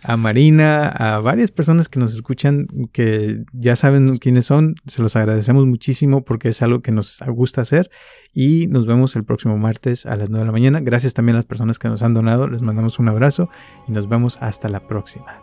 a 0.03 0.17
Marina, 0.17 0.89
a 0.89 1.21
varias 1.21 1.51
personas 1.51 1.89
que 1.89 2.01
nos 2.01 2.15
escuchan 2.15 2.67
que 2.93 3.45
ya 3.53 3.77
saben 3.77 4.17
quiénes 4.17 4.47
son, 4.47 4.75
se 4.87 5.03
los 5.03 5.17
agradecemos 5.17 5.67
muchísimo 5.67 6.25
porque 6.25 6.49
es 6.49 6.63
algo 6.63 6.81
que 6.81 6.93
nos 6.93 7.19
gusta 7.27 7.63
hacer 7.63 7.91
y 8.33 8.67
nos 8.69 8.87
vemos 8.87 9.17
el 9.17 9.25
próximo 9.25 9.59
martes 9.59 10.07
a 10.07 10.17
las 10.17 10.31
9 10.31 10.41
de 10.41 10.47
la 10.47 10.53
mañana. 10.53 10.81
Gracias 10.81 11.15
también 11.15 11.37
a 11.37 11.39
las 11.39 11.47
personas 11.47 11.79
que 11.79 11.89
nos 11.89 12.03
han 12.03 12.15
donado, 12.15 12.49
les 12.49 12.63
mandamos 12.63 12.99
un 12.99 13.09
abrazo 13.09 13.49
y 13.89 13.93
nos 13.93 14.09
vemos 14.09 14.39
hasta 14.41 14.69
la 14.69 14.81
próxima. 14.81 15.43